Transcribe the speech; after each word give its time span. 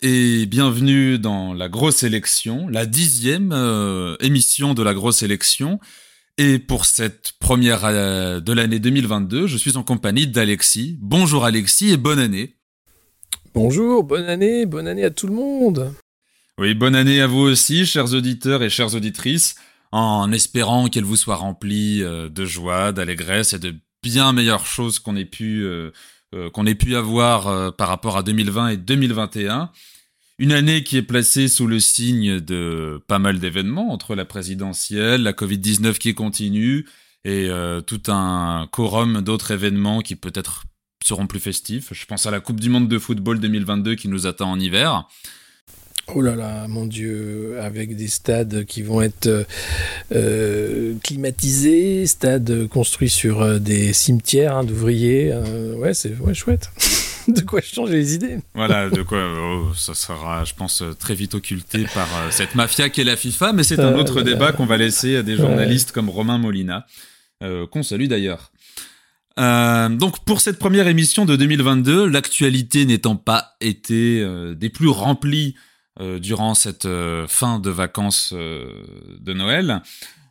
Et 0.00 0.46
bienvenue 0.46 1.18
dans 1.18 1.52
la 1.52 1.68
grosse 1.68 2.04
élection, 2.04 2.68
la 2.68 2.86
dixième 2.86 3.50
euh, 3.52 4.14
émission 4.20 4.72
de 4.72 4.84
la 4.84 4.94
grosse 4.94 5.24
élection. 5.24 5.80
Et 6.36 6.60
pour 6.60 6.84
cette 6.84 7.32
première 7.40 7.84
euh, 7.84 8.38
de 8.38 8.52
l'année 8.52 8.78
2022, 8.78 9.48
je 9.48 9.56
suis 9.56 9.76
en 9.76 9.82
compagnie 9.82 10.28
d'Alexis. 10.28 10.96
Bonjour 11.00 11.44
Alexis 11.44 11.90
et 11.90 11.96
bonne 11.96 12.20
année. 12.20 12.54
Bonjour, 13.54 14.04
bonne 14.04 14.26
année, 14.26 14.66
bonne 14.66 14.86
année 14.86 15.02
à 15.02 15.10
tout 15.10 15.26
le 15.26 15.34
monde. 15.34 15.92
Oui, 16.58 16.74
bonne 16.74 16.94
année 16.94 17.20
à 17.20 17.26
vous 17.26 17.40
aussi, 17.40 17.84
chers 17.84 18.14
auditeurs 18.14 18.62
et 18.62 18.70
chères 18.70 18.94
auditrices, 18.94 19.56
en 19.90 20.30
espérant 20.30 20.86
qu'elle 20.86 21.02
vous 21.02 21.16
soit 21.16 21.34
remplie 21.34 22.04
euh, 22.04 22.28
de 22.28 22.44
joie, 22.44 22.92
d'allégresse 22.92 23.52
et 23.52 23.58
de 23.58 23.74
bien 24.04 24.32
meilleures 24.32 24.66
choses 24.66 25.00
qu'on 25.00 25.16
ait 25.16 25.24
pu 25.24 25.66
qu'on 26.52 26.66
ait 26.66 26.74
pu 26.74 26.94
avoir 26.96 27.48
euh, 27.48 27.70
par 27.70 27.88
rapport 27.88 28.16
à 28.16 28.22
2020 28.22 28.68
et 28.68 28.76
2021. 28.76 29.70
Une 30.38 30.52
année 30.52 30.84
qui 30.84 30.96
est 30.96 31.02
placée 31.02 31.48
sous 31.48 31.66
le 31.66 31.80
signe 31.80 32.40
de 32.40 33.00
pas 33.08 33.18
mal 33.18 33.38
d'événements 33.38 33.92
entre 33.92 34.14
la 34.14 34.24
présidentielle, 34.24 35.22
la 35.22 35.32
Covid-19 35.32 35.98
qui 35.98 36.14
continue 36.14 36.86
et 37.24 37.48
euh, 37.50 37.80
tout 37.80 38.02
un 38.08 38.68
quorum 38.70 39.22
d'autres 39.22 39.50
événements 39.50 40.00
qui 40.00 40.14
peut-être 40.14 40.64
seront 41.04 41.26
plus 41.26 41.40
festifs. 41.40 41.92
Je 41.92 42.06
pense 42.06 42.26
à 42.26 42.30
la 42.30 42.40
Coupe 42.40 42.60
du 42.60 42.68
Monde 42.68 42.88
de 42.88 42.98
football 42.98 43.40
2022 43.40 43.96
qui 43.96 44.08
nous 44.08 44.26
attend 44.26 44.50
en 44.50 44.60
hiver. 44.60 45.08
Oh 46.14 46.22
là 46.22 46.34
là, 46.34 46.66
mon 46.68 46.86
Dieu, 46.86 47.58
avec 47.60 47.94
des 47.94 48.08
stades 48.08 48.64
qui 48.64 48.80
vont 48.80 49.02
être 49.02 49.46
euh, 50.10 50.94
climatisés, 51.02 52.06
stades 52.06 52.66
construits 52.68 53.10
sur 53.10 53.42
euh, 53.42 53.58
des 53.58 53.92
cimetières 53.92 54.56
hein, 54.56 54.64
d'ouvriers. 54.64 55.30
Euh, 55.32 55.74
ouais, 55.74 55.92
c'est 55.92 56.16
ouais, 56.18 56.32
chouette. 56.32 56.70
de 57.28 57.42
quoi 57.42 57.60
changer 57.60 57.96
les 57.96 58.14
idées. 58.14 58.38
Voilà, 58.54 58.88
de 58.88 59.02
quoi 59.02 59.22
oh, 59.38 59.74
ça 59.76 59.92
sera, 59.92 60.44
je 60.46 60.54
pense, 60.54 60.82
très 60.98 61.14
vite 61.14 61.34
occulté 61.34 61.84
par 61.92 62.08
cette 62.30 62.54
mafia 62.54 62.88
qu'est 62.88 63.04
la 63.04 63.16
FIFA, 63.16 63.52
mais 63.52 63.62
c'est 63.62 63.78
un 63.78 63.94
autre 63.94 64.22
débat 64.22 64.52
qu'on 64.52 64.66
va 64.66 64.78
laisser 64.78 65.16
à 65.16 65.22
des 65.22 65.36
journalistes 65.36 65.92
comme 65.92 66.08
Romain 66.08 66.38
Molina, 66.38 66.86
qu'on 67.70 67.82
salue 67.82 68.06
d'ailleurs. 68.06 68.50
donc 69.36 70.24
pour 70.24 70.40
cette 70.40 70.58
première 70.58 70.88
émission 70.88 71.26
de 71.26 71.36
2022, 71.36 72.06
l'actualité 72.06 72.86
n'étant 72.86 73.16
pas 73.16 73.56
été 73.60 74.26
des 74.56 74.70
plus 74.70 74.88
remplies 74.88 75.54
euh, 75.54 75.67
durant 75.98 76.54
cette 76.54 76.86
euh, 76.86 77.26
fin 77.26 77.58
de 77.58 77.70
vacances 77.70 78.32
euh, 78.34 78.84
de 79.20 79.32
Noël, 79.32 79.82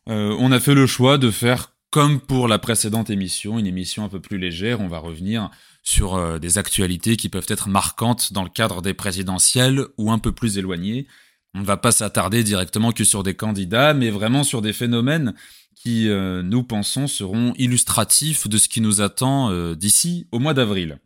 on 0.10 0.54
a 0.54 0.60
fait 0.62 0.74
le 0.74 0.88
choix 0.88 1.18
de 1.18 1.30
faire 1.30 1.74
comme 1.92 2.22
pour 2.22 2.48
la 2.48 2.60
précédente 2.60 3.10
émission, 3.10 3.60
une 3.60 3.68
émission 3.68 4.06
un 4.06 4.10
peu 4.10 4.22
plus 4.22 4.38
légère. 4.38 4.80
On 4.80 4.88
va 4.88 5.00
revenir 5.00 5.50
sur 5.84 6.40
des 6.40 6.58
actualités 6.58 7.18
qui 7.18 7.28
peuvent 7.28 7.48
être 7.50 7.68
marquantes 7.68 8.32
dans 8.32 8.44
le 8.44 8.50
cadre 8.50 8.82
des 8.82 8.94
présidentielles 8.94 9.86
ou 9.98 10.10
un 10.10 10.18
peu 10.18 10.32
plus 10.32 10.58
éloignées. 10.58 11.08
On 11.54 11.60
ne 11.60 11.66
va 11.66 11.76
pas 11.76 11.92
s'attarder 11.92 12.46
directement 12.46 12.94
que 12.94 13.04
sur 13.04 13.22
des 13.22 13.34
candidats, 13.34 13.94
mais 13.94 14.10
vraiment 14.10 14.46
sur 14.46 14.62
des 14.62 14.72
phénomènes 14.72 15.34
qui, 15.76 16.08
nous 16.08 16.64
pensons, 16.64 17.08
seront 17.08 17.54
illustratifs 17.58 18.48
de 18.48 18.58
ce 18.58 18.70
qui 18.70 18.80
nous 18.80 19.02
attend 19.02 19.74
d'ici 19.74 20.26
au 20.32 20.40
mois 20.40 20.54
d'avril. 20.54 21.00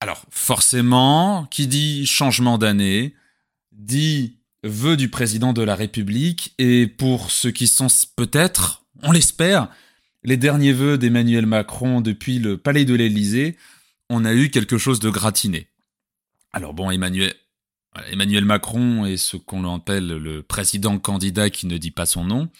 Alors, 0.00 0.24
forcément, 0.30 1.46
qui 1.52 1.68
dit 1.68 2.04
changement 2.04 2.58
d'année, 2.58 3.14
dit 3.76 4.38
vœux 4.62 4.96
du 4.96 5.08
président 5.08 5.52
de 5.52 5.62
la 5.62 5.74
République 5.74 6.54
et 6.58 6.86
pour 6.86 7.30
ceux 7.30 7.50
qui 7.50 7.66
sont 7.66 7.86
peut-être, 8.16 8.84
on 9.02 9.12
l'espère, 9.12 9.68
les 10.24 10.36
derniers 10.36 10.72
vœux 10.72 10.98
d'Emmanuel 10.98 11.46
Macron 11.46 12.00
depuis 12.00 12.38
le 12.38 12.58
palais 12.58 12.84
de 12.84 12.94
l'Élysée, 12.94 13.56
on 14.10 14.24
a 14.24 14.34
eu 14.34 14.50
quelque 14.50 14.78
chose 14.78 14.98
de 14.98 15.10
gratiné. 15.10 15.68
Alors 16.52 16.74
bon, 16.74 16.90
Emmanuel, 16.90 17.34
Emmanuel 18.10 18.44
Macron 18.44 19.06
est 19.06 19.16
ce 19.16 19.36
qu'on 19.36 19.72
appelle 19.72 20.08
le 20.08 20.42
président 20.42 20.98
candidat 20.98 21.50
qui 21.50 21.66
ne 21.66 21.78
dit 21.78 21.90
pas 21.90 22.06
son 22.06 22.24
nom. 22.24 22.50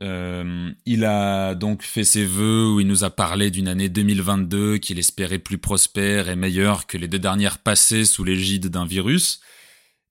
Euh, 0.00 0.70
il 0.86 1.04
a 1.04 1.56
donc 1.56 1.82
fait 1.82 2.04
ses 2.04 2.24
vœux 2.24 2.68
où 2.68 2.80
il 2.80 2.86
nous 2.86 3.02
a 3.02 3.10
parlé 3.10 3.50
d'une 3.50 3.66
année 3.66 3.88
2022 3.88 4.78
qu'il 4.78 4.98
espérait 4.98 5.40
plus 5.40 5.58
prospère 5.58 6.28
et 6.28 6.36
meilleure 6.36 6.86
que 6.86 6.96
les 6.96 7.08
deux 7.08 7.18
dernières 7.18 7.58
passées 7.58 8.04
sous 8.04 8.22
l'égide 8.22 8.68
d'un 8.68 8.86
virus. 8.86 9.40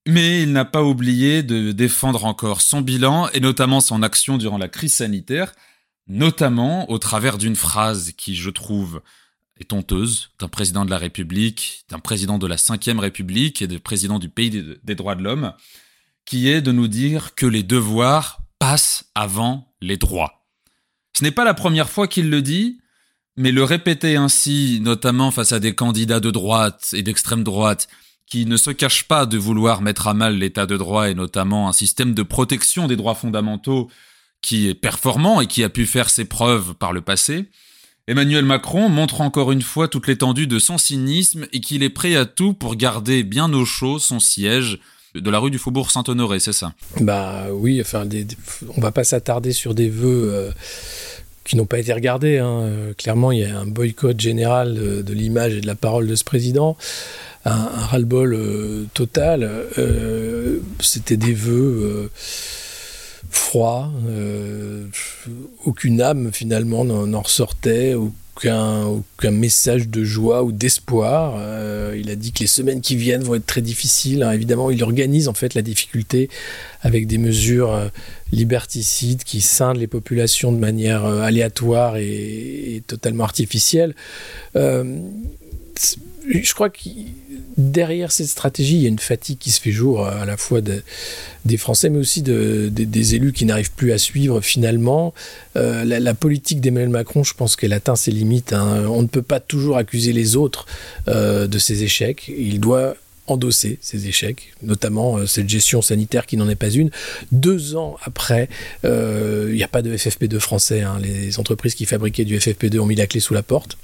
Mais 0.07 0.41
il 0.41 0.53
n'a 0.53 0.63
pas 0.63 0.83
oublié 0.83 1.43
de 1.43 1.73
défendre 1.73 2.23
encore 2.23 2.61
son 2.61 2.79
bilan 2.79 3.27
et 3.33 3.41
notamment 3.41 3.81
son 3.81 4.01
action 4.01 4.37
durant 4.37 4.57
la 4.57 4.69
crise 4.69 4.95
sanitaire, 4.95 5.53
notamment 6.07 6.89
au 6.89 6.97
travers 6.97 7.37
d'une 7.37 7.57
phrase 7.57 8.13
qui, 8.15 8.33
je 8.33 8.49
trouve, 8.49 9.01
est 9.59 9.73
honteuse 9.73 10.29
d'un 10.39 10.47
président 10.47 10.85
de 10.85 10.91
la 10.91 10.97
République, 10.97 11.83
d'un 11.89 11.99
président 11.99 12.37
de 12.37 12.47
la 12.47 12.55
Ve 12.55 12.99
République 12.99 13.61
et 13.61 13.67
de 13.67 13.77
président 13.77 14.17
du 14.17 14.29
pays 14.29 14.63
des 14.81 14.95
droits 14.95 15.15
de 15.15 15.23
l'homme, 15.23 15.51
qui 16.25 16.47
est 16.47 16.61
de 16.61 16.71
nous 16.71 16.87
dire 16.87 17.35
que 17.35 17.45
les 17.45 17.63
devoirs 17.63 18.39
passent 18.59 19.11
avant 19.13 19.73
les 19.81 19.97
droits. 19.97 20.45
Ce 21.17 21.23
n'est 21.23 21.31
pas 21.31 21.43
la 21.45 21.53
première 21.53 21.89
fois 21.89 22.07
qu'il 22.07 22.29
le 22.29 22.41
dit, 22.41 22.79
mais 23.35 23.51
le 23.51 23.65
répéter 23.65 24.15
ainsi, 24.15 24.79
notamment 24.81 25.31
face 25.31 25.51
à 25.51 25.59
des 25.59 25.75
candidats 25.75 26.21
de 26.21 26.31
droite 26.31 26.91
et 26.93 27.03
d'extrême 27.03 27.43
droite, 27.43 27.89
qui 28.27 28.45
ne 28.45 28.57
se 28.57 28.71
cache 28.71 29.07
pas 29.07 29.25
de 29.25 29.37
vouloir 29.37 29.81
mettre 29.81 30.07
à 30.07 30.13
mal 30.13 30.37
l'état 30.37 30.65
de 30.65 30.77
droit 30.77 31.09
et 31.09 31.15
notamment 31.15 31.69
un 31.69 31.73
système 31.73 32.13
de 32.13 32.23
protection 32.23 32.87
des 32.87 32.97
droits 32.97 33.15
fondamentaux 33.15 33.89
qui 34.41 34.67
est 34.67 34.75
performant 34.75 35.41
et 35.41 35.47
qui 35.47 35.63
a 35.63 35.69
pu 35.69 35.85
faire 35.85 36.09
ses 36.09 36.25
preuves 36.25 36.73
par 36.75 36.93
le 36.93 37.01
passé, 37.01 37.45
Emmanuel 38.07 38.45
Macron 38.45 38.87
montre 38.89 39.21
encore 39.21 39.51
une 39.51 39.61
fois 39.61 39.87
toute 39.87 40.07
l'étendue 40.07 40.47
de 40.47 40.59
son 40.59 40.77
cynisme 40.77 41.47
et 41.51 41.59
qu'il 41.59 41.83
est 41.83 41.89
prêt 41.89 42.15
à 42.15 42.25
tout 42.25 42.53
pour 42.53 42.75
garder 42.75 43.23
bien 43.23 43.51
au 43.51 43.65
chaud 43.65 43.99
son 43.99 44.19
siège 44.19 44.79
de 45.15 45.29
la 45.29 45.39
rue 45.39 45.51
du 45.51 45.57
Faubourg 45.57 45.89
Saint-Honoré, 45.89 46.39
c'est 46.39 46.53
ça? 46.53 46.73
Bah 46.99 47.47
oui, 47.51 47.81
enfin, 47.81 48.05
des, 48.05 48.27
on 48.75 48.81
va 48.81 48.91
pas 48.91 49.03
s'attarder 49.03 49.51
sur 49.51 49.73
des 49.73 49.89
vœux 49.89 50.31
euh, 50.31 50.51
qui 51.43 51.55
n'ont 51.55 51.65
pas 51.65 51.79
été 51.79 51.91
regardés. 51.91 52.37
Hein. 52.37 52.61
Euh, 52.61 52.93
clairement, 52.93 53.31
il 53.31 53.39
y 53.39 53.45
a 53.45 53.59
un 53.59 53.65
boycott 53.65 54.19
général 54.19 54.75
de 54.75 55.13
l'image 55.13 55.55
et 55.55 55.61
de 55.61 55.67
la 55.67 55.75
parole 55.75 56.07
de 56.07 56.15
ce 56.15 56.23
président 56.23 56.77
un, 57.47 57.85
ras-le-bol 57.87 58.33
euh, 58.33 58.85
total. 58.93 59.49
Euh, 59.77 60.59
c'était 60.79 61.17
des 61.17 61.33
vœux 61.33 61.81
euh, 61.83 62.09
froids, 63.29 63.91
aucune 65.65 66.01
âme 66.01 66.31
finalement 66.31 66.85
n'en 66.85 67.21
ressortait, 67.21 67.93
aucun, 67.93 69.01
message 69.31 69.89
de 69.89 70.03
joie 70.05 70.43
ou 70.43 70.53
d'espoir. 70.53 71.35
il 71.93 72.09
a 72.09 72.15
dit 72.15 72.31
que 72.31 72.39
les 72.39 72.47
semaines 72.47 72.79
qui 72.79 72.95
viennent 72.95 73.23
vont 73.23 73.35
être 73.35 73.45
très 73.45 73.61
difficiles. 73.61 74.23
Hein. 74.23 74.31
Évidemment, 74.31 74.71
il 74.71 74.81
organise 74.81 75.27
en 75.27 75.33
fait 75.33 75.55
la 75.55 75.61
difficulté 75.61 76.29
avec 76.81 77.05
des 77.05 77.17
mesures 77.17 77.89
liberticides 78.31 79.23
qui 79.23 79.41
scindent 79.41 79.77
les 79.77 79.87
populations 79.87 80.53
de 80.53 80.57
manière 80.57 81.03
aléatoire 81.03 81.97
et 81.97 82.81
totalement 82.87 83.25
artificielle. 83.25 83.93
Je 86.29 86.53
crois 86.53 86.69
qu'il 86.69 87.07
derrière 87.57 88.11
cette 88.11 88.27
stratégie, 88.27 88.75
il 88.75 88.81
y 88.83 88.85
a 88.85 88.89
une 88.89 88.99
fatigue 88.99 89.37
qui 89.39 89.51
se 89.51 89.59
fait 89.59 89.71
jour 89.71 90.05
à 90.05 90.25
la 90.25 90.37
fois 90.37 90.61
des 90.61 91.57
Français, 91.57 91.89
mais 91.89 91.97
aussi 91.97 92.21
des 92.21 93.15
élus 93.15 93.33
qui 93.33 93.45
n'arrivent 93.45 93.71
plus 93.71 93.91
à 93.91 93.97
suivre 93.97 94.41
finalement. 94.41 95.13
Euh, 95.55 95.83
la, 95.83 96.13
politique 96.13 96.61
d'Emmanuel 96.61 96.89
Macron, 96.89 97.23
je 97.23 97.33
pense 97.33 97.55
qu'elle 97.55 97.73
atteint 97.73 97.95
ses 97.95 98.11
limites. 98.11 98.53
Hein. 98.53 98.85
On 98.87 99.01
ne 99.01 99.07
peut 99.07 99.21
pas 99.21 99.39
toujours 99.39 99.77
accuser 99.77 100.13
les 100.13 100.35
autres 100.35 100.65
euh, 101.07 101.47
de 101.47 101.57
ses 101.57 101.83
échecs. 101.83 102.31
Il 102.35 102.59
doit 102.59 102.95
endosser 103.25 103.77
ses 103.81 104.07
échecs, 104.07 104.53
notamment 104.61 105.17
euh, 105.17 105.25
cette 105.25 105.49
gestion 105.49 105.81
sanitaire 105.81 106.25
qui 106.25 106.37
n'en 106.37 106.47
est 106.47 106.55
pas 106.55 106.69
une. 106.69 106.91
Deux 107.31 107.75
ans 107.75 107.97
après, 108.03 108.49
il 108.83 109.53
n'y 109.53 109.63
a 109.63 109.67
pas 109.67 109.81
de 109.81 109.95
FFP2 109.95 110.39
français. 110.39 110.81
Hein. 110.81 110.99
Les 111.01 111.39
entreprises 111.39 111.75
qui 111.75 111.85
fabriquaient 111.85 112.25
du 112.25 112.37
FFP2 112.37 112.79
ont 112.79 112.85
mis 112.85 112.95
la 112.95 113.07
clé 113.07 113.19
sous 113.19 113.33
la 113.33 113.43
porte. 113.43 113.77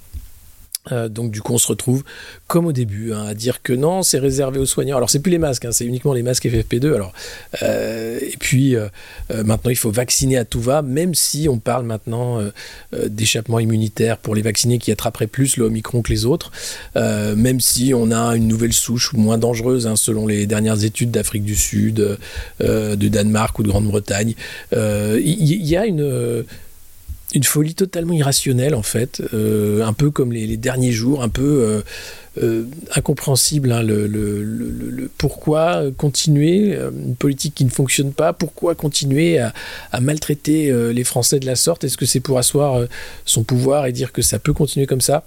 Euh, 0.92 1.08
donc 1.08 1.32
du 1.32 1.42
coup 1.42 1.54
on 1.54 1.58
se 1.58 1.68
retrouve 1.68 2.04
comme 2.48 2.66
au 2.66 2.74
début 2.74 3.14
hein, 3.14 3.26
à 3.26 3.34
dire 3.34 3.62
que 3.62 3.72
non 3.72 4.04
c'est 4.04 4.20
réservé 4.20 4.60
aux 4.60 4.66
soignants. 4.66 4.98
Alors 4.98 5.10
c'est 5.10 5.20
plus 5.20 5.32
les 5.32 5.38
masques 5.38 5.64
hein, 5.64 5.72
c'est 5.72 5.86
uniquement 5.86 6.14
les 6.14 6.24
masques 6.24 6.46
FFP2 6.46 6.94
alors 6.94 7.14
euh, 7.62 8.20
et 8.22 8.36
puis 8.38 8.76
euh, 8.76 8.90
maintenant 9.46 9.72
il 9.72 9.78
faut 9.78 9.92
vacciner 9.92 10.38
à 10.38 10.44
tout 10.44 10.60
va 10.60 10.82
même 10.82 11.16
si 11.16 11.48
on 11.48 11.58
parle 11.58 11.86
maintenant 11.86 12.40
d'échappement 12.92 13.60
immunitaire 13.60 14.18
pour 14.18 14.36
les 14.36 14.42
vaccinés 14.42 14.78
qui 14.78 14.92
attraperaient 14.92 15.28
plus 15.28 15.58
le 15.58 15.66
Omicron 15.66 16.02
que 16.02 16.12
les 16.12 16.26
autres. 16.26 16.52
Même 16.96 17.60
si 17.60 17.94
on 17.94 18.12
a 18.12 18.36
une 18.36 18.48
nouvelle 18.48 18.74
souche 18.74 19.14
moins 19.14 19.38
dangereuse 19.38 19.88
hein, 19.88 19.96
selon 19.96 20.28
les 20.28 20.46
dernières 20.46 20.84
études 20.84 21.12
d'Afrique 21.12 21.44
du 21.44 21.56
Sud 21.56 22.18
de 22.60 23.08
Danemark 23.08 23.58
ou 23.60 23.64
de 23.64 23.70
Grande-Bretagne. 23.70 24.36
Il 24.72 25.66
y, 25.66 25.78
a 25.78 25.86
une 25.86 26.44
une 27.34 27.44
folie 27.44 27.74
totalement 27.74 28.14
irrationnelle 28.14 28.76
en 28.76 28.84
fait, 28.84 29.22
euh, 29.34 29.84
un 29.84 29.94
peu 29.94 30.12
comme 30.12 30.32
les, 30.32 30.58
derniers 30.58 30.92
jours, 30.92 31.24
un 31.24 31.30
peu 31.30 31.42
euh, 31.44 31.82
euh, 32.44 32.66
incompréhensible. 32.96 33.72
Hein, 33.72 33.84
pourquoi 35.18 35.84
continuer 35.98 36.76
une 36.76 37.16
politique 37.16 37.56
qui 37.56 37.66
ne 37.66 37.72
fonctionne 37.72 38.14
pas 38.14 38.34
Pourquoi 38.34 38.76
continuer 38.76 39.40
à, 39.40 39.54
maltraiter 40.00 40.72
les 40.94 41.04
Français 41.04 41.40
de 41.40 41.46
la 41.46 41.56
sorte? 41.56 41.84
Est-ce 41.84 41.98
que 41.98 42.06
c'est 42.06 42.20
pour 42.20 42.38
asseoir 42.38 42.88
son 43.26 43.44
pouvoir 43.44 43.88
et 43.88 43.92
dire 43.92 44.12
que 44.12 44.22
ça 44.22 44.40
peut 44.40 44.54
continuer 44.54 44.86
comme 44.86 45.02
ça? 45.02 45.26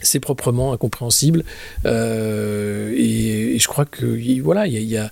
C'est 0.00 0.20
proprement 0.20 0.72
incompréhensible. 0.72 1.44
Et 1.84 3.56
je 3.58 3.68
crois 3.68 3.84
que 3.84 4.40
voilà, 4.40 4.66
il 4.66 4.82
y 4.82 4.96
a, 4.96 5.10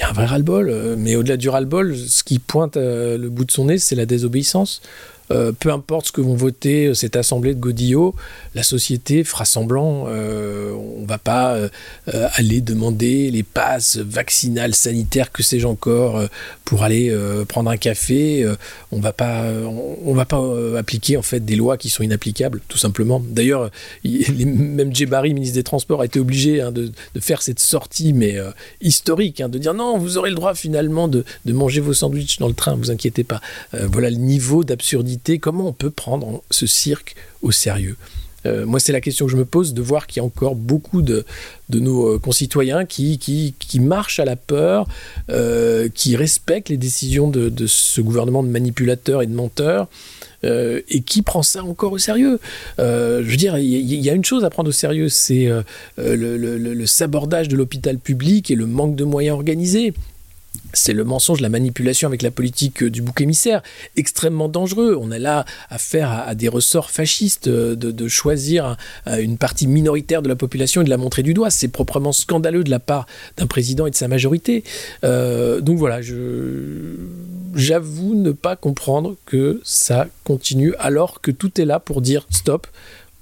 un 0.00 0.12
vrai 0.12 0.24
ras-le-bol. 0.24 0.96
Mais 0.96 1.16
au-delà 1.16 1.36
du 1.36 1.50
ras-le-bol, 1.50 1.96
ce 1.96 2.24
qui 2.24 2.38
pointe 2.38 2.76
le 2.76 3.28
bout 3.28 3.44
de 3.44 3.50
son 3.50 3.66
nez, 3.66 3.78
c'est 3.78 3.96
la 3.96 4.06
désobéissance. 4.06 4.80
Euh, 5.32 5.52
peu 5.52 5.72
importe 5.72 6.06
ce 6.08 6.12
que 6.12 6.20
vont 6.20 6.34
voter 6.34 6.86
euh, 6.86 6.94
cette 6.94 7.16
assemblée 7.16 7.54
de 7.54 7.60
Godillot, 7.60 8.14
la 8.54 8.62
société 8.62 9.24
fera 9.24 9.44
semblant. 9.44 10.04
Euh, 10.08 10.72
on 10.72 11.02
ne 11.02 11.06
va 11.06 11.18
pas 11.18 11.56
aller 12.06 12.60
demander 12.60 13.30
les 13.30 13.42
passes 13.42 13.96
vaccinales, 13.96 14.74
sanitaires, 14.74 15.32
que 15.32 15.42
sais-je 15.42 15.66
encore, 15.66 16.22
pour 16.64 16.82
aller 16.82 17.14
prendre 17.48 17.70
un 17.70 17.76
café. 17.76 18.46
on 18.90 19.00
va 19.00 19.12
pas, 19.12 19.44
on, 20.04 20.14
va 20.14 20.24
pas 20.24 20.40
appliquer 20.76 21.16
en 21.16 21.22
fait 21.22 21.40
des 21.40 21.56
lois 21.56 21.76
qui 21.76 21.88
sont 21.90 22.02
inapplicables, 22.02 22.60
tout 22.68 22.78
simplement. 22.78 23.22
D'ailleurs, 23.24 23.70
même 24.04 24.94
Djebari, 24.94 25.34
ministre 25.34 25.54
des 25.54 25.62
Transports, 25.62 26.02
a 26.02 26.04
été 26.04 26.20
obligé 26.20 26.60
hein, 26.60 26.72
de, 26.72 26.92
faire 27.20 27.42
cette 27.42 27.60
sortie, 27.60 28.12
mais 28.12 28.36
historique, 28.80 29.40
hein, 29.40 29.48
de 29.48 29.58
dire 29.58 29.74
non, 29.74 29.98
vous 29.98 30.18
aurez 30.18 30.30
le 30.30 30.36
droit 30.36 30.54
finalement 30.54 31.08
de, 31.08 31.24
de 31.44 31.52
manger 31.52 31.80
vos 31.80 31.94
sandwichs 31.94 32.38
dans 32.38 32.48
le 32.48 32.54
train, 32.54 32.74
vous 32.74 32.90
inquiétez 32.90 33.24
pas. 33.24 33.40
voilà 33.72 34.10
le 34.10 34.16
niveau 34.16 34.64
d'absurdité 34.64 35.21
comment 35.40 35.68
on 35.68 35.72
peut 35.72 35.90
prendre 35.90 36.42
ce 36.50 36.66
cirque 36.66 37.14
au 37.42 37.52
sérieux 37.52 37.96
euh, 38.46 38.66
moi, 38.66 38.80
c'est 38.80 38.92
la 38.92 39.00
question 39.00 39.26
que 39.26 39.32
je 39.32 39.36
me 39.36 39.44
pose 39.44 39.74
de 39.74 39.82
voir 39.82 40.06
qu'il 40.06 40.20
y 40.20 40.22
a 40.22 40.24
encore 40.24 40.54
beaucoup 40.54 41.02
de, 41.02 41.24
nos 41.70 42.14
euh, 42.14 42.18
concitoyens 42.18 42.84
qui, 42.84 43.18
qui, 43.18 43.80
marchent 43.80 44.20
à 44.20 44.24
la 44.24 44.36
peur, 44.36 44.86
euh, 45.30 45.88
qui 45.94 46.16
respectent 46.16 46.68
les 46.68 46.76
décisions 46.76 47.28
de, 47.28 47.66
ce 47.66 48.00
gouvernement 48.00 48.42
de 48.42 48.48
manipulateurs 48.48 49.22
et 49.22 49.26
de 49.26 49.34
menteurs. 49.34 49.88
et 50.44 51.02
qui 51.06 51.22
prend 51.22 51.44
ça 51.44 51.62
encore 51.62 51.92
au 51.92 51.98
sérieux. 51.98 52.40
je 52.78 53.22
veux 53.22 53.36
dire, 53.36 53.58
il 53.58 53.94
y, 53.94 54.10
a 54.10 54.12
une 54.12 54.24
chose 54.24 54.44
à 54.44 54.50
prendre 54.50 54.68
au 54.68 54.72
sérieux, 54.72 55.08
c'est 55.08 55.48
le, 55.98 56.86
sabordage 56.86 57.48
de 57.48 57.56
l'hôpital 57.56 57.98
public 57.98 58.50
et 58.50 58.56
le 58.56 58.66
manque 58.66 58.96
de 58.96 59.04
moyens 59.04 59.36
organisés 59.36 59.94
c'est 60.72 60.92
le 60.92 61.04
mensonge, 61.04 61.40
la 61.40 61.48
manipulation 61.48 62.08
avec 62.08 62.22
la 62.22 62.30
politique 62.30 62.82
euh, 62.82 62.90
du 62.90 63.02
bouc 63.02 63.20
émissaire, 63.20 63.62
extrêmement 63.96 64.48
dangereux. 64.48 64.96
On 65.00 65.10
a 65.10 65.18
là 65.18 65.44
affaire 65.70 66.10
à, 66.10 66.34
des 66.34 66.48
ressorts 66.48 66.90
fascistes 66.90 67.48
euh, 67.48 67.74
de, 67.76 68.08
choisir 68.08 68.76
une 69.06 69.38
partie 69.38 69.66
minoritaire 69.66 70.22
de 70.22 70.28
la 70.28 70.36
population 70.36 70.82
et 70.82 70.84
de 70.84 70.90
la 70.90 70.96
montrer 70.96 71.22
du 71.22 71.34
doigt. 71.34 71.50
C'est 71.50 71.68
proprement 71.68 72.12
scandaleux 72.12 72.64
de 72.64 72.70
la 72.70 72.78
part 72.78 73.06
d'un 73.36 73.46
président 73.46 73.86
et 73.86 73.90
de 73.90 73.96
sa 73.96 74.08
majorité. 74.08 74.64
Euh, 75.04 75.60
donc 75.60 75.78
voilà, 75.78 76.00
j'avoue 77.54 78.14
ne 78.14 78.32
pas 78.32 78.56
comprendre 78.56 79.16
que 79.24 79.60
ça 79.64 80.08
continue 80.24 80.74
alors 80.78 81.20
que 81.20 81.30
tout 81.30 81.60
est 81.60 81.64
là 81.64 81.78
pour 81.78 82.02
dire 82.02 82.26
stop 82.30 82.66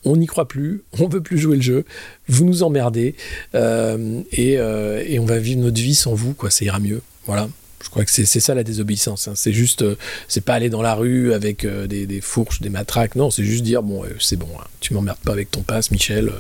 on 0.06 0.17
n'y 0.17 0.27
croit 0.27 0.49
plus, 0.49 0.82
on 0.99 1.09
veut 1.09 1.21
plus 1.21 1.37
jouer 1.37 1.56
le 1.56 1.62
jeu, 1.62 1.85
vous 2.27 2.47
nous 2.47 2.62
emmerdez, 2.62 3.15
et, 3.53 4.55
et, 4.55 5.19
on 5.19 5.27
va 5.27 5.38
vivre 5.38 5.61
notre 5.61 5.79
vie 5.79 5.94
sans 5.94 6.15
vous, 6.15 6.32
quoi, 6.32 6.49
ça 6.49 6.65
ira 6.65 6.79
mieux. 6.79 7.03
Voilà. 7.31 7.49
Je 7.81 7.88
crois 7.91 8.05
que 8.05 8.11
c'est 8.11 8.25
ça 8.25 8.56
la 8.56 8.65
désobéissance. 8.65 9.29
Hein. 9.29 9.35
C'est 9.37 9.53
juste, 9.53 9.82
euh, 9.82 9.94
c'est 10.27 10.41
pas 10.41 10.55
aller 10.55 10.69
dans 10.69 10.82
la 10.82 10.97
rue 10.97 11.32
avec 11.32 11.65
euh, 11.65 11.87
des, 11.87 12.21
fourches, 12.21 12.61
des 12.61 12.71
matraques. 12.71 13.15
Non, 13.15 13.31
c'est 13.31 13.44
juste 13.44 13.62
dire 13.62 13.85
bon, 13.85 14.05
euh, 14.05 14.09
c'est 14.19 14.37
bon, 14.37 14.49
hein. 14.59 14.65
tu 14.81 14.94
m'emmerdes 14.94 15.21
pas 15.21 15.31
avec 15.31 15.49
ton 15.49 15.62
passe, 15.62 15.93
Michel. 15.93 16.32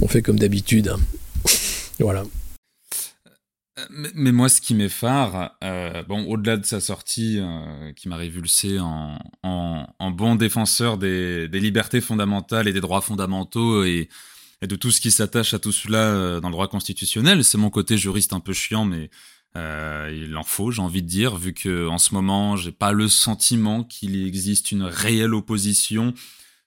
on 0.00 0.06
fait 0.06 0.22
comme 0.22 0.38
d'habitude. 0.38 0.94
Hein. 0.94 1.00
voilà. 1.98 2.22
Mais, 3.90 4.30
moi, 4.30 4.48
ce 4.48 4.60
qui 4.60 4.76
m'effare, 4.76 5.58
bon, 6.08 6.24
au-delà 6.26 6.56
de 6.56 6.64
sa 6.64 6.80
sortie, 6.80 7.40
qui 7.96 8.08
m'a 8.08 8.16
révulsé 8.16 8.78
en, 8.78 9.18
en, 9.42 10.10
bon 10.12 10.36
défenseur 10.36 10.98
des, 10.98 11.48
libertés 11.48 12.00
fondamentales 12.00 12.68
et 12.68 12.72
des 12.72 12.80
droits 12.80 13.02
fondamentaux 13.02 13.84
et, 13.84 14.08
et 14.62 14.66
de 14.66 14.76
tout 14.76 14.90
ce 14.90 15.00
qui 15.00 15.10
s'attache 15.10 15.52
à 15.52 15.58
tout 15.58 15.72
cela 15.72 16.40
dans 16.40 16.48
le 16.48 16.52
droit 16.52 16.68
constitutionnel, 16.68 17.44
c'est 17.44 17.58
mon 17.58 17.68
côté 17.68 17.98
juriste 17.98 18.32
un 18.32 18.40
peu 18.40 18.54
chiant, 18.54 18.86
mais 18.86 19.10
euh, 19.56 20.12
il 20.14 20.36
en 20.36 20.42
faut, 20.42 20.70
j'ai 20.70 20.82
envie 20.82 21.02
de 21.02 21.08
dire, 21.08 21.36
vu 21.36 21.54
que 21.54 21.88
en 21.88 21.98
ce 21.98 22.14
moment, 22.14 22.56
j'ai 22.56 22.72
pas 22.72 22.92
le 22.92 23.08
sentiment 23.08 23.84
qu'il 23.84 24.26
existe 24.26 24.70
une 24.70 24.82
réelle 24.82 25.34
opposition 25.34 26.12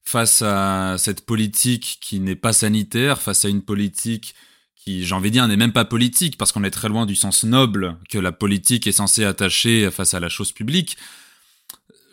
face 0.04 0.42
à 0.42 0.96
cette 0.98 1.26
politique 1.26 2.00
qui 2.02 2.20
n'est 2.20 2.36
pas 2.36 2.54
sanitaire, 2.54 3.22
face 3.22 3.46
à 3.46 3.50
une 3.50 3.62
politique 3.62 4.34
qui, 4.76 5.06
j'ai 5.06 5.14
envie 5.14 5.30
de 5.30 5.34
dire, 5.34 5.48
n'est 5.48 5.58
même 5.58 5.74
pas 5.74 5.86
politique, 5.86 6.38
parce 6.38 6.52
qu'on 6.52 6.64
est 6.64 6.72
très 6.72 6.90
loin 6.90 7.06
du 7.06 7.16
sens 7.16 7.44
noble 7.44 7.98
que 8.10 8.18
la 8.18 8.32
politique 8.32 8.88
est 8.88 8.94
censée 8.94 9.24
attacher 9.24 9.92
face 9.92 10.14
à 10.16 10.20
la 10.20 10.30
chose 10.30 10.52
publique. 10.52 10.98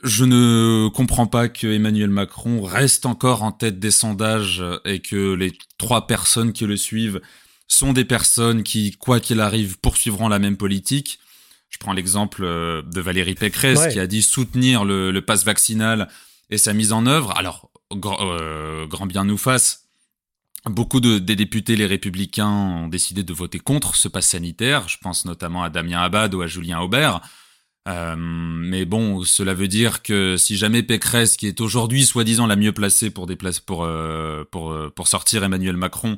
Je 0.02 0.24
ne 0.24 0.88
comprends 0.88 1.26
pas 1.26 1.48
que 1.48 1.66
Emmanuel 1.66 2.10
Macron 2.10 2.62
reste 2.62 3.06
encore 3.06 3.42
en 3.42 3.52
tête 3.52 3.78
des 3.78 3.90
sondages 3.90 4.62
et 4.84 5.00
que 5.00 5.32
les 5.32 5.56
trois 5.78 6.06
personnes 6.06 6.52
qui 6.52 6.66
le 6.66 6.76
suivent 6.76 7.22
sont 7.68 7.92
des 7.92 8.04
personnes 8.04 8.62
qui, 8.62 8.92
quoi 8.92 9.20
qu'il 9.20 9.40
arrive, 9.40 9.78
poursuivront 9.78 10.28
la 10.28 10.38
même 10.38 10.56
politique. 10.56 11.18
Je 11.68 11.78
prends 11.78 11.92
l'exemple 11.92 12.44
euh, 12.44 12.82
de 12.82 13.00
Valérie 13.00 13.34
Pécresse 13.34 13.92
qui 13.92 13.98
a 13.98 14.06
dit 14.06 14.22
soutenir 14.22 14.84
le, 14.84 15.10
le 15.10 15.20
pass 15.22 15.44
vaccinal 15.44 16.08
et 16.48 16.58
sa 16.58 16.72
mise 16.72 16.92
en 16.92 17.06
œuvre. 17.06 17.36
Alors, 17.36 17.70
euh, 17.92 18.86
grand 18.86 19.06
bien 19.06 19.24
nous 19.24 19.36
fasse. 19.36 19.82
Beaucoup 20.64 21.00
de, 21.00 21.18
des 21.18 21.36
députés, 21.36 21.76
les 21.76 21.86
républicains, 21.86 22.48
ont 22.48 22.88
décidé 22.88 23.22
de 23.22 23.32
voter 23.32 23.58
contre 23.58 23.94
ce 23.94 24.08
pass 24.08 24.28
sanitaire. 24.28 24.88
Je 24.88 24.98
pense 24.98 25.24
notamment 25.24 25.62
à 25.62 25.70
Damien 25.70 26.00
Abad 26.00 26.34
ou 26.34 26.42
à 26.42 26.46
Julien 26.46 26.80
Aubert. 26.80 27.20
Euh, 27.88 28.16
mais 28.16 28.84
bon, 28.84 29.22
cela 29.22 29.54
veut 29.54 29.68
dire 29.68 30.02
que 30.02 30.36
si 30.36 30.56
jamais 30.56 30.82
Pécresse, 30.82 31.36
qui 31.36 31.46
est 31.46 31.60
aujourd'hui 31.60 32.04
soi-disant 32.04 32.46
la 32.46 32.56
mieux 32.56 32.72
placée 32.72 33.10
pour, 33.10 33.28
pour, 33.66 33.88
pour, 34.50 34.92
pour 34.94 35.08
sortir 35.08 35.44
Emmanuel 35.44 35.76
Macron, 35.76 36.16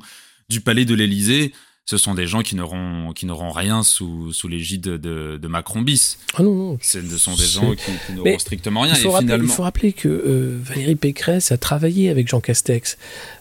du 0.49 0.61
palais 0.61 0.85
de 0.85 0.95
l'Élysée, 0.95 1.53
ce 1.89 1.97
sont 1.97 2.13
des 2.13 2.27
gens 2.27 2.43
qui 2.43 2.55
n'auront 2.55 3.13
qui 3.13 3.25
n'auront 3.25 3.49
rien 3.49 3.81
sous, 3.81 4.31
sous 4.31 4.47
l'égide 4.47 4.81
de, 4.81 5.39
de, 5.41 5.47
Macron 5.47 5.81
bis. 5.81 6.19
Ah 6.35 6.43
non, 6.43 6.53
non. 6.53 6.77
Ce 6.83 7.01
sont 7.17 7.33
des 7.33 7.45
gens 7.45 7.73
qui, 7.73 8.13
n'auront 8.13 8.37
strictement 8.37 8.81
rien. 8.81 8.93
Il 8.93 8.99
faut, 8.99 9.09
et 9.09 9.11
rappeler, 9.13 9.25
finalement... 9.25 9.49
il 9.49 9.55
faut 9.55 9.63
rappeler 9.63 9.93
que 9.93 10.07
euh, 10.07 10.59
Valérie 10.61 10.95
Pécresse 10.95 11.51
a 11.51 11.57
travaillé 11.57 12.11
avec 12.11 12.27
Jean 12.27 12.41
Castex. 12.41 12.99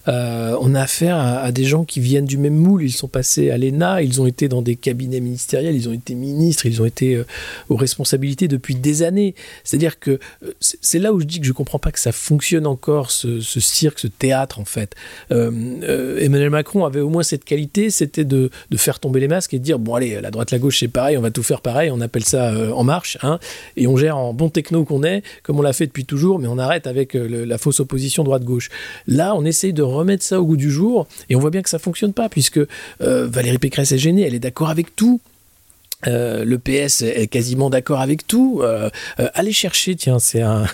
Euh, 0.08 0.56
on 0.62 0.74
a 0.74 0.80
affaire 0.80 1.18
à, 1.18 1.52
des 1.52 1.64
gens 1.64 1.84
qui 1.84 2.00
viennent 2.00 2.24
du 2.24 2.38
même 2.38 2.56
moule. 2.56 2.82
Ils 2.82 2.90
sont 2.90 3.06
passés 3.06 3.50
à 3.50 3.58
l'ENA, 3.58 4.00
ils 4.00 4.22
ont 4.22 4.26
été 4.26 4.48
dans 4.48 4.62
des 4.62 4.76
cabinets 4.76 5.20
ministériels, 5.20 5.76
ils 5.76 5.90
ont 5.90 5.92
été 5.92 6.14
ministres, 6.14 6.64
ils 6.64 6.80
ont 6.80 6.86
été 6.86 7.16
euh, 7.16 7.26
aux 7.68 7.76
responsabilités 7.76 8.48
depuis 8.48 8.76
des 8.76 9.02
années. 9.02 9.34
C'est-à-dire 9.62 9.98
que 9.98 10.20
c'est 10.62 10.98
là 10.98 11.12
où 11.12 11.20
je 11.20 11.26
dis 11.26 11.38
que 11.38 11.46
je 11.46 11.52
comprends 11.52 11.78
pas 11.78 11.92
que 11.92 12.00
ça 12.00 12.12
fonctionne 12.12 12.66
encore, 12.66 13.10
ce, 13.10 13.40
ce 13.40 13.60
cirque, 13.60 13.98
ce 13.98 14.06
théâtre 14.06 14.58
en 14.58 14.64
fait. 14.64 14.94
Emmanuel 15.28 16.48
Macron 16.48 16.86
avait 16.86 17.00
au 17.00 17.10
moins 17.10 17.22
cette 17.22 17.44
qualité, 17.44 17.90
c'était 17.90 18.24
de 18.24 18.37
de, 18.38 18.76
faire 18.76 19.00
tomber 19.00 19.20
les 19.20 19.28
masques 19.28 19.54
et 19.54 19.58
de 19.58 19.64
dire 19.64 19.78
bon 19.78 19.94
allez 19.94 20.20
la 20.20 20.30
droite 20.30 20.50
la 20.50 20.58
gauche 20.58 20.80
c'est 20.80 20.88
pareil 20.88 21.18
on 21.18 21.20
va 21.20 21.30
tout 21.30 21.42
faire 21.42 21.60
pareil 21.60 21.90
on 21.90 22.00
appelle 22.00 22.24
ça 22.24 22.50
euh, 22.50 22.70
en 22.72 22.84
marche 22.84 23.18
hein, 23.22 23.38
et 23.76 23.86
on 23.86 23.96
gère 23.96 24.16
en 24.16 24.32
bon 24.32 24.48
techno 24.48 24.84
qu'on 24.84 25.02
est 25.02 25.22
comme 25.42 25.58
on 25.58 25.62
l'a 25.62 25.72
fait 25.72 25.86
depuis 25.86 26.04
toujours 26.04 26.38
mais 26.38 26.46
on 26.46 26.58
arrête 26.58 26.86
avec 26.86 27.16
euh, 27.16 27.44
la 27.44 27.58
fausse 27.58 27.80
opposition 27.80 28.24
droite 28.24 28.44
gauche 28.44 28.68
là 29.06 29.34
on 29.34 29.44
essaye 29.44 29.72
de 29.72 29.82
remettre 29.82 30.22
ça 30.22 30.40
au 30.40 30.46
goût 30.46 30.56
du 30.56 30.70
jour 30.70 31.06
et 31.28 31.36
on 31.36 31.40
voit 31.40 31.50
bien 31.50 31.62
que 31.62 31.70
ça 31.70 31.78
fonctionne 31.78 32.12
pas 32.12 32.28
puisque 32.28 32.60
euh, 33.00 33.26
Valérie 33.26 33.58
Pécresse 33.58 33.92
est 33.92 33.98
gênée 33.98 34.22
elle 34.22 34.34
est 34.34 34.40
d'accord 34.40 34.70
avec 34.70 34.94
tout 34.94 35.20
euh, 36.06 36.44
le 36.44 36.58
PS 36.58 37.02
est 37.02 37.26
quasiment 37.26 37.70
d'accord 37.70 38.00
avec 38.00 38.26
tout. 38.26 38.60
Euh, 38.62 38.88
euh, 39.18 39.28
allez 39.34 39.52
chercher, 39.52 39.96
tiens, 39.96 40.18
c'est 40.18 40.42
un, 40.42 40.66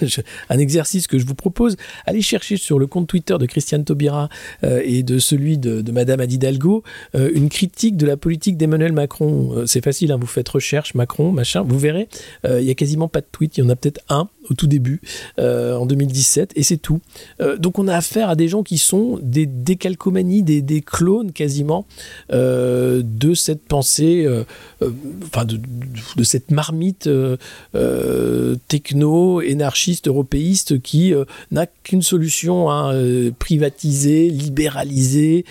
exercice 0.51 1.07
que 1.07 1.19
je 1.19 1.27
vous 1.27 1.35
propose. 1.35 1.77
Allez 2.05 2.21
chercher 2.21 2.57
sur 2.57 2.79
le 2.79 2.87
compte 2.87 3.07
Twitter 3.07 3.37
de 3.39 3.47
Christiane 3.47 3.85
Taubira 3.85 4.29
et 4.63 5.03
de 5.03 5.19
celui 5.19 5.59
de, 5.59 5.83
Madame 5.91 6.21
Adidalgo 6.21 6.83
une 7.15 7.49
critique 7.49 7.97
de 7.97 8.07
la 8.07 8.17
politique 8.17 8.57
d'Emmanuel 8.57 8.93
Macron. 8.93 9.65
c'est 9.67 9.83
facile, 9.83 10.11
hein, 10.13 10.19
vous 10.21 10.27
faites 10.27 10.49
recherche 10.49 10.95
Macron, 10.95 11.31
machin, 11.31 11.63
vous 11.63 11.79
verrez. 11.79 12.09
Il 12.45 12.63
y 12.63 12.71
a 12.71 12.75
quasiment 12.75 13.09
pas 13.09 13.21
de 13.21 13.27
tweet, 13.31 13.57
il 13.57 13.61
y 13.61 13.67
en 13.67 13.69
a 13.69 13.77
peut-être 13.77 14.01
un 14.09 14.29
au 14.51 14.55
tout 14.55 14.67
début, 14.67 15.01
en 15.39 15.87
2017, 15.87 16.53
et 16.57 16.63
c'est 16.63 16.77
tout. 16.77 17.01
donc 17.59 17.79
on 17.79 17.89
a 17.89 17.97
affaire 17.97 18.29
à 18.29 18.37
des 18.37 18.49
gens 18.49 18.63
qui 18.63 18.79
sont 18.79 19.19
des 19.23 19.47
décalcomanies, 19.47 20.43
des 20.43 20.83
clones 20.83 21.33
quasiment 21.33 21.87
de 22.31 23.35
cette 23.35 23.65
pensée 23.65 24.27
enfin 25.23 25.45
de, 25.45 26.23
cette 26.23 26.51
marmite 26.51 27.07
euh, 27.07 27.37
euh, 27.75 28.57
techno, 28.69 29.41
énarchiste, 29.41 30.09
européiste 30.09 30.81
qui 30.81 31.13
euh, 31.13 31.25
n'a 31.51 31.67
qu'une 31.67 32.03
solution, 32.03 32.71
hein, 32.71 32.93
privatiser, 33.39 34.31
libéraliser, 34.31 35.45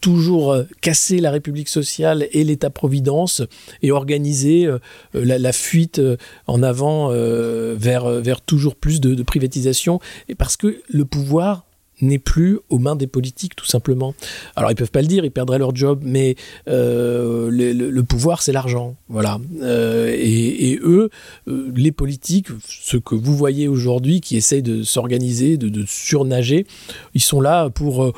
toujours 0.00 0.56
casser 0.80 1.18
la 1.18 1.30
République 1.30 1.68
sociale 1.68 2.28
et 2.32 2.44
l'État-providence 2.44 3.42
et 3.82 3.90
organiser 3.90 4.68
la, 5.14 5.52
fuite 5.52 6.00
en 6.46 6.62
avant 6.62 7.08
vers, 7.08 8.08
vers 8.08 8.40
toujours 8.40 8.76
plus 8.76 9.00
de, 9.00 9.14
de 9.14 9.22
privatisation. 9.22 10.00
Et 10.28 10.34
parce 10.34 10.56
que 10.56 10.80
le 10.88 11.04
pouvoir 11.04 11.64
n'est 12.00 12.18
plus 12.18 12.58
aux 12.68 12.78
mains 12.78 12.96
des 12.96 13.06
politiques, 13.06 13.56
tout 13.56 13.66
simplement. 13.66 14.14
Alors, 14.54 14.70
ils 14.70 14.74
peuvent 14.74 14.90
pas 14.90 15.02
le 15.02 15.08
dire, 15.08 15.24
ils 15.24 15.30
perdraient 15.30 15.58
leur 15.58 15.74
job, 15.74 16.00
mais 16.02 16.36
euh, 16.68 17.48
le, 17.50 18.02
pouvoir, 18.02 18.42
c'est 18.42 18.52
l'argent. 18.52 18.96
Voilà. 19.08 19.38
Euh, 19.62 20.14
et, 20.16 20.78
eux, 20.82 21.10
euh, 21.48 21.72
les 21.74 21.92
politiques, 21.92 22.48
ce 22.66 22.96
que 22.96 23.14
vous 23.14 23.36
voyez 23.36 23.68
aujourd'hui, 23.68 24.20
qui 24.20 24.36
essayent 24.36 24.62
de 24.62 24.82
s'organiser, 24.82 25.56
de, 25.56 25.68
de, 25.68 25.84
surnager, 25.86 26.66
ils 27.14 27.22
sont 27.22 27.40
là 27.40 27.70
pour 27.70 28.12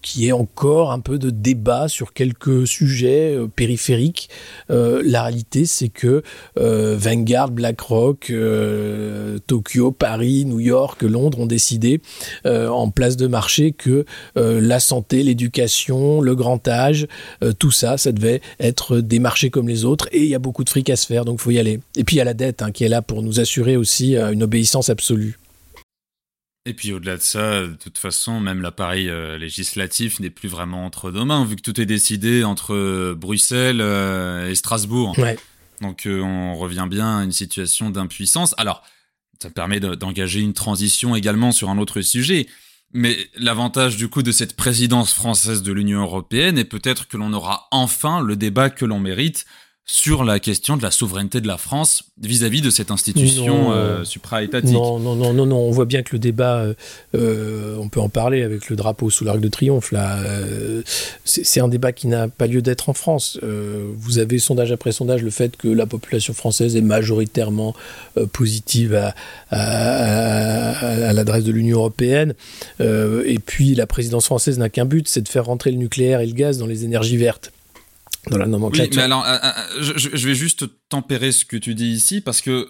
qui 0.00 0.28
est 0.28 0.32
encore 0.32 0.92
un 0.92 1.00
peu 1.00 1.18
de 1.18 1.30
débat 1.30 1.88
sur 1.88 2.12
quelques 2.12 2.66
sujets 2.66 3.34
euh, 3.34 3.46
périphériques. 3.46 4.28
Euh, 4.70 5.02
la 5.04 5.22
réalité, 5.22 5.66
c'est 5.66 5.88
que 5.88 6.22
Vanguard, 6.56 7.50
BlackRock, 7.50 8.32
Tokyo, 9.46 9.92
Paris, 9.92 10.44
New 10.44 10.60
York, 10.60 11.02
Londres 11.02 11.40
ont 11.40 11.46
décidé 11.46 12.00
en 12.44 12.90
place 12.90 13.16
de 13.16 13.26
marché 13.26 13.72
que 13.72 14.04
la 14.36 14.80
santé, 14.80 15.22
l'éducation, 15.22 16.20
le 16.20 16.34
grand 16.34 16.66
âge, 16.68 17.06
tout 17.58 17.70
ça, 17.70 17.96
ça 17.96 18.12
devait 18.12 18.40
être 18.60 18.98
des 18.98 19.18
marchés 19.18 19.50
comme 19.50 19.68
les 19.68 19.84
autres. 19.84 20.08
Et 20.12 20.22
il 20.22 20.28
y 20.28 20.34
a 20.34 20.38
beaucoup 20.38 20.64
de 20.64 20.70
fric 20.70 20.88
à 20.90 20.96
se 20.96 21.06
faire, 21.06 21.24
donc 21.24 21.38
il 21.40 21.42
faut 21.42 21.50
y 21.50 21.58
aller. 21.58 21.80
Et 21.96 22.04
puis 22.04 22.16
il 22.16 22.18
y 22.18 22.22
a 22.22 22.24
la 22.24 22.34
dette 22.34 22.62
hein, 22.62 22.70
qui 22.70 22.84
est 22.84 22.88
là 22.88 23.02
pour 23.02 23.22
nous 23.22 23.40
assurer 23.40 23.76
aussi 23.76 24.16
une 24.16 24.42
obéissance 24.42 24.90
absolue. 24.90 25.38
Et 26.64 26.74
puis 26.74 26.92
au-delà 26.92 27.16
de 27.16 27.22
ça, 27.22 27.62
de 27.62 27.74
toute 27.74 27.98
façon, 27.98 28.38
même 28.38 28.62
l'appareil 28.62 29.08
euh, 29.08 29.36
législatif 29.36 30.20
n'est 30.20 30.30
plus 30.30 30.48
vraiment 30.48 30.84
entre 30.86 31.10
nos 31.10 31.24
mains, 31.24 31.44
vu 31.44 31.56
que 31.56 31.62
tout 31.62 31.80
est 31.80 31.86
décidé 31.86 32.44
entre 32.44 32.74
euh, 32.74 33.16
Bruxelles 33.16 33.80
euh, 33.80 34.48
et 34.48 34.54
Strasbourg. 34.54 35.16
Donc 35.80 36.06
on 36.06 36.54
revient 36.54 36.86
bien 36.88 37.18
à 37.18 37.24
une 37.24 37.32
situation 37.32 37.90
d'impuissance. 37.90 38.54
Alors, 38.56 38.84
ça 39.42 39.50
permet 39.50 39.80
d'engager 39.80 40.38
une 40.38 40.52
transition 40.52 41.16
également 41.16 41.50
sur 41.50 41.70
un 41.70 41.78
autre 41.78 42.00
sujet. 42.02 42.46
Mais 42.92 43.16
l'avantage 43.36 43.96
du 43.96 44.08
coup 44.08 44.22
de 44.22 44.30
cette 44.30 44.54
présidence 44.54 45.12
française 45.12 45.62
de 45.62 45.72
l'Union 45.72 46.02
européenne 46.02 46.58
est 46.58 46.64
peut-être 46.64 47.08
que 47.08 47.16
l'on 47.16 47.32
aura 47.32 47.66
enfin 47.72 48.20
le 48.20 48.36
débat 48.36 48.70
que 48.70 48.84
l'on 48.84 49.00
mérite 49.00 49.46
sur 49.84 50.22
la 50.22 50.38
question 50.38 50.76
de 50.76 50.82
la 50.82 50.92
souveraineté 50.92 51.40
de 51.40 51.48
la 51.48 51.58
France 51.58 52.04
vis-à-vis 52.20 52.60
de 52.60 52.70
cette 52.70 52.92
institution 52.92 53.72
euh, 53.72 54.04
supra-étatique. 54.04 54.72
Non, 54.72 55.00
non, 55.00 55.16
non, 55.16 55.32
non, 55.32 55.44
non, 55.44 55.56
on 55.56 55.70
voit 55.72 55.86
bien 55.86 56.02
que 56.02 56.10
le 56.12 56.20
débat, 56.20 56.58
euh, 56.58 56.74
euh, 57.16 57.76
on 57.80 57.88
peut 57.88 58.00
en 58.00 58.08
parler 58.08 58.42
avec 58.42 58.70
le 58.70 58.76
drapeau 58.76 59.10
sous 59.10 59.24
l'arc 59.24 59.40
de 59.40 59.48
triomphe, 59.48 59.90
là, 59.90 60.22
c'est 61.24 61.60
un 61.60 61.66
débat 61.66 61.92
qui 61.92 62.06
n'a 62.06 62.28
pas 62.28 62.46
lieu 62.46 62.62
d'être 62.62 62.88
en 62.88 62.92
France. 62.92 63.38
vous 63.42 64.18
avez 64.18 64.38
sondage 64.38 64.70
après 64.70 64.92
sondage 64.92 65.22
le 65.22 65.30
fait 65.30 65.56
que 65.56 65.68
la 65.68 65.86
population 65.86 66.32
française 66.32 66.76
est 66.76 66.80
majoritairement 66.80 67.74
positive 68.32 68.94
à, 68.94 69.14
à 69.50 71.12
l'adresse 71.12 71.44
de 71.44 71.52
l'Union 71.52 71.78
européenne, 71.78 72.34
et 72.80 73.38
puis 73.44 73.74
la 73.74 73.86
présidence 73.86 74.26
française 74.26 74.58
n'a 74.58 74.68
qu'un 74.68 74.84
but, 74.84 75.08
c'est 75.08 75.22
de 75.22 75.28
faire 75.28 75.46
rentrer 75.46 75.72
le 75.72 75.78
nucléaire 75.78 76.20
et 76.20 76.26
le 76.26 76.34
gaz 76.34 76.58
dans 76.58 76.66
les 76.66 76.84
énergies 76.84 77.16
vertes 77.16 77.52
dans 78.30 78.38
la 78.38 78.46
nomenclature. 78.46 78.90
Oui, 78.90 78.96
mais 78.96 79.02
alors, 79.02 79.24
euh, 79.26 79.38
euh, 79.42 79.82
je, 79.82 80.26
vais 80.28 80.34
juste 80.34 80.64
tempérer 80.88 81.32
ce 81.32 81.44
que 81.44 81.56
tu 81.56 81.74
dis 81.74 81.88
ici 81.88 82.20
parce 82.20 82.40
que 82.40 82.68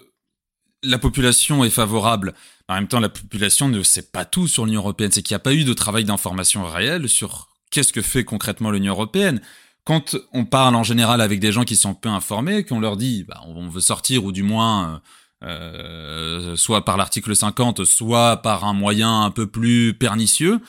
la 0.83 0.97
population 0.97 1.63
est 1.63 1.69
favorable. 1.69 2.33
En 2.67 2.75
même 2.75 2.87
temps, 2.87 2.99
la 2.99 3.09
population 3.09 3.67
ne 3.67 3.83
sait 3.83 4.09
pas 4.11 4.25
tout 4.25 4.47
sur 4.47 4.65
l'Union 4.65 4.81
européenne. 4.81 5.11
C'est 5.11 5.21
qu'il 5.21 5.33
n'y 5.33 5.37
a 5.37 5.39
pas 5.39 5.53
eu 5.53 5.63
de 5.63 5.73
travail 5.73 6.05
d'information 6.05 6.65
réel 6.65 7.07
sur 7.07 7.49
qu'est-ce 7.71 7.93
que 7.93 8.01
fait 8.01 8.23
concrètement 8.23 8.71
l'Union 8.71 8.93
européenne. 8.93 9.41
Quand 9.85 10.15
on 10.31 10.45
parle 10.45 10.75
en 10.75 10.83
général 10.83 11.21
avec 11.21 11.39
des 11.39 11.51
gens 11.51 11.65
qui 11.65 11.75
sont 11.75 11.93
peu 11.93 12.09
informés, 12.09 12.63
qu'on 12.63 12.79
leur 12.79 12.97
dit 12.97 13.25
bah, 13.27 13.41
on 13.45 13.67
veut 13.67 13.81
sortir 13.81 14.23
ou 14.23 14.31
du 14.31 14.43
moins 14.43 15.01
euh, 15.43 16.55
soit 16.55 16.85
par 16.85 16.95
l'article 16.95 17.35
50, 17.35 17.83
soit 17.83 18.37
par 18.37 18.63
un 18.63 18.73
moyen 18.73 19.23
un 19.23 19.31
peu 19.31 19.45
plus 19.45 19.93
pernicieux, 19.93 20.61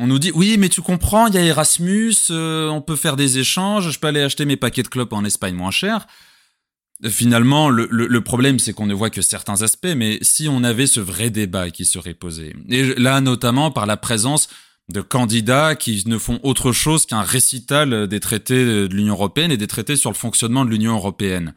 on 0.00 0.06
nous 0.06 0.18
dit 0.18 0.30
oui 0.34 0.56
mais 0.58 0.68
tu 0.68 0.80
comprends 0.80 1.26
il 1.26 1.34
y 1.34 1.38
a 1.38 1.42
Erasmus 1.42 2.14
euh, 2.30 2.68
on 2.68 2.80
peut 2.80 2.96
faire 2.96 3.16
des 3.16 3.38
échanges 3.38 3.90
je 3.90 3.98
peux 3.98 4.06
aller 4.06 4.22
acheter 4.22 4.44
mes 4.44 4.56
paquets 4.56 4.82
de 4.82 4.88
clopes 4.88 5.12
en 5.12 5.24
Espagne 5.24 5.54
moins 5.54 5.70
cher. 5.70 6.06
Finalement 7.04 7.68
le, 7.68 8.20
problème 8.20 8.60
c'est 8.60 8.72
qu'on 8.72 8.86
ne 8.86 8.94
voit 8.94 9.10
que 9.10 9.22
certains 9.22 9.62
aspects 9.62 9.94
mais 9.96 10.18
si 10.22 10.48
on 10.48 10.62
avait 10.62 10.86
ce 10.86 11.00
vrai 11.00 11.30
débat 11.30 11.70
qui 11.70 11.84
serait 11.84 12.14
posé 12.14 12.54
et 12.68 12.94
là 12.94 13.20
notamment 13.20 13.70
par 13.70 13.86
la 13.86 13.96
présence 13.96 14.48
de 14.88 15.00
candidats 15.00 15.74
qui 15.74 16.04
ne 16.06 16.16
font 16.16 16.38
autre 16.42 16.72
chose 16.72 17.04
qu'un 17.06 17.22
récital 17.22 18.06
des 18.06 18.20
traités 18.20 18.64
de 18.64 18.94
l'Union 18.94 19.14
européenne 19.14 19.50
et 19.50 19.56
des 19.56 19.66
traités 19.66 19.96
sur 19.96 20.10
le 20.10 20.16
fonctionnement 20.16 20.64
de 20.64 20.70
l'Union 20.70 20.94
européenne. 20.94 21.54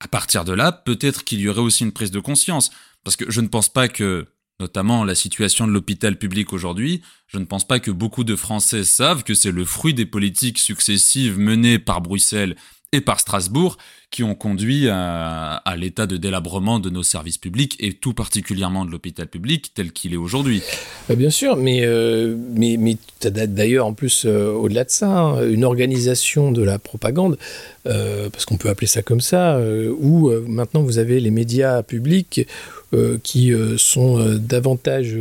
À 0.00 0.08
partir 0.08 0.44
de 0.44 0.52
là 0.52 0.72
peut-être 0.72 1.22
qu'il 1.22 1.40
y 1.40 1.48
aurait 1.48 1.60
aussi 1.60 1.84
une 1.84 1.92
prise 1.92 2.10
de 2.10 2.20
conscience 2.20 2.70
parce 3.04 3.16
que 3.16 3.30
je 3.30 3.40
ne 3.40 3.48
pense 3.48 3.68
pas 3.68 3.86
que 3.88 4.26
notamment 4.62 5.02
la 5.04 5.16
situation 5.16 5.66
de 5.66 5.72
l'hôpital 5.72 6.16
public 6.16 6.52
aujourd'hui, 6.52 7.02
je 7.26 7.38
ne 7.38 7.44
pense 7.44 7.66
pas 7.66 7.80
que 7.80 7.90
beaucoup 7.90 8.22
de 8.22 8.36
Français 8.36 8.84
savent 8.84 9.24
que 9.24 9.34
c'est 9.34 9.50
le 9.50 9.64
fruit 9.64 9.92
des 9.92 10.06
politiques 10.06 10.58
successives 10.58 11.36
menées 11.36 11.80
par 11.80 12.00
Bruxelles 12.00 12.54
et 12.92 13.00
par 13.00 13.18
Strasbourg 13.18 13.76
qui 14.10 14.22
ont 14.22 14.34
conduit 14.34 14.88
à, 14.88 15.62
l'état 15.76 16.06
de 16.06 16.18
délabrement 16.18 16.78
de 16.78 16.90
nos 16.90 17.02
services 17.02 17.38
publics 17.38 17.76
et 17.80 17.94
tout 17.94 18.12
particulièrement 18.12 18.84
de 18.84 18.90
l'hôpital 18.90 19.26
public 19.26 19.72
tel 19.74 19.90
qu'il 19.90 20.12
est 20.12 20.18
aujourd'hui. 20.18 20.62
Bah, 21.08 21.14
bien 21.16 21.30
sûr, 21.30 21.56
mais, 21.56 21.80
euh, 21.84 22.36
mais, 22.54 22.76
mais 22.78 22.98
d'ailleurs 23.22 23.86
en 23.86 23.94
plus 23.94 24.26
euh, 24.26 24.52
au-delà 24.52 24.84
de 24.84 24.90
ça, 24.90 25.08
hein, 25.08 25.48
une 25.48 25.64
organisation 25.64 26.52
de 26.52 26.62
la 26.62 26.78
propagande, 26.78 27.38
euh, 27.86 28.28
parce 28.28 28.44
qu'on 28.44 28.58
peut 28.58 28.68
appeler 28.68 28.86
ça 28.86 29.00
comme 29.02 29.22
ça, 29.22 29.58
où 29.98 30.30
maintenant 30.46 30.82
vous 30.82 30.98
avez 30.98 31.18
les 31.18 31.30
médias 31.30 31.82
publics 31.82 32.46
euh, 32.94 33.18
qui 33.22 33.54
euh, 33.54 33.78
sont 33.78 34.18
euh, 34.18 34.36
davantage 34.36 35.16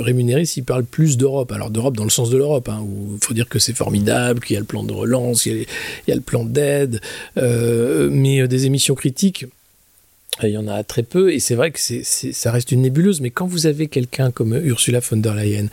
rémunérés 0.00 0.46
s'ils 0.46 0.64
parlent 0.64 0.84
plus 0.84 1.16
d'Europe. 1.16 1.52
Alors 1.52 1.70
d'Europe 1.70 1.96
dans 1.96 2.02
le 2.02 2.10
sens 2.10 2.28
de 2.28 2.36
l'Europe, 2.36 2.68
hein, 2.68 2.80
où 2.82 3.14
il 3.14 3.24
faut 3.24 3.34
dire 3.34 3.48
que 3.48 3.60
c'est 3.60 3.72
formidable, 3.72 4.40
qu'il 4.40 4.54
y 4.54 4.56
a 4.56 4.60
le 4.60 4.66
plan 4.66 4.82
de 4.82 4.92
relance, 4.92 5.46
il 5.46 5.64
y 6.08 6.12
a, 6.12 6.14
le 6.14 6.20
plan 6.20 6.44
d'aide, 6.44 7.00
mais 7.36 8.48
des 8.48 8.66
émissions 8.66 8.96
critiques 8.96 9.46
il 10.42 10.50
y 10.50 10.58
en 10.58 10.66
a 10.66 10.82
très 10.82 11.04
peu, 11.04 11.32
et 11.32 11.38
c'est 11.38 11.54
vrai 11.54 11.70
que 11.70 11.78
ça 11.78 12.50
reste 12.50 12.72
une 12.72 12.82
nébuleuse, 12.82 13.20
mais 13.20 13.30
quand 13.30 13.46
vous 13.46 13.66
avez 13.66 13.86
quelqu'un 13.86 14.32
comme 14.32 14.54
Ursula 14.54 14.98
von 14.98 15.18
der 15.18 15.34
Leyen 15.34 15.66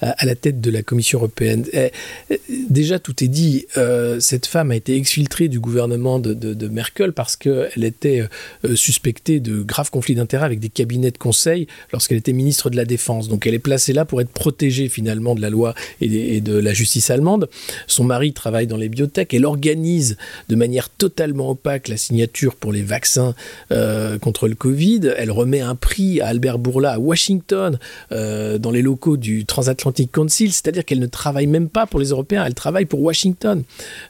à, 0.00 0.24
la 0.24 0.34
tête 0.34 0.60
de 0.60 0.70
la 0.70 0.82
Commission 0.82 1.18
européenne, 1.18 1.66
eh, 1.74 1.90
eh, 2.30 2.40
déjà 2.70 2.98
tout 2.98 3.22
est 3.22 3.28
dit, 3.28 3.66
euh, 3.76 4.18
cette 4.18 4.46
femme 4.46 4.70
a 4.70 4.76
été 4.76 4.96
exfiltrée 4.96 5.48
du 5.48 5.60
gouvernement 5.60 6.18
de, 6.18 6.68
Merkel 6.68 7.12
parce 7.12 7.36
qu'elle 7.36 7.84
était 7.84 8.24
euh, 8.64 8.76
suspectée 8.76 9.40
de 9.40 9.62
graves 9.62 9.90
conflits 9.90 10.14
d'intérêts 10.14 10.44
avec 10.44 10.60
des 10.60 10.68
cabinets 10.68 11.10
de 11.10 11.18
conseil 11.18 11.66
lorsqu'elle 11.92 12.18
était 12.18 12.32
ministre 12.32 12.68
de 12.70 12.76
la 12.76 12.84
Défense. 12.84 13.28
Donc 13.28 13.46
elle 13.46 13.54
est 13.54 13.58
placée 13.58 13.92
là 13.92 14.04
pour 14.04 14.20
être 14.20 14.30
protégée 14.30 14.88
finalement 14.88 15.34
de 15.34 15.40
la 15.40 15.50
loi 15.50 15.74
et, 16.00 16.40
de 16.40 16.58
la 16.58 16.72
justice 16.72 17.10
allemande. 17.10 17.48
Son 17.86 18.04
mari 18.04 18.32
travaille 18.32 18.66
dans 18.66 18.76
les 18.76 18.88
biotech, 18.88 19.32
elle 19.32 19.46
organise 19.46 20.16
de 20.48 20.56
manière 20.56 20.90
totalement 20.90 21.50
opaque 21.50 21.88
la 21.88 21.96
signature 21.96 22.54
pour 22.54 22.72
les 22.72 22.82
vaccins. 22.82 23.34
Euh, 23.72 23.97
euh, 23.98 24.18
contre 24.18 24.48
le 24.48 24.54
Covid. 24.54 25.12
Elle 25.16 25.30
remet 25.30 25.60
un 25.60 25.74
prix 25.74 26.20
à 26.20 26.28
Albert 26.28 26.58
Bourla 26.58 26.92
à 26.92 26.98
Washington, 26.98 27.78
euh, 28.12 28.58
dans 28.58 28.70
les 28.70 28.82
locaux 28.82 29.16
du 29.16 29.44
Transatlantic 29.44 30.12
Council, 30.12 30.52
c'est-à-dire 30.52 30.84
qu'elle 30.84 31.00
ne 31.00 31.06
travaille 31.06 31.46
même 31.46 31.68
pas 31.68 31.86
pour 31.86 32.00
les 32.00 32.08
Européens, 32.08 32.44
elle 32.46 32.54
travaille 32.54 32.84
pour 32.84 33.02
Washington. 33.02 33.62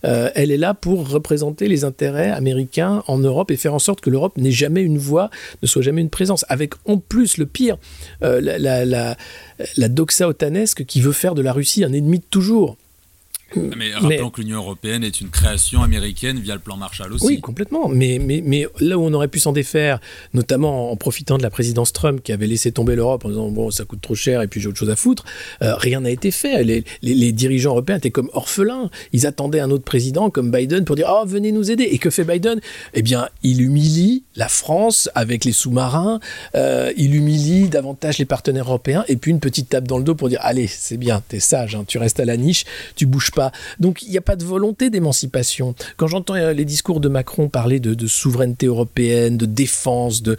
Euh, 0.05 0.31
elle 0.35 0.51
est 0.51 0.57
là 0.57 0.75
pour 0.75 1.09
représenter 1.09 1.69
les 1.69 1.85
intérêts 1.85 2.31
américains 2.31 3.03
en 3.07 3.19
Europe 3.19 3.51
et 3.51 3.57
faire 3.57 3.75
en 3.75 3.79
sorte 3.79 4.01
que 4.01 4.11
l'Europe 4.11 4.37
n'ait 4.37 4.51
jamais 4.51 4.83
une 4.83 4.99
voix, 4.99 5.31
ne 5.63 5.67
soit 5.67 5.83
jamais 5.83 6.03
une 6.03 6.11
présence. 6.11 6.45
Avec 6.49 6.75
en 6.87 6.99
plus 6.99 7.39
le 7.39 7.47
pire, 7.47 7.79
la, 8.21 8.41
la, 8.41 9.17
la 9.77 9.89
doxa 9.89 10.29
otanesque 10.29 10.85
qui 10.85 11.01
veut 11.01 11.13
faire 11.13 11.35
de 11.35 11.43
la 11.43 11.53
Russie 11.53 11.85
un 11.85 11.93
ennemi 11.93 12.19
de 12.19 12.25
toujours. 12.31 12.77
Mais 13.57 13.93
rappelons 13.95 14.31
que 14.31 14.43
l'Union 14.43 14.59
européenne 14.59 15.03
est 15.05 15.21
une 15.21 15.31
création 15.31 15.83
américaine 15.83 16.39
via 16.39 16.55
le 16.55 16.61
plan 16.61 16.77
Marshall 16.77 17.13
aussi. 17.13 17.27
Oui, 17.27 17.41
complètement. 17.41 17.89
Mais, 17.89 18.19
mais, 18.21 18.43
mais 18.45 18.67
là 18.81 18.99
où 18.99 19.03
on 19.03 19.13
aurait 19.15 19.29
pu 19.29 19.39
s'en 19.39 19.53
défaire, 19.53 20.01
notamment 20.35 20.93
en 20.93 20.97
profitant 20.97 21.39
de 21.39 21.43
la 21.43 21.51
présidence 21.51 21.93
Trump 21.93 22.23
qui 22.23 22.33
avait 22.33 22.47
laissé 22.47 22.73
tomber 22.73 22.95
l'Europe 22.95 23.25
en 23.25 23.31
disant 23.31 23.51
bon, 23.51 23.71
ça 23.71 23.85
coûte 23.85 24.03
trop 24.03 24.15
cher 24.15 24.43
et 24.43 24.49
puis 24.49 24.61
j'ai 24.61 24.69
autre 24.69 24.79
chose 24.79 24.91
à 24.91 24.97
foutre, 24.97 25.25
euh, 25.63 25.75
rien 25.77 26.01
n'a 26.01 26.11
été 26.11 26.31
fait. 26.31 26.63
Les, 26.63 26.85
les, 27.03 27.33
dirigeants 27.33 27.71
européens 27.71 27.97
étaient 27.97 28.11
comme 28.11 28.31
orphelins. 28.33 28.91
Ils 29.13 29.27
attendaient 29.27 29.61
un 29.61 29.71
autre 29.71 29.85
président 29.85 30.29
comme 30.29 30.51
Biden 30.51 30.85
pour 30.85 30.97
dire 30.97 31.09
oh, 31.11 31.25
venez 31.27 31.53
nous 31.53 31.71
aider. 31.71 31.85
Et 31.85 31.99
que 31.99 32.11
fait 32.11 32.25
Biden? 32.25 32.61
Eh 32.95 33.03
bien, 33.03 33.29
il 33.43 33.63
humilie 33.63 34.25
la 34.37 34.49
France 34.49 35.09
avec 35.15 35.45
les 35.45 35.53
sous-marins, 35.53 36.21
euh, 36.55 36.93
il 36.97 37.15
humilie 37.15 37.69
davantage 37.69 38.19
les 38.19 38.25
partenaires 38.25 38.67
européens 38.67 39.05
et 39.09 39.17
puis 39.17 39.31
une 39.31 39.41
petite 39.41 39.69
tape 39.71 39.87
dans 39.89 39.99
le 39.99 40.05
dos 40.05 40.15
pour 40.15 40.29
dire 40.29 40.41
allez, 40.43 40.67
c'est 40.67 40.97
bien, 40.97 41.23
t'es 41.29 41.41
sage, 41.41 41.75
hein, 41.75 41.85
tu 41.87 41.99
restes 41.99 42.21
à 42.21 42.25
la 42.25 42.37
niche, 42.37 42.65
tu 42.95 43.07
bouges 43.07 43.31
pas 43.31 43.38
donc 43.79 44.03
il 44.03 44.11
n'y 44.11 44.19
a 44.19 44.23
pas 44.23 44.37
de 44.37 44.45
volonté 44.45 44.91
d'émancipation. 44.91 45.75
Quand 45.97 46.07
j'entends 46.07 46.35
euh, 46.35 46.53
les 46.53 46.65
discours 46.65 47.01
de 47.01 47.09
Macron 47.09 47.49
parler 47.49 47.81
de, 47.81 48.07
souveraineté 48.07 48.67
européenne, 48.67 49.37
de 49.37 49.47
défense, 49.47 50.23
de, 50.23 50.37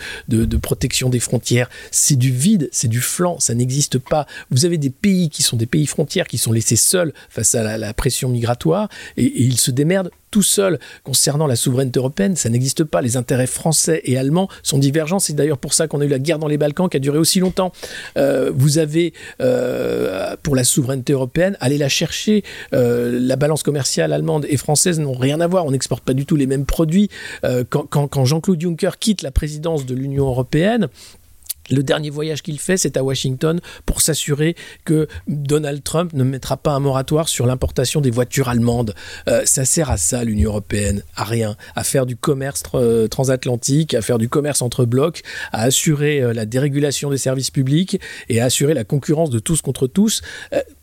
protection 0.58 1.10
des 1.10 1.20
frontières, 1.20 1.70
c'est 1.91 2.15
du 2.15 2.32
vide, 2.32 2.70
c'est 2.72 2.88
du 2.88 3.01
flanc, 3.01 3.39
ça 3.39 3.53
n'existe 3.53 3.98
pas. 3.98 4.27
Vous 4.51 4.65
avez 4.65 4.77
des 4.77 4.89
pays 4.89 5.29
qui 5.29 5.44
sont 5.44 5.58
des 5.58 5.65
pays 5.65 5.86
frontières, 5.86 6.27
qui 6.27 6.38
sont 6.38 6.51
laissés 6.51 6.75
seuls 6.75 7.13
face 7.29 7.56
à 7.56 7.77
la, 7.77 7.94
pression 7.94 8.29
migratoire, 8.29 8.89
et 9.18 9.44
ils 9.44 9.58
se 9.58 9.72
démerdent 9.72 10.12
tout 10.32 10.44
seul 10.44 10.80
concernant 11.04 11.48
la 11.48 11.56
souveraineté 11.56 12.00
européenne, 12.00 12.36
ça 12.36 12.50
n'existe 12.50 12.84
pas. 12.84 13.02
Les 13.02 13.18
intérêts 13.18 13.48
français 13.48 14.02
et 14.06 14.18
allemands 14.18 14.50
sont 14.64 14.78
divergents. 14.78 15.20
C'est 15.20 15.34
d'ailleurs 15.34 15.58
pour 15.58 15.74
ça 15.74 15.88
qu'on 15.88 16.02
a 16.02 16.06
eu 16.06 16.10
la 16.10 16.20
guerre 16.20 16.40
dans 16.40 16.48
les 16.48 16.58
Balkans 16.58 16.90
qui 16.90 16.98
a 16.98 17.00
duré 17.00 17.18
aussi 17.18 17.40
longtemps. 17.40 17.72
Euh, 18.18 18.52
vous 18.54 18.78
avez, 18.78 19.14
euh, 19.42 20.36
pour 20.44 20.56
la 20.56 20.64
souveraineté 20.64 21.14
européenne, 21.14 21.58
allez 21.60 21.78
la 21.78 21.90
chercher. 21.90 22.44
Euh, 22.74 23.20
la 23.20 23.36
balance 23.36 23.64
commerciale 23.64 24.14
allemande 24.14 24.46
et 24.50 24.58
française 24.58 25.00
n'ont 25.00 25.14
rien 25.14 25.40
à 25.42 25.48
voir. 25.48 25.66
On 25.66 25.72
n'exporte 25.72 26.04
pas 26.04 26.14
du 26.14 26.26
tout 26.26 26.36
les 26.36 26.48
mêmes 26.48 26.66
produits. 26.66 27.10
quand, 27.70 27.88
quand 27.88 28.26
Jean-Claude 28.26 28.60
Juncker 28.60 28.92
quitte 29.00 29.22
la 29.22 29.32
présidence 29.32 29.86
de 29.86 29.96
l'Union 29.96 30.28
européenne, 30.28 30.88
Le 31.70 31.84
dernier 31.84 32.10
voyage 32.10 32.42
qu'il 32.42 32.60
fait, 32.60 32.78
c'est 32.78 32.98
à 32.98 33.04
Washington 33.04 33.60
pour 33.86 34.02
s'assurer 34.02 34.56
que 34.86 35.08
Donald 35.28 35.84
Trump 35.84 36.14
ne 36.14 36.24
mettra 36.24 36.58
pas 36.58 36.72
un 36.72 36.80
moratoire 36.80 37.30
sur 37.30 37.46
l'importation 37.46 38.02
des 38.02 38.12
voitures 38.12 38.50
allemandes. 38.50 38.94
Euh, 39.28 39.44
ça 39.46 39.66
sert 39.66 39.90
à 39.90 39.98
ça, 39.98 40.24
l'Union 40.24 40.50
européenne, 40.50 41.04
à 41.16 41.24
rien, 41.24 41.56
à 41.76 41.84
faire 41.84 42.06
du 42.06 42.16
commerce 42.16 42.64
euh, 42.76 43.08
transatlantique, 43.08 43.94
à 43.94 44.02
faire 44.02 44.18
du 44.18 44.30
commerce 44.30 44.62
entre 44.62 44.86
blocs, 44.86 45.22
à 45.52 45.64
assurer 45.64 46.22
euh, 46.22 46.34
la 46.34 46.46
dérégulation 46.46 47.10
des 47.10 47.18
services 47.18 47.52
publics 47.52 48.00
et 48.30 48.42
à 48.42 48.46
assurer 48.46 48.74
la 48.74 48.84
concurrence 48.84 49.30
de 49.30 49.40
tous 49.40 49.62
contre 49.62 49.88
tous. 49.88 50.22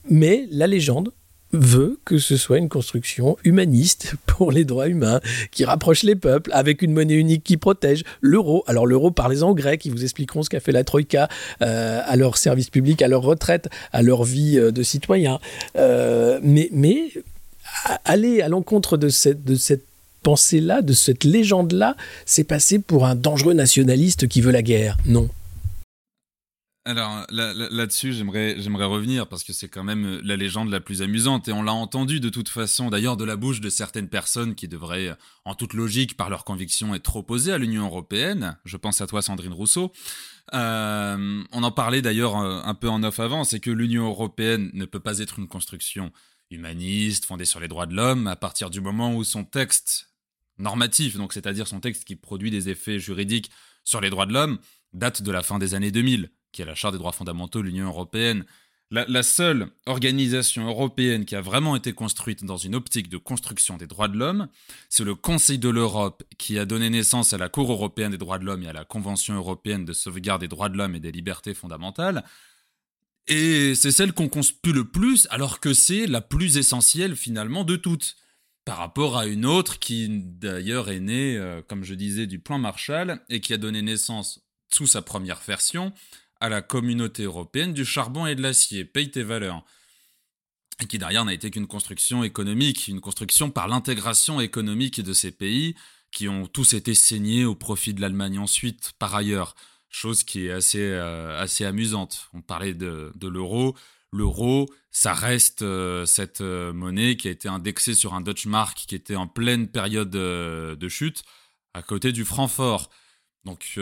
mais 0.09 0.47
la 0.51 0.67
légende 0.67 1.11
veut 1.57 1.99
que 2.05 2.19
ce 2.19 2.37
soit 2.37 2.59
une 2.59 2.69
construction 2.69 3.37
humaniste 3.45 4.15
pour 4.27 4.53
les 4.53 4.65
droits 4.65 4.89
humains, 4.89 5.21
qui 5.51 5.65
rapproche 5.65 6.03
les 6.03 6.17
peuples, 6.17 6.51
avec 6.53 6.83
une 6.83 6.93
monnaie 6.93 7.15
unique 7.15 7.45
qui 7.45 7.57
protège 7.57 8.05
l'euro. 8.21 8.65
Alors 8.67 8.87
l'euro, 8.87 9.11
parlez-en 9.11 9.55
grec, 9.55 9.81
qui 9.81 9.91
vous 9.91 10.05
expliqueront 10.05 10.43
ce 10.43 10.51
qu'a 10.51 10.61
fait 10.61 10.73
la 10.73 10.85
Troïka 10.85 11.29
euh, 11.63 12.01
à 12.05 12.17
leur 12.17 12.37
service 12.37 12.71
public, 12.71 13.03
à 13.03 13.09
leur 13.09 13.23
retraite, 13.23 13.69
à 13.93 14.03
leur 14.03 14.25
vie 14.25 14.59
euh, 14.59 14.71
de 14.71 14.83
citoyen. 14.83 15.39
Euh, 15.77 16.39
mais, 16.43 16.69
mais 16.73 17.11
aller 18.05 18.41
à 18.41 18.49
l'encontre 18.49 18.97
de 18.97 19.09
cette, 19.09 19.45
de 19.45 19.55
cette 19.55 19.85
pensée-là, 20.23 20.83
de 20.83 20.93
cette 20.93 21.25
légende-là, 21.25 21.97
c'est 22.25 22.45
passer 22.45 22.79
pour 22.79 23.07
un 23.07 23.15
dangereux 23.15 23.55
nationaliste 23.55 24.27
qui 24.29 24.41
veut 24.41 24.53
la 24.53 24.63
guerre. 24.63 24.97
Non. 25.07 25.29
Alors 26.87 27.27
là-dessus, 27.31 28.13
j'aimerais 28.13 28.55
j'aimerais 28.61 28.85
revenir 28.85 29.27
parce 29.27 29.43
que 29.43 29.53
c'est 29.53 29.69
quand 29.69 29.83
même 29.83 30.07
euh, 30.07 30.21
la 30.23 30.37
légende 30.37 30.71
la 30.71 30.79
plus 30.79 31.03
amusante 31.03 31.49
et 31.49 31.53
on 31.53 31.65
l'a 31.65 31.73
entendu 31.73 32.21
de 32.21 32.29
toute 32.29 32.49
façon, 32.49 32.91
d'ailleurs 32.91 33.17
de 33.17 33.25
la 33.25 33.35
bouche 33.35 33.61
de 33.61 33.69
certaines 33.71 34.09
personnes 34.09 34.55
qui 34.55 34.69
devraient, 34.69 35.17
en 35.45 35.57
toute 35.57 35.75
logique, 35.75 36.17
par 36.17 36.31
leur 36.31 36.45
conviction, 36.45 36.95
être 36.95 37.17
opposées 37.17 37.53
à 37.53 37.59
l'Union 37.59 37.87
européenne. 37.87 38.57
Je 38.65 38.77
pense 38.77 39.01
à 39.01 39.09
toi, 39.09 39.21
Sandrine 39.21 39.53
Rousseau. 39.53 39.93
Euh, 40.55 41.43
on 41.51 41.63
en 41.65 41.73
parlait 41.73 42.03
d'ailleurs 42.03 42.37
euh, 42.37 42.63
un 42.63 42.75
peu 42.75 42.89
en 42.89 43.03
off 43.03 43.19
avant, 43.19 43.43
c'est 43.43 43.59
que 43.59 43.73
l'Union 43.73 44.07
européenne 44.07 44.71
ne 44.73 44.85
peut 44.85 45.01
pas 45.01 45.19
être 45.19 45.41
une 45.41 45.49
construction 45.49 46.13
humaniste, 46.53 47.25
fondée 47.25 47.47
sur 47.47 47.59
les 47.59 47.67
droits 47.67 47.87
de 47.87 47.97
l'homme, 47.97 48.29
à 48.29 48.37
partir 48.37 48.71
du 48.71 48.81
moment 48.81 49.13
où 49.13 49.25
son 49.25 49.43
texte 49.43 50.11
normatif, 50.59 51.17
donc 51.17 51.33
c'est-à-dire 51.33 51.67
son 51.67 51.81
texte 51.81 52.05
qui 52.05 52.15
produit 52.15 52.53
des 52.53 52.69
effets 52.69 53.01
juridiques 53.01 53.51
sur 53.83 54.01
les 54.01 54.09
droits 54.09 54.27
de 54.27 54.33
l'homme, 54.33 54.61
date 54.93 55.23
de 55.23 55.33
la 55.33 55.43
fin 55.43 55.59
des 55.59 55.75
années 55.75 55.91
2000 55.91 56.31
qui 56.57 56.63
est 56.63 56.65
la 56.67 56.75
Charte 56.75 56.95
des 56.95 56.99
droits 56.99 57.13
fondamentaux 57.13 57.61
de 57.61 57.67
l'Union 57.67 57.87
européenne, 57.87 58.45
la, 58.91 59.23
seule 59.25 59.69
organisation 59.87 60.69
européenne 60.69 61.25
qui 61.25 61.35
a 61.35 61.41
vraiment 61.41 61.75
été 61.75 61.93
construite 61.93 62.45
dans 62.45 62.57
une 62.57 62.77
optique 62.77 63.09
de 63.09 63.19
construction 63.19 63.77
des 63.77 63.89
droits 63.89 64.07
de 64.07 64.17
l'homme, 64.17 64.49
c'est 64.89 65.03
le 65.03 65.17
Conseil 65.17 65.59
de 65.59 65.69
l'Europe 65.69 66.23
qui 66.39 66.57
a 66.59 66.65
donné 66.65 66.89
naissance 66.89 67.33
à 67.33 67.39
la 67.39 67.49
Cour 67.49 67.71
européenne 67.71 68.13
des 68.13 68.19
droits 68.19 68.39
de 68.39 68.45
l'homme 68.45 68.63
et 68.63 68.69
à 68.69 68.73
la 68.73 68.85
Convention 68.85 69.35
européenne 69.35 69.85
de 69.85 69.93
sauvegarde 69.93 70.41
des 70.41 70.49
droits 70.49 70.69
de 70.69 70.79
l'homme 70.79 70.95
et 70.95 71.01
des 71.01 71.11
libertés 71.11 71.53
fondamentales. 71.53 72.25
Et 73.27 73.75
c'est 73.75 73.91
celle 73.91 74.13
qu'on 74.13 74.29
construit 74.29 74.73
le 74.73 74.85
plus, 74.85 75.27
alors 75.31 75.59
que 75.59 75.75
c'est 75.75 76.07
la 76.07 76.21
plus 76.21 76.57
essentielle 76.57 77.17
finalement 77.17 77.65
de 77.65 77.75
toutes, 77.75 78.17
par 78.65 78.79
rapport 78.79 79.19
à 79.19 79.27
une 79.27 79.47
autre 79.47 79.81
qui 79.81 80.09
d'ailleurs 80.09 80.91
est 80.91 81.01
née, 81.01 81.37
euh, 81.37 81.61
comme 81.61 81.83
je 81.83 81.95
disais, 81.95 82.29
du 82.29 82.39
plan 82.39 82.59
Marshall 82.59 83.21
et 83.29 83.41
qui 83.41 83.53
a 83.53 83.57
donné 83.57 83.83
naissance 83.83 84.47
sous 84.73 84.87
sa 84.87 85.03
première 85.03 85.41
version 85.41 85.93
à 86.41 86.49
la 86.49 86.63
communauté 86.63 87.25
européenne 87.25 87.73
du 87.73 87.85
charbon 87.85 88.27
et 88.27 88.35
de 88.35 88.43
l'acier, 88.43 88.85
paye 88.85 89.11
tes 89.11 89.23
valeurs. 89.23 89.65
Et 90.83 90.87
qui 90.87 90.99
derrière 90.99 91.25
n'a 91.25 91.33
été 91.33 91.51
qu'une 91.51 91.67
construction 91.67 92.23
économique, 92.23 92.89
une 92.89 93.01
construction 93.01 93.51
par 93.51 93.69
l'intégration 93.69 94.41
économique 94.41 95.01
de 95.01 95.13
ces 95.13 95.31
pays 95.31 95.75
qui 96.13 96.29
ont 96.29 96.47
tous 96.47 96.75
été 96.75 96.95
saignés 96.95 97.45
au 97.45 97.55
profit 97.55 97.95
de 97.95 98.01
l'Allemagne 98.01 98.39
ensuite, 98.39 98.93
par 98.99 99.15
ailleurs. 99.15 99.55
Chose 99.89 100.25
qui 100.25 100.47
est 100.47 100.51
assez, 100.51 100.81
euh, 100.81 101.41
assez 101.41 101.65
amusante. 101.65 102.29
On 102.35 102.43
parlait 102.43 102.75
de, 102.75 103.13
l'euro. 103.23 103.77
L'euro, 104.13 104.69
ça 104.91 105.15
reste 105.15 105.63
euh, 105.63 106.05
cette 106.05 106.43
euh, 106.43 106.73
monnaie 106.73 107.17
qui 107.17 107.29
a 107.29 107.31
été 107.31 107.49
indexée 107.49 107.95
sur 107.95 108.15
un 108.15 108.21
Deutsche 108.21 108.47
Mark 108.47 108.79
qui 108.87 108.95
était 108.95 109.17
en 109.17 109.27
pleine 109.27 109.69
période 109.69 110.11
de 110.11 110.89
chute, 110.89 111.23
à 111.73 111.83
côté 111.83 112.13
du 112.13 112.25
franc 112.25 112.49
fort. 112.49 112.91
Donc, 113.45 113.79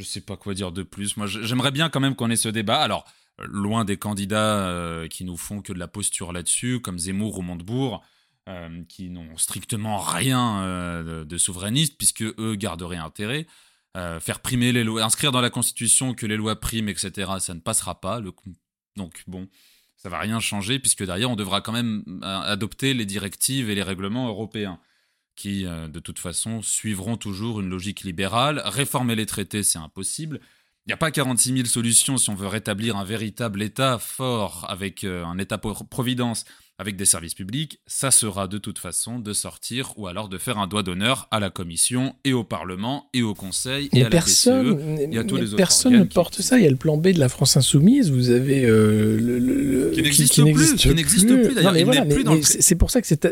je 0.00 0.06
sais 0.06 0.20
pas 0.20 0.36
quoi 0.36 0.54
dire 0.54 0.72
de 0.72 0.82
plus. 0.82 1.16
Moi, 1.16 1.26
j'aimerais 1.26 1.70
bien 1.70 1.88
quand 1.90 2.00
même 2.00 2.14
qu'on 2.14 2.30
ait 2.30 2.36
ce 2.36 2.48
débat. 2.48 2.80
Alors, 2.80 3.04
loin 3.38 3.84
des 3.84 3.96
candidats 3.96 4.66
euh, 4.66 5.08
qui 5.08 5.24
nous 5.24 5.36
font 5.36 5.60
que 5.60 5.72
de 5.72 5.78
la 5.78 5.88
posture 5.88 6.32
là-dessus, 6.32 6.80
comme 6.80 6.98
Zemmour 6.98 7.38
ou 7.38 7.42
Montebourg, 7.42 8.02
euh, 8.48 8.82
qui 8.88 9.10
n'ont 9.10 9.36
strictement 9.36 9.98
rien 9.98 10.62
euh, 10.62 11.24
de, 11.24 11.38
souverainiste, 11.38 11.96
puisque 11.98 12.22
eux 12.22 12.56
garderaient 12.56 12.96
intérêt. 12.96 13.46
faire 13.94 14.40
primer 14.40 14.72
les 14.72 14.84
lois, 14.84 15.04
inscrire 15.04 15.32
dans 15.32 15.40
la 15.40 15.50
Constitution 15.50 16.14
que 16.14 16.26
les 16.26 16.36
lois 16.36 16.58
priment, 16.58 16.88
etc., 16.88 17.32
ça 17.40 17.54
ne 17.54 17.60
passera 17.60 18.00
pas. 18.00 18.20
Donc, 18.96 19.24
bon, 19.26 19.48
ça 19.96 20.08
va 20.08 20.18
rien 20.18 20.40
changer, 20.40 20.78
puisque 20.78 21.04
derrière, 21.04 21.30
on 21.30 21.36
devra 21.36 21.60
quand 21.60 21.72
même 21.72 22.20
adopter 22.22 22.94
les 22.94 23.06
directives 23.06 23.68
et 23.68 23.74
les 23.74 23.82
règlements 23.82 24.28
européens 24.28 24.80
qui, 25.40 25.64
euh, 25.64 25.88
de 25.88 26.00
toute 26.00 26.18
façon, 26.18 26.60
suivront 26.60 27.16
toujours 27.16 27.60
une 27.60 27.70
logique 27.70 28.02
libérale. 28.02 28.60
Réformer 28.66 29.16
les 29.16 29.24
traités, 29.24 29.62
c'est 29.62 29.78
impossible. 29.78 30.38
Il 30.84 30.90
n'y 30.90 30.92
a 30.92 30.98
pas 30.98 31.10
46 31.10 31.54
000 31.54 31.64
solutions 31.64 32.18
si 32.18 32.28
on 32.28 32.34
veut 32.34 32.46
rétablir 32.46 32.96
un 32.96 33.04
véritable 33.04 33.62
État 33.62 33.98
fort, 33.98 34.66
avec 34.68 35.02
euh, 35.02 35.24
un 35.24 35.38
État-providence, 35.38 36.44
avec 36.76 36.96
des 36.96 37.06
services 37.06 37.32
publics. 37.32 37.80
Ça 37.86 38.10
sera 38.10 38.48
de 38.48 38.58
toute 38.58 38.78
façon 38.78 39.18
de 39.18 39.32
sortir 39.32 39.94
ou 39.96 40.08
alors 40.08 40.28
de 40.28 40.36
faire 40.36 40.58
un 40.58 40.66
doigt 40.66 40.82
d'honneur 40.82 41.26
à 41.30 41.40
la 41.40 41.48
Commission 41.48 42.16
et 42.24 42.34
au 42.34 42.44
Parlement 42.44 43.08
et 43.14 43.22
au 43.22 43.32
Conseil 43.32 43.88
et, 43.94 44.04
à 44.04 44.10
personne, 44.10 44.96
la 44.96 45.02
et 45.04 45.18
à 45.18 45.24
tous 45.24 45.36
les 45.36 45.56
Personne 45.56 45.94
ne 45.94 46.04
porte 46.04 46.42
ça. 46.42 46.58
Il 46.58 46.64
y 46.64 46.66
a 46.66 46.70
le 46.70 46.76
plan 46.76 46.98
B 46.98 47.08
de 47.08 47.18
la 47.18 47.30
France 47.30 47.56
Insoumise. 47.56 48.10
Vous 48.10 48.28
avez 48.28 48.64
euh, 48.66 49.18
le, 49.18 49.90
qui 49.94 50.02
n'existe 50.02 50.34
plus. 50.34 50.74
Qui 50.76 50.94
n'existe 50.94 51.28
plus, 51.28 51.54
d'ailleurs. 51.54 52.36
C'est 52.42 52.76
pour 52.76 52.90
ça 52.90 53.00
que 53.00 53.06
c'est 53.06 53.26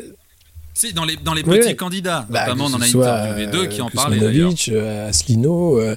si, 0.79 0.93
dans 0.93 1.05
les, 1.05 1.17
dans 1.17 1.35
les 1.35 1.43
petits 1.43 1.75
candidats, 1.75 2.25
bah, 2.31 2.45
notamment 2.47 2.67
on 2.67 2.75
en 2.75 2.81
a 2.81 2.87
interviewé 2.87 3.47
deux 3.49 3.67
qui 3.67 3.81
en 3.83 3.91
parlaient 3.91 4.21
d'ailleurs. 4.21 4.53
Euh, 4.69 5.09
Asselineau, 5.09 5.81
euh, 5.81 5.97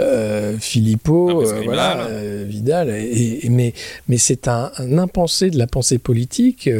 euh, 0.00 0.56
Philippot, 0.58 1.44
voilà, 1.64 2.08
Vidal. 2.44 2.88
Et, 2.88 3.46
mais 3.50 3.74
mais 4.08 4.16
c'est 4.16 4.48
un, 4.48 4.70
impensé 4.96 5.50
de 5.50 5.58
la 5.58 5.66
pensée 5.66 5.98
politique 5.98 6.70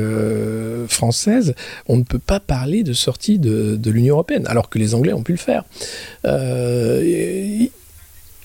française. 0.88 1.54
On 1.88 1.98
ne 1.98 2.04
peut 2.04 2.18
pas 2.18 2.40
parler 2.40 2.84
de 2.84 2.94
sortie 2.94 3.38
de, 3.38 3.76
de 3.76 3.90
l'Union 3.90 4.14
européenne, 4.14 4.46
alors 4.46 4.70
que 4.70 4.78
les 4.78 4.94
Anglais 4.94 5.12
ont 5.12 5.22
pu 5.22 5.32
le 5.32 5.38
faire. 5.38 5.64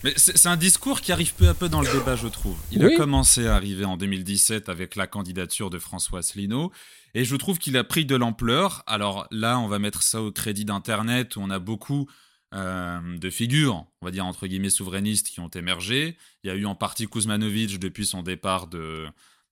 Mais 0.08 0.14
c'est 0.16 0.48
un 0.48 0.56
discours 0.56 1.02
qui 1.02 1.12
arrive 1.12 1.34
peu 1.34 1.50
à 1.50 1.54
peu 1.54 1.68
dans 1.68 1.82
le 1.82 1.92
débat, 1.92 2.16
je 2.16 2.30
trouve. 2.30 2.58
Il 2.72 2.86
a 2.86 2.96
commencé 2.96 3.46
à 3.46 3.56
arriver 3.56 3.84
en 3.84 3.98
2017 3.98 4.70
avec 4.70 4.96
la 4.96 5.06
candidature 5.06 5.70
de 5.70 5.80
François 5.80 6.20
Asselineau. 6.20 6.72
Et 7.14 7.26
je 7.26 7.36
trouve 7.36 7.58
qu'il 7.58 7.76
a 7.76 7.84
pris 7.84 8.06
de 8.06 8.16
l'ampleur. 8.16 8.84
Alors 8.88 9.28
là, 9.32 9.60
on 9.60 9.68
va 9.68 9.80
mettre 9.80 10.04
ça 10.04 10.22
au 10.22 10.32
crédit 10.32 10.64
d'Internet, 10.64 11.36
où 11.36 11.42
on 11.42 11.50
a 11.50 11.60
beaucoup 11.60 12.08
euh, 12.54 13.18
de 13.18 13.30
figures, 13.30 13.86
on 14.02 14.06
va 14.06 14.12
dire 14.12 14.26
entre 14.26 14.48
guillemets 14.48 14.70
souverainistes, 14.70 15.28
qui 15.28 15.42
ont 15.42 15.50
émergé. 15.50 16.16
Il 16.46 16.48
y 16.48 16.52
a 16.52 16.56
eu 16.56 16.66
en 16.66 16.76
partie 16.76 17.08
Kuzmanovic 17.08 17.78
depuis 17.78 18.06
son 18.06 18.24
départ 18.24 18.68
de, 18.68 19.08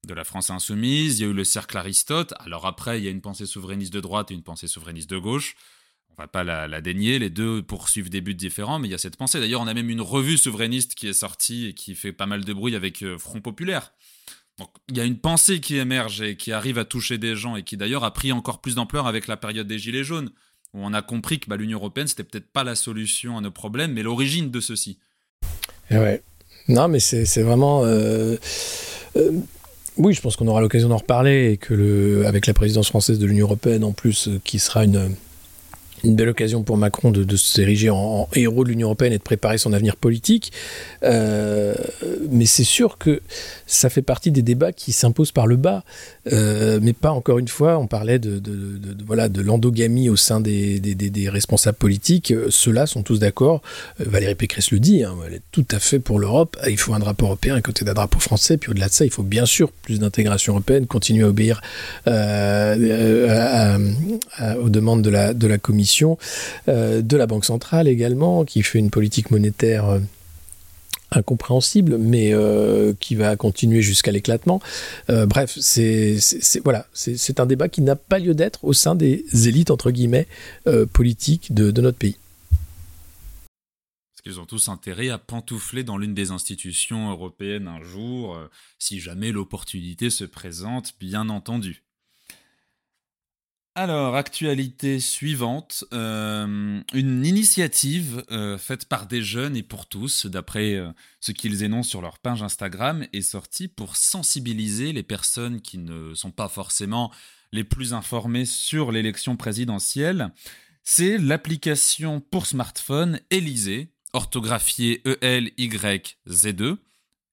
de 0.07 0.13
la 0.13 0.23
France 0.23 0.51
insoumise. 0.51 1.19
Il 1.19 1.23
y 1.23 1.25
a 1.25 1.31
eu 1.31 1.33
le 1.33 1.43
cercle 1.43 1.77
Aristote. 1.77 2.33
Alors 2.39 2.65
après, 2.65 2.97
il 3.01 3.03
y 3.03 3.09
a 3.09 3.11
une 3.11 3.19
pensée 3.19 3.45
souverainiste 3.45 3.91
de 3.91 3.99
droite 3.99 4.31
et 4.31 4.33
une 4.33 4.43
pensée 4.43 4.69
souverainiste 4.69 5.09
de 5.09 5.17
gauche. 5.17 5.57
On 6.17 6.21
va 6.21 6.27
pas 6.27 6.45
la, 6.45 6.67
la, 6.67 6.79
dénier, 6.79 7.19
les 7.19 7.29
deux 7.29 7.61
poursuivent 7.61 8.09
des 8.09 8.21
buts 8.21 8.35
différents, 8.35 8.79
mais 8.79 8.87
il 8.87 8.91
y 8.91 8.95
a 8.95 8.97
cette 8.97 9.17
pensée. 9.17 9.39
D'ailleurs, 9.39 9.61
on 9.61 9.67
a 9.67 9.73
même 9.73 9.89
une 9.89 10.01
revue 10.01 10.37
souverainiste 10.37 10.95
qui 10.95 11.07
est 11.07 11.13
sortie 11.13 11.67
et 11.67 11.73
qui 11.73 11.93
fait 11.93 12.13
pas 12.13 12.25
mal 12.25 12.45
de 12.45 12.53
bruit 12.53 12.75
avec 12.75 13.01
euh, 13.03 13.17
Front 13.17 13.41
Populaire. 13.41 13.91
Donc 14.57 14.69
il 14.89 14.95
y 14.95 15.01
a 15.01 15.03
une 15.03 15.17
pensée 15.17 15.59
qui 15.59 15.75
émerge 15.75 16.21
et 16.21 16.37
qui 16.37 16.53
arrive 16.53 16.77
à 16.77 16.85
toucher 16.85 17.17
des 17.17 17.35
gens 17.35 17.57
et 17.57 17.63
qui 17.63 17.75
d'ailleurs 17.75 18.05
a 18.05 18.13
pris 18.13 18.31
encore 18.31 18.61
plus 18.61 18.75
d'ampleur 18.75 19.07
avec 19.07 19.27
la 19.27 19.35
période 19.35 19.67
des 19.67 19.77
Gilets 19.77 20.05
jaunes, 20.05 20.29
où 20.73 20.79
on 20.81 20.93
a 20.93 21.01
compris 21.01 21.39
que 21.39 21.49
bah, 21.49 21.57
l'Union 21.57 21.79
européenne, 21.79 22.07
c'était 22.07 22.23
peut-être 22.23 22.47
pas 22.47 22.63
la 22.63 22.75
solution 22.75 23.37
à 23.37 23.41
nos 23.41 23.51
problèmes, 23.51 23.91
mais 23.91 24.01
l'origine 24.01 24.51
de 24.51 24.61
ceux-ci. 24.61 24.97
Eh 25.91 25.97
ouais. 25.97 26.23
Non, 26.69 26.87
mais 26.87 26.99
c'est 26.99 27.43
vraiment... 27.43 27.83
Euh, 27.83 28.37
euh, 29.17 29.31
oui, 29.97 30.13
je 30.13 30.21
pense 30.21 30.35
qu'on 30.35 30.47
aura 30.47 30.61
l'occasion 30.61 30.89
d'en 30.89 30.97
reparler 30.97 31.51
et 31.51 31.57
que 31.57 32.23
avec 32.25 32.47
la 32.47 32.53
présidence 32.53 32.87
française 32.87 33.19
de 33.19 33.25
l'Union 33.25 33.45
européenne 33.45 33.83
en 33.83 33.91
plus, 33.91 34.29
qui 34.43 34.59
sera 34.59 34.83
une, 34.83 35.15
une 36.03 36.15
belle 36.15 36.29
occasion 36.29 36.63
pour 36.63 36.77
Macron 36.77 37.11
de, 37.11 37.35
s'ériger 37.35 37.89
en, 37.89 38.27
héros 38.35 38.63
de 38.63 38.69
l'Union 38.69 38.87
européenne 38.87 39.13
et 39.13 39.17
de 39.17 39.23
préparer 39.23 39.57
son 39.57 39.73
avenir 39.73 39.95
politique. 39.95 40.51
Euh, 41.03 41.75
mais 42.29 42.45
c'est 42.45 42.63
sûr 42.63 42.97
que 42.97 43.21
ça 43.65 43.89
fait 43.89 44.01
partie 44.01 44.31
des 44.31 44.41
débats 44.41 44.71
qui 44.71 44.91
s'imposent 44.91 45.31
par 45.31 45.47
le 45.47 45.55
bas. 45.55 45.83
Euh, 46.31 46.79
mais 46.81 46.93
pas 46.93 47.11
encore 47.11 47.39
une 47.39 47.47
fois, 47.47 47.77
on 47.77 47.87
parlait 47.87 48.19
de, 48.19 48.41
voilà, 49.05 49.29
de 49.29 49.41
l'endogamie 49.41 50.09
au 50.09 50.15
sein 50.15 50.41
des, 50.41 50.79
des, 50.79 51.29
responsables 51.29 51.77
politiques. 51.77 52.33
Ceux-là 52.49 52.85
sont 52.85 53.03
tous 53.03 53.19
d'accord. 53.19 53.61
Euh, 53.99 54.05
Valérie 54.07 54.35
Pécresse 54.35 54.71
le 54.71 54.79
dit, 54.79 55.03
hein, 55.03 55.15
elle 55.25 55.35
est 55.35 55.41
tout 55.51 55.65
à 55.71 55.79
fait 55.79 55.99
pour 55.99 56.19
l'Europe. 56.19 56.57
Il 56.67 56.77
faut 56.77 56.93
un 56.93 56.99
drapeau 56.99 57.25
européen 57.25 57.55
à 57.55 57.61
côté 57.61 57.85
d'un 57.85 57.93
drapeau 57.93 58.19
français. 58.19 58.57
Puis 58.57 58.71
au-delà 58.71 58.87
de 58.87 58.93
ça, 58.93 59.05
il 59.05 59.11
faut 59.11 59.23
bien 59.23 59.45
sûr 59.45 59.71
plus 59.71 59.99
d'intégration 59.99 60.53
européenne, 60.53 60.87
continuer 60.87 61.23
à 61.23 61.29
obéir 61.29 61.61
aux 62.05 62.09
demandes 64.69 65.01
de 65.01 65.09
la, 65.09 65.33
de 65.33 65.47
la 65.47 65.57
Commission 65.57 65.84
euh, 66.67 67.01
de 67.01 67.17
la 67.17 67.27
Banque 67.27 67.45
centrale 67.45 67.87
également, 67.87 68.45
qui 68.45 68.63
fait 68.63 68.79
une 68.79 68.89
politique 68.89 69.31
monétaire 69.31 69.89
euh, 69.89 69.99
incompréhensible, 71.11 71.97
mais 71.97 72.33
euh, 72.33 72.93
qui 72.99 73.15
va 73.15 73.35
continuer 73.35 73.81
jusqu'à 73.81 74.11
l'éclatement. 74.11 74.61
Bref, 75.07 75.57
c'est 75.59 76.17
voilà, 76.63 76.87
c'est 76.93 77.39
un 77.39 77.45
débat 77.45 77.69
qui 77.69 77.81
n'a 77.81 77.95
pas 77.95 78.19
lieu 78.19 78.33
d'être 78.33 78.65
au 78.65 78.73
sein 78.73 78.95
des 78.95 79.23
élites 79.47 79.71
entre 79.71 79.91
guillemets 79.91 80.27
politiques 80.91 81.53
de, 81.53 81.71
de, 81.71 81.81
notre 81.81 81.97
pays. 81.97 82.17
Parce 84.15 84.21
qu'ils 84.23 84.39
ont 84.41 84.45
tous 84.45 84.67
intérêt 84.67 85.09
à 85.09 85.17
pantoufler 85.17 85.83
dans 85.83 85.97
l'une 85.97 86.15
des 86.15 86.31
institutions 86.31 87.11
européennes 87.11 87.67
un 87.67 87.81
jour, 87.83 88.37
si 88.79 88.99
jamais 88.99 89.31
l'opportunité 89.31 90.09
se 90.09 90.25
présente, 90.25 90.93
bien 90.99 91.29
entendu. 91.29 91.84
Alors, 93.77 94.15
actualité 94.15 95.01
suivante, 95.01 95.83
euh, 95.91 96.79
une 96.93 97.25
initiative 97.25 98.23
euh, 98.31 98.57
faite 98.57 98.85
par 98.85 99.05
des 99.05 99.21
jeunes 99.21 99.57
et 99.57 99.63
pour 99.63 99.85
tous, 99.85 100.27
d'après 100.27 100.75
euh, 100.75 100.89
ce 101.19 101.33
qu'ils 101.33 101.61
énoncent 101.61 101.89
sur 101.89 102.01
leur 102.01 102.19
page 102.19 102.41
Instagram, 102.41 103.05
est 103.11 103.21
sortie 103.21 103.67
pour 103.67 103.97
sensibiliser 103.97 104.93
les 104.93 105.03
personnes 105.03 105.59
qui 105.59 105.77
ne 105.77 106.13
sont 106.13 106.31
pas 106.31 106.47
forcément 106.47 107.11
les 107.51 107.65
plus 107.65 107.93
informées 107.93 108.45
sur 108.45 108.93
l'élection 108.93 109.35
présidentielle. 109.35 110.31
C'est 110.85 111.17
l'application 111.17 112.21
pour 112.21 112.45
smartphone 112.45 113.19
Élysée, 113.29 113.89
orthographiée 114.13 115.01
E-L-Y-Z-E. 115.05 116.77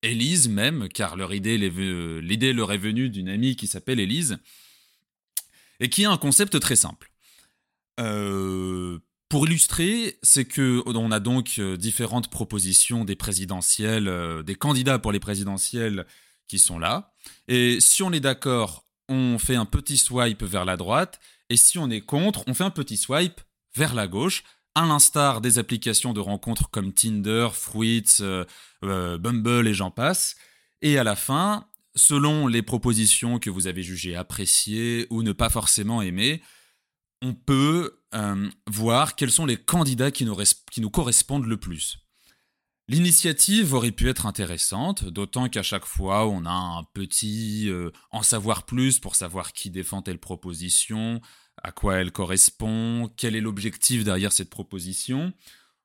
Élise 0.03 0.49
même, 0.49 0.89
car 0.89 1.17
l'idée 1.17 2.53
leur 2.53 2.73
est 2.73 2.79
venue 2.79 3.11
d'une 3.11 3.29
amie 3.29 3.55
qui 3.55 3.69
s'appelle 3.69 4.01
Élise 4.01 4.41
et 5.81 5.89
qui 5.89 6.05
a 6.05 6.11
un 6.11 6.17
concept 6.17 6.59
très 6.61 6.77
simple. 6.77 7.13
Euh, 8.01 8.99
pour 9.29 9.47
illustrer, 9.47 10.19
c'est 10.23 10.45
que 10.45 10.83
on 10.87 11.11
a 11.11 11.21
donc 11.21 11.55
euh, 11.59 11.77
différentes 11.77 12.31
propositions 12.31 13.05
des 13.05 13.17
présidentielles, 13.17 14.09
euh, 14.09 14.43
des 14.43 14.55
candidats 14.55 14.99
pour 14.99 15.13
les 15.13 15.21
présidentielles 15.21 16.07
qui 16.49 16.59
sont 16.59 16.79
là. 16.79 17.15
Et 17.49 17.81
si 17.81 18.03
on 18.03 18.13
est 18.13 18.21
d'accord, 18.21 18.87
on 19.09 19.39
fait 19.39 19.57
un 19.57 19.65
petit 19.65 19.97
swipe 19.97 20.43
vers 20.43 20.65
la 20.65 20.77
droite. 20.77 21.21
Et 21.49 21.57
si 21.57 21.79
on 21.79 21.91
est 21.91 22.01
contre, 22.03 22.45
on 22.47 22.55
fait 22.55 22.65
un 22.65 22.71
petit 22.71 22.97
swipe 22.97 23.41
vers 23.75 23.95
la 23.95 24.07
gauche, 24.07 24.45
à 24.75 24.87
l'instar 24.87 25.41
des 25.41 25.59
applications 25.59 26.13
de 26.13 26.21
rencontres 26.21 26.71
comme 26.71 26.93
Tinder, 26.93 27.49
Fruits, 27.53 28.19
Bumble 28.83 29.69
et 29.69 29.75
j'en 29.75 29.91
passe. 29.91 30.37
Et 30.81 30.99
à 30.99 31.05
la 31.05 31.15
fin, 31.15 31.67
selon 31.95 32.47
les 32.47 32.63
propositions 32.63 33.39
que 33.39 33.51
vous 33.51 33.67
avez 33.67 33.83
jugées 33.83 34.17
appréciées 34.17 35.07
ou 35.11 35.23
ne 35.23 35.33
pas 35.33 35.51
forcément 35.51 36.03
aimées, 36.03 36.43
on 37.23 37.35
peut 37.35 38.01
euh, 38.15 38.51
voir 38.67 39.15
quels 39.15 39.31
sont 39.31 39.47
les 39.47 39.57
candidats 39.57 40.11
qui 40.11 40.25
nous, 40.25 40.91
correspondent 40.91 41.47
le 41.47 41.57
plus. 41.57 41.99
L'initiative 42.89 43.75
aurait 43.75 43.93
pu 43.93 44.09
être 44.09 44.27
intéressante, 44.27 45.05
d'autant 45.05 45.49
qu'à 45.49 45.63
chaque 45.63 45.87
fois 45.87 46.27
on 46.27 46.45
a 46.45 46.51
un 46.51 46.83
petit 46.95 47.69
euh, 47.69 47.91
en 48.11 48.23
savoir 48.23 48.67
plus 48.67 48.99
pour 48.99 49.15
savoir 49.15 49.53
qui 49.53 49.71
défend 49.71 50.03
telle 50.03 50.19
proposition, 50.19 51.21
à 51.63 51.71
quoi 51.71 51.97
elle 51.97 52.11
correspond, 52.11 53.11
quel 53.17 53.37
est 53.37 53.41
l'objectif 53.41 54.03
derrière 54.03 54.33
cette 54.33 54.51
proposition. 54.51 55.33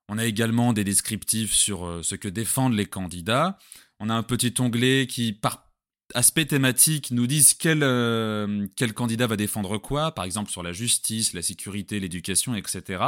On 0.10 0.18
a 0.18 0.26
également 0.26 0.74
des 0.74 0.84
descriptifs 0.84 1.54
sur 1.54 1.86
euh, 1.86 2.02
ce 2.02 2.16
que 2.16 2.28
défendent 2.28 2.74
les 2.76 2.86
candidats. 2.86 3.60
On 4.00 4.10
a 4.10 4.14
un 4.14 4.24
petit 4.24 4.54
onglet 4.60 5.06
qui, 5.08 5.34
par 5.34 5.67
aspects 6.14 6.48
thématiques 6.48 7.12
nous 7.12 7.28
disent 7.28 7.54
quel, 7.54 7.84
euh, 7.84 8.68
quel 8.76 8.94
candidat 8.94 9.28
va 9.28 9.36
défendre 9.36 9.78
quoi, 9.78 10.14
par 10.14 10.26
exemple 10.26 10.52
sur 10.52 10.64
la 10.64 10.72
justice, 10.72 11.34
la 11.34 11.42
sécurité, 11.42 12.00
l'éducation, 12.00 12.56
etc. 12.56 13.04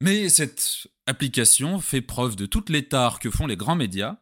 Mais 0.00 0.28
cette 0.28 0.88
application 1.06 1.80
fait 1.80 2.00
preuve 2.00 2.36
de 2.36 2.46
tout 2.46 2.64
l'état 2.68 3.14
que 3.20 3.30
font 3.30 3.46
les 3.46 3.56
grands 3.56 3.76
médias. 3.76 4.16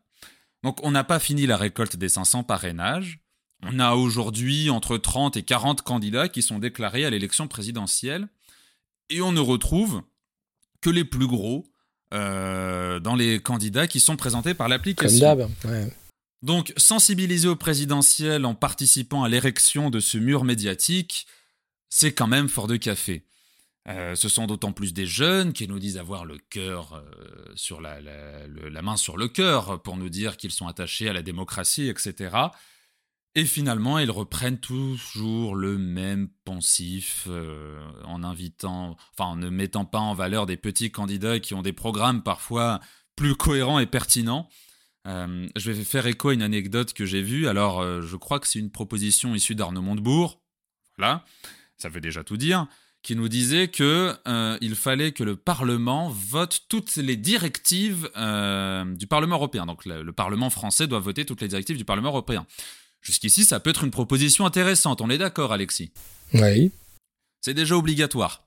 Donc 0.62 0.78
on 0.84 0.90
n'a 0.90 1.04
pas 1.04 1.18
fini 1.18 1.46
la 1.46 1.56
récolte 1.56 1.96
des 1.96 2.08
500 2.08 2.44
parrainages. 2.44 3.20
On 3.62 3.78
a 3.78 3.94
aujourd'hui 3.94 4.70
entre 4.70 4.98
30 4.98 5.36
et 5.36 5.42
40 5.42 5.82
candidats 5.82 6.28
qui 6.28 6.42
sont 6.42 6.58
déclarés 6.58 7.04
à 7.04 7.10
l'élection 7.10 7.48
présidentielle. 7.48 8.28
Et 9.10 9.20
on 9.20 9.32
ne 9.32 9.40
retrouve 9.40 10.02
que 10.80 10.90
les 10.90 11.04
plus 11.04 11.26
gros 11.26 11.66
euh, 12.12 13.00
dans 13.00 13.16
les 13.16 13.40
candidats 13.40 13.86
qui 13.86 14.00
sont 14.00 14.16
présentés 14.16 14.54
par 14.54 14.68
l'application. 14.68 15.18
Comme 15.18 15.38
d'hab, 15.38 15.50
donc, 16.44 16.74
sensibiliser 16.76 17.48
au 17.48 17.56
présidentiel 17.56 18.44
en 18.44 18.54
participant 18.54 19.24
à 19.24 19.30
l'érection 19.30 19.88
de 19.88 19.98
ce 19.98 20.18
mur 20.18 20.44
médiatique, 20.44 21.26
c'est 21.88 22.12
quand 22.12 22.26
même 22.26 22.50
fort 22.50 22.66
de 22.66 22.76
café. 22.76 23.24
Euh, 23.88 24.14
ce 24.14 24.28
sont 24.28 24.46
d'autant 24.46 24.72
plus 24.72 24.92
des 24.92 25.06
jeunes 25.06 25.54
qui 25.54 25.66
nous 25.66 25.78
disent 25.78 25.96
avoir 25.96 26.26
le 26.26 26.36
cœur 26.36 26.92
euh, 26.92 27.50
sur 27.54 27.80
la, 27.80 27.98
main 28.82 28.98
sur 28.98 29.16
le 29.16 29.26
cœur 29.26 29.80
pour 29.80 29.96
nous 29.96 30.10
dire 30.10 30.36
qu'ils 30.36 30.50
sont 30.50 30.66
attachés 30.66 31.08
à 31.08 31.14
la 31.14 31.22
démocratie, 31.22 31.88
etc. 31.88 32.36
Et 33.34 33.46
finalement, 33.46 33.98
ils 33.98 34.10
reprennent 34.10 34.60
toujours 34.60 35.54
le 35.54 35.78
même 35.78 36.28
pensif 36.44 37.24
euh, 37.26 37.80
en 38.04 38.22
invitant, 38.22 38.98
en 39.18 39.36
ne 39.36 39.48
mettant 39.48 39.86
pas 39.86 39.98
en 39.98 40.12
valeur 40.12 40.44
des 40.44 40.58
petits 40.58 40.90
candidats 40.90 41.40
qui 41.40 41.54
ont 41.54 41.62
des 41.62 41.72
programmes 41.72 42.22
parfois 42.22 42.80
plus 43.16 43.34
cohérents 43.34 43.78
et 43.78 43.86
pertinents. 43.86 44.50
Euh, 45.06 45.48
je 45.56 45.70
vais 45.70 45.84
faire 45.84 46.06
écho 46.06 46.30
à 46.30 46.34
une 46.34 46.42
anecdote 46.42 46.92
que 46.92 47.04
j'ai 47.04 47.22
vue. 47.22 47.46
Alors, 47.48 47.80
euh, 47.80 48.00
je 48.02 48.16
crois 48.16 48.40
que 48.40 48.48
c'est 48.48 48.58
une 48.58 48.70
proposition 48.70 49.34
issue 49.34 49.54
d'Arnaud 49.54 49.82
Montebourg. 49.82 50.40
Voilà, 50.96 51.24
ça 51.76 51.88
veut 51.88 52.00
déjà 52.00 52.24
tout 52.24 52.36
dire. 52.36 52.66
Qui 53.02 53.16
nous 53.16 53.28
disait 53.28 53.68
que 53.68 54.14
euh, 54.26 54.56
il 54.62 54.74
fallait 54.74 55.12
que 55.12 55.22
le 55.22 55.36
Parlement 55.36 56.08
vote 56.08 56.62
toutes 56.70 56.96
les 56.96 57.16
directives 57.16 58.04
du 58.04 59.06
Parlement 59.06 59.36
européen. 59.36 59.66
Donc, 59.66 59.84
le, 59.84 60.10
Parlement 60.12 60.48
français 60.48 60.86
doit 60.86 61.00
voter 61.00 61.26
toutes 61.26 61.42
les 61.42 61.48
directives 61.48 61.76
du 61.76 61.84
Parlement 61.84 62.08
européen. 62.08 62.46
Jusqu'ici, 63.02 63.44
ça 63.44 63.60
peut 63.60 63.68
être 63.68 63.84
une 63.84 63.90
proposition 63.90 64.46
intéressante. 64.46 65.02
On 65.02 65.10
est 65.10 65.18
d'accord, 65.18 65.52
Alexis? 65.52 65.92
Oui. 66.32 66.72
C'est 67.42 67.52
déjà 67.52 67.76
obligatoire. 67.76 68.46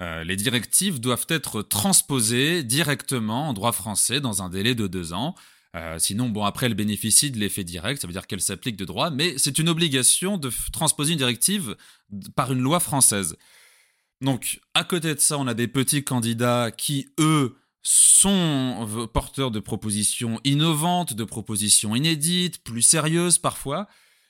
les 0.00 0.34
directives 0.34 0.98
doivent 0.98 1.26
être 1.28 1.62
transposées 1.62 2.64
directement 2.64 3.50
en 3.50 3.52
droit 3.52 3.70
français 3.70 4.20
dans 4.20 4.42
un 4.42 4.48
délai 4.48 4.74
de 4.74 4.88
deux 4.88 5.12
ans. 5.12 5.36
Euh, 5.74 5.98
sinon, 5.98 6.28
bon, 6.28 6.44
après, 6.44 6.66
elle 6.66 6.74
bénéficie 6.74 7.30
de 7.30 7.38
l'effet 7.38 7.64
direct, 7.64 8.00
ça 8.00 8.06
veut 8.06 8.12
dire 8.12 8.26
qu'elle 8.26 8.42
s'applique 8.42 8.76
de 8.76 8.84
droit, 8.84 9.10
mais 9.10 9.38
c'est 9.38 9.58
une 9.58 9.70
obligation 9.70 10.36
de 10.36 10.50
transposer 10.70 11.12
une 11.12 11.18
directive 11.18 11.76
par 12.36 12.52
une 12.52 12.60
loi 12.60 12.78
française. 12.78 13.36
Donc, 14.20 14.60
à 14.74 14.84
côté 14.84 15.14
de 15.14 15.20
ça, 15.20 15.38
on 15.38 15.46
a 15.46 15.54
des 15.54 15.68
petits 15.68 16.04
candidats 16.04 16.70
qui, 16.70 17.08
eux, 17.18 17.56
sont 17.82 19.08
porteurs 19.12 19.50
de 19.50 19.60
propositions 19.60 20.40
innovantes, 20.44 21.14
de 21.14 21.24
propositions 21.24 21.96
inédites, 21.96 22.62
plus 22.62 22.82
sérieuses 22.82 23.38
parfois, 23.38 23.88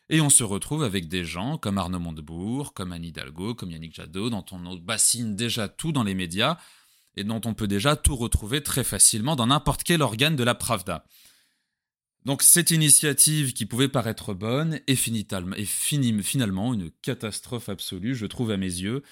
et 0.09 0.21
on 0.21 0.31
se 0.31 0.45
retrouve 0.45 0.85
avec 0.85 1.09
des 1.09 1.25
gens 1.25 1.59
comme 1.59 1.79
Arnaud 1.79 1.99
Montebourg, 1.99 2.73
comme 2.73 2.93
Anne 2.93 3.05
Hidalgo, 3.05 3.55
comme 3.55 3.71
Yannick 3.71 3.95
Jadot, 3.95 4.31
dont 4.31 4.45
on 4.53 4.77
bassine 4.77 5.37
déjà 5.37 5.69
tout 5.69 5.93
dans 5.93 6.05
les 6.05 6.15
médias, 6.15 6.59
et 7.17 7.25
dont 7.25 7.41
on 7.45 7.55
peut 7.55 7.69
déjà 7.69 7.97
tout 7.97 8.17
retrouver 8.17 8.63
très 8.63 8.85
facilement 8.85 9.37
dans 9.37 9.47
n'importe 9.47 9.83
quel 9.83 10.03
organe 10.03 10.37
de 10.37 10.45
la 10.45 10.55
Pravda. 10.55 11.05
Donc 12.25 12.43
cette 12.43 12.71
initiative 12.71 13.53
qui 13.53 13.67
pouvait 13.67 13.89
paraître 13.89 14.33
bonne 14.33 14.81
est, 14.87 14.95
finalement 14.95 16.75
une 16.75 16.91
catastrophe 17.03 17.69
absolue, 17.69 18.15
je 18.15 18.27
trouve 18.27 18.53
à 18.53 18.57
mes 18.57 18.67
yeux, 18.67 19.03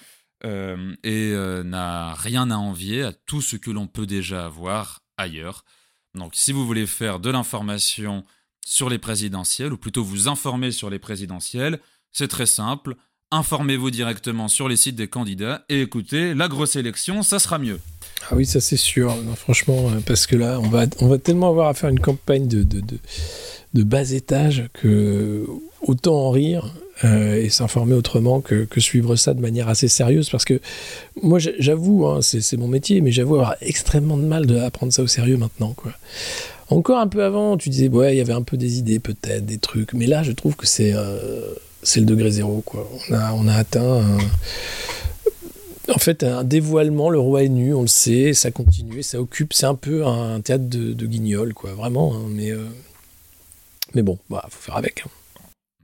euh, 0.45 0.95
et 1.03 1.31
euh, 1.33 1.63
n'a 1.63 2.13
rien 2.13 2.49
à 2.49 2.55
envier 2.55 3.03
à 3.03 3.13
tout 3.13 3.41
ce 3.41 3.57
que 3.57 3.69
l'on 3.69 3.87
peut 3.87 4.05
déjà 4.05 4.45
avoir 4.45 5.03
ailleurs. 5.17 5.65
Donc 6.15 6.35
si 6.35 6.51
vous 6.51 6.65
voulez 6.65 6.87
faire 6.87 7.19
de 7.19 7.29
l'information 7.29 8.25
sur 8.65 8.89
les 8.89 8.97
présidentielles, 8.97 9.73
ou 9.73 9.77
plutôt 9.77 10.03
vous 10.03 10.27
informer 10.27 10.71
sur 10.71 10.89
les 10.89 10.99
présidentielles, 10.99 11.79
c'est 12.11 12.27
très 12.27 12.45
simple. 12.45 12.95
Informez-vous 13.33 13.91
directement 13.91 14.49
sur 14.49 14.67
les 14.67 14.75
sites 14.75 14.95
des 14.95 15.07
candidats 15.07 15.63
et 15.69 15.81
écoutez, 15.81 16.33
la 16.33 16.49
grosse 16.49 16.75
élection, 16.75 17.23
ça 17.23 17.39
sera 17.39 17.59
mieux. 17.59 17.79
Ah 18.29 18.35
oui, 18.35 18.45
ça 18.45 18.59
c'est 18.59 18.75
sûr. 18.75 19.15
franchement, 19.37 19.89
euh, 19.89 20.01
parce 20.05 20.27
que 20.27 20.35
là, 20.35 20.59
on 20.59 20.67
va, 20.67 20.85
on 20.99 21.07
va 21.07 21.17
tellement 21.17 21.47
avoir 21.49 21.69
à 21.69 21.73
faire 21.73 21.89
une 21.89 22.01
campagne 22.01 22.47
de, 22.47 22.63
de, 22.63 22.81
de, 23.73 23.83
bas 23.83 24.11
étage 24.11 24.65
que 24.73 25.47
autant 25.81 26.15
en 26.15 26.31
rire 26.31 26.75
euh, 27.05 27.41
et 27.41 27.49
s'informer 27.49 27.93
autrement 27.93 28.41
que, 28.41 28.65
que, 28.65 28.81
suivre 28.81 29.15
ça 29.15 29.33
de 29.33 29.39
manière 29.39 29.69
assez 29.69 29.87
sérieuse. 29.87 30.29
Parce 30.29 30.43
que 30.43 30.59
moi, 31.21 31.39
j'avoue, 31.39 32.05
hein, 32.07 32.21
c'est 32.21 32.57
mon 32.57 32.67
métier, 32.67 32.99
mais 32.99 33.13
j'avoue 33.13 33.35
avoir 33.35 33.55
extrêmement 33.61 34.17
de 34.17 34.23
mal 34.23 34.45
à 34.59 34.69
prendre 34.71 34.91
ça 34.91 35.03
au 35.03 35.07
sérieux 35.07 35.37
maintenant. 35.37 35.73
Quoi. 35.75 35.93
Encore 36.67 36.99
un 36.99 37.07
peu 37.07 37.23
avant, 37.23 37.55
tu 37.55 37.69
disais, 37.69 37.87
ouais, 37.87 38.13
il 38.13 38.17
y 38.17 38.21
avait 38.21 38.33
un 38.33 38.43
peu 38.43 38.57
des 38.57 38.77
idées 38.77 38.99
peut-être, 38.99 39.45
des 39.45 39.57
trucs. 39.57 39.93
Mais 39.93 40.05
là, 40.05 40.21
je 40.21 40.33
trouve 40.33 40.55
que 40.55 40.67
c'est 40.67 40.93
euh, 40.93 41.53
c'est 41.83 41.99
le 41.99 42.05
degré 42.05 42.31
zéro. 42.31 42.61
Quoi. 42.61 42.89
On, 43.09 43.13
a, 43.13 43.33
on 43.33 43.47
a 43.47 43.55
atteint 43.55 44.17
en 45.89 45.99
fait, 45.99 46.23
un 46.23 46.43
dévoilement, 46.43 47.09
le 47.09 47.19
roi 47.19 47.43
est 47.43 47.49
nu, 47.49 47.73
on 47.73 47.81
le 47.81 47.87
sait, 47.87 48.33
ça 48.33 48.51
continue, 48.51 49.03
ça 49.03 49.19
occupe, 49.19 49.53
c'est 49.53 49.65
un 49.65 49.75
peu 49.75 50.05
un 50.05 50.41
théâtre 50.41 50.65
de, 50.67 51.05
guignol, 51.05 51.53
quoi, 51.53 51.73
vraiment. 51.73 52.15
Hein, 52.15 52.27
mais, 52.29 52.51
euh, 52.51 52.65
mais 53.93 54.01
bon, 54.01 54.19
bah, 54.29 54.45
faut 54.49 54.61
faire 54.61 54.77
avec. 54.77 55.03
Hein. 55.05 55.09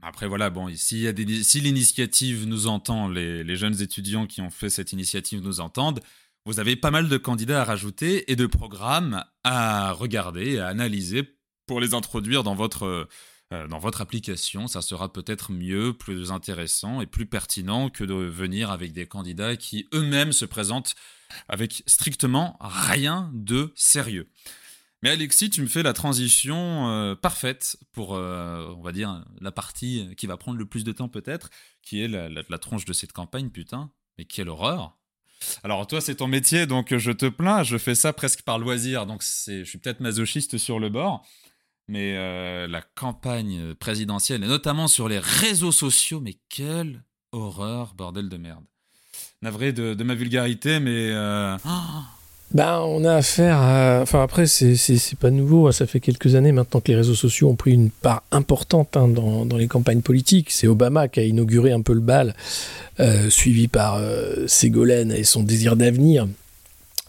Après, 0.02 0.26
voilà, 0.26 0.50
bon, 0.50 0.68
si, 0.74 1.12
l'initiative 1.60 2.46
nous 2.46 2.66
entend, 2.66 3.08
les, 3.08 3.44
les, 3.44 3.56
jeunes 3.56 3.80
étudiants 3.82 4.26
qui 4.26 4.40
ont 4.40 4.50
fait 4.50 4.70
cette 4.70 4.92
initiative 4.92 5.42
nous 5.42 5.60
entendent, 5.60 6.00
vous 6.46 6.60
avez 6.60 6.76
pas 6.76 6.90
mal 6.90 7.08
de 7.08 7.16
candidats 7.16 7.62
à 7.62 7.64
rajouter 7.64 8.30
et 8.30 8.36
de 8.36 8.46
programmes 8.46 9.24
à 9.44 9.92
regarder, 9.92 10.58
à 10.58 10.68
analyser 10.68 11.24
pour 11.66 11.80
les 11.80 11.92
introduire 11.92 12.42
dans 12.42 12.54
votre, 12.54 13.08
dans 13.50 13.78
votre 13.78 14.00
application. 14.00 14.66
Ça 14.66 14.82
sera 14.82 15.12
peut-être 15.12 15.52
mieux, 15.52 15.92
plus 15.92 16.30
intéressant 16.32 17.00
et 17.00 17.06
plus 17.06 17.26
pertinent 17.26 17.88
que 17.88 18.04
de 18.04 18.14
venir 18.14 18.70
avec 18.70 18.92
des 18.92 19.06
candidats 19.06 19.56
qui 19.56 19.88
eux-mêmes 19.94 20.32
se 20.32 20.44
présentent 20.44 20.94
avec 21.48 21.82
strictement 21.86 22.56
rien 22.60 23.30
de 23.34 23.72
sérieux. 23.74 24.28
Mais 25.02 25.10
Alexis, 25.10 25.50
tu 25.50 25.62
me 25.62 25.68
fais 25.68 25.84
la 25.84 25.92
transition 25.92 26.88
euh, 26.88 27.14
parfaite 27.14 27.76
pour, 27.92 28.16
euh, 28.16 28.74
on 28.76 28.82
va 28.82 28.90
dire, 28.90 29.24
la 29.40 29.52
partie 29.52 30.08
qui 30.16 30.26
va 30.26 30.36
prendre 30.36 30.58
le 30.58 30.66
plus 30.66 30.82
de 30.82 30.90
temps 30.90 31.08
peut-être, 31.08 31.50
qui 31.82 32.02
est 32.02 32.08
la, 32.08 32.28
la, 32.28 32.58
tronche 32.58 32.84
de 32.84 32.92
cette 32.92 33.12
campagne, 33.12 33.50
putain. 33.50 33.90
Mais 34.18 34.24
quelle 34.24 34.48
horreur 34.48 34.94
alors 35.62 35.86
toi, 35.86 36.00
c'est 36.00 36.16
ton 36.16 36.26
métier, 36.26 36.66
donc 36.66 36.96
je 36.96 37.12
te 37.12 37.26
plains, 37.26 37.62
je 37.62 37.78
fais 37.78 37.94
ça 37.94 38.12
presque 38.12 38.42
par 38.42 38.58
loisir, 38.58 39.06
donc 39.06 39.22
je 39.22 39.62
suis 39.62 39.78
peut-être 39.78 40.00
masochiste 40.00 40.58
sur 40.58 40.80
le 40.80 40.88
bord, 40.88 41.24
mais 41.88 42.14
euh, 42.16 42.66
la 42.66 42.82
campagne 42.82 43.74
présidentielle, 43.74 44.44
et 44.44 44.46
notamment 44.46 44.88
sur 44.88 45.08
les 45.08 45.18
réseaux 45.18 45.72
sociaux, 45.72 46.20
mais 46.20 46.36
quelle 46.48 47.02
horreur, 47.32 47.94
bordel 47.94 48.28
de 48.28 48.36
merde. 48.36 48.64
Navré 49.42 49.72
de, 49.72 50.02
ma 50.02 50.14
vulgarité, 50.14 50.80
mais... 50.80 51.12
Ben, 52.54 52.80
on 52.80 53.04
a 53.04 53.16
affaire 53.16 53.58
à. 53.58 54.00
Enfin, 54.00 54.22
après, 54.22 54.46
c'est 54.46 55.18
pas 55.20 55.30
nouveau. 55.30 55.68
Hein. 55.68 55.72
Ça 55.72 55.86
fait 55.86 56.00
quelques 56.00 56.34
années 56.34 56.52
maintenant 56.52 56.80
que 56.80 56.88
les 56.90 56.96
réseaux 56.96 57.14
sociaux 57.14 57.50
ont 57.50 57.56
pris 57.56 57.72
une 57.72 57.90
part 57.90 58.22
importante 58.30 58.96
hein, 58.96 59.06
dans, 59.06 59.44
dans, 59.44 59.56
les 59.58 59.68
campagnes 59.68 60.00
politiques. 60.00 60.50
C'est 60.50 60.66
Obama 60.66 61.08
qui 61.08 61.20
a 61.20 61.24
inauguré 61.24 61.72
un 61.72 61.82
peu 61.82 61.92
le 61.92 62.00
bal, 62.00 62.34
euh, 63.00 63.28
suivi 63.28 63.68
par 63.68 63.96
euh, 63.96 64.46
Ségolène 64.46 65.12
et 65.12 65.24
son 65.24 65.42
désir 65.42 65.76
d'avenir. 65.76 66.26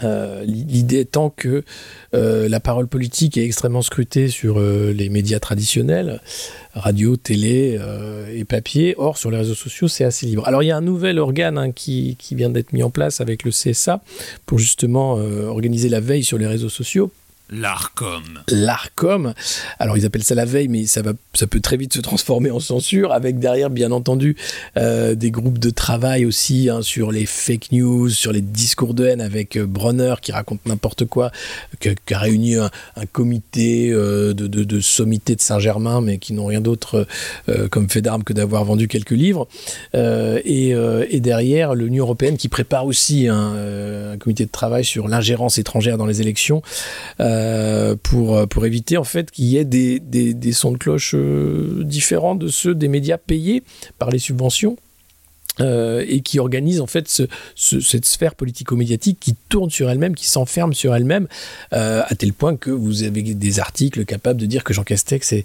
Euh, 0.03 0.43
l'idée 0.45 0.99
étant 0.99 1.29
que 1.29 1.63
euh, 2.13 2.47
la 2.47 2.59
parole 2.59 2.87
politique 2.87 3.37
est 3.37 3.43
extrêmement 3.43 3.81
scrutée 3.81 4.29
sur 4.29 4.59
euh, 4.59 4.93
les 4.93 5.09
médias 5.09 5.39
traditionnels, 5.39 6.21
radio, 6.73 7.17
télé 7.17 7.79
et 8.33 8.45
papier. 8.45 8.95
Or, 8.97 9.17
sur 9.17 9.31
les 9.31 9.37
réseaux 9.37 9.55
sociaux, 9.55 9.87
c'est 9.87 10.03
assez 10.03 10.25
libre. 10.25 10.47
Alors, 10.47 10.63
il 10.63 10.67
y 10.67 10.71
a 10.71 10.77
un 10.77 10.81
nouvel 10.81 11.19
organe 11.19 11.57
hein, 11.57 11.71
qui, 11.71 12.15
qui, 12.19 12.35
vient 12.35 12.49
d'être 12.49 12.73
mis 12.73 12.83
en 12.83 12.89
place 12.89 13.21
avec 13.21 13.43
le 13.43 13.51
CSA 13.51 14.01
pour 14.45 14.59
justement 14.59 15.13
organiser 15.13 15.89
la 15.89 15.99
veille 15.99 16.23
sur 16.23 16.37
les 16.37 16.47
réseaux 16.47 16.69
sociaux. 16.69 17.11
L'ARCOM. 17.51 18.43
L'ARCOM. 18.49 19.33
Alors 19.79 19.97
ils 19.97 20.05
appellent 20.05 20.23
ça 20.23 20.35
la 20.35 20.45
veille, 20.45 20.67
mais 20.67 20.85
ça, 20.85 21.01
va, 21.01 21.13
ça 21.33 21.47
peut 21.47 21.59
très 21.59 21.77
vite 21.77 21.93
se 21.93 21.99
transformer 21.99 22.51
en 22.51 22.59
censure, 22.59 23.11
avec 23.11 23.39
derrière, 23.39 23.71
bien 23.71 23.91
entendu, 23.91 24.35
euh, 24.77 25.15
des 25.15 25.31
groupes 25.31 25.57
de 25.57 25.71
travail 25.71 26.25
aussi 26.25 26.69
hein, 26.69 26.83
sur 26.83 27.11
les 27.11 27.25
fake 27.25 27.71
news, 27.71 28.09
sur 28.09 28.31
les 28.31 28.41
discours 28.41 28.93
de 28.93 29.05
haine, 29.05 29.21
avec 29.21 29.55
euh, 29.55 29.65
Bronner 29.65 30.15
qui 30.21 30.31
raconte 30.31 30.63
n'importe 30.67 31.05
quoi, 31.05 31.31
qui, 31.79 31.89
a 32.13 32.19
réuni 32.19 32.55
un, 32.55 32.69
comité 33.11 33.89
euh, 33.91 34.33
de, 34.33 34.45
de, 34.45 34.63
de, 34.63 34.79
sommité 34.79 35.35
de 35.35 35.41
Saint-Germain, 35.41 36.01
mais 36.01 36.19
qui 36.19 36.33
n'ont 36.33 36.45
rien 36.45 36.61
d'autre 36.61 37.07
comme 37.71 37.89
fait 37.89 38.01
d'armes 38.01 38.23
que 38.23 38.33
d'avoir 38.33 38.63
vendu 38.63 38.87
quelques 38.87 39.11
livres. 39.11 39.47
Et, 39.93 41.19
derrière, 41.19 41.75
l'Union 41.75 42.05
européenne 42.05 42.37
qui 42.37 42.47
prépare 42.47 42.85
aussi 42.85 43.27
un, 43.27 44.17
comité 44.19 44.45
de 44.45 44.51
travail 44.51 44.85
sur 44.85 45.07
l'ingérence 45.07 45.57
étrangère 45.57 45.97
dans 45.97 46.05
les 46.05 46.21
élections. 46.21 46.61
Pour, 48.03 48.47
pour 48.47 48.65
éviter 48.65 48.97
en 48.97 49.03
fait 49.03 49.31
qu'il 49.31 49.45
y 49.45 49.57
ait 49.57 49.65
des 49.65 50.51
sons 50.51 50.71
de 50.71 50.77
cloche 50.77 51.13
euh, 51.15 51.83
différents 51.83 52.35
de 52.35 52.47
ceux 52.47 52.75
des 52.75 52.87
médias 52.87 53.17
payés 53.17 53.63
par 53.97 54.09
les 54.09 54.19
subventions. 54.19 54.75
Euh, 55.61 56.05
et 56.07 56.21
qui 56.21 56.39
organise 56.39 56.79
en 56.79 56.87
fait 56.87 57.09
ce, 57.09 57.23
cette 57.55 58.05
sphère 58.05 58.35
politico-médiatique 58.35 59.17
qui 59.19 59.35
tourne 59.49 59.69
sur 59.69 59.89
elle-même, 59.89 60.15
qui 60.15 60.25
s'enferme 60.25 60.73
sur 60.73 60.95
elle-même, 60.95 61.27
euh, 61.73 62.01
à 62.07 62.15
tel 62.15 62.31
point 62.31 62.55
que 62.55 62.71
vous 62.71 63.03
avez 63.03 63.21
des 63.21 63.59
articles 63.59 64.05
capables 64.05 64.39
de 64.39 64.45
dire 64.45 64.63
que 64.63 64.73
Jean 64.73 64.83
Castex 64.83 65.33
est, 65.33 65.43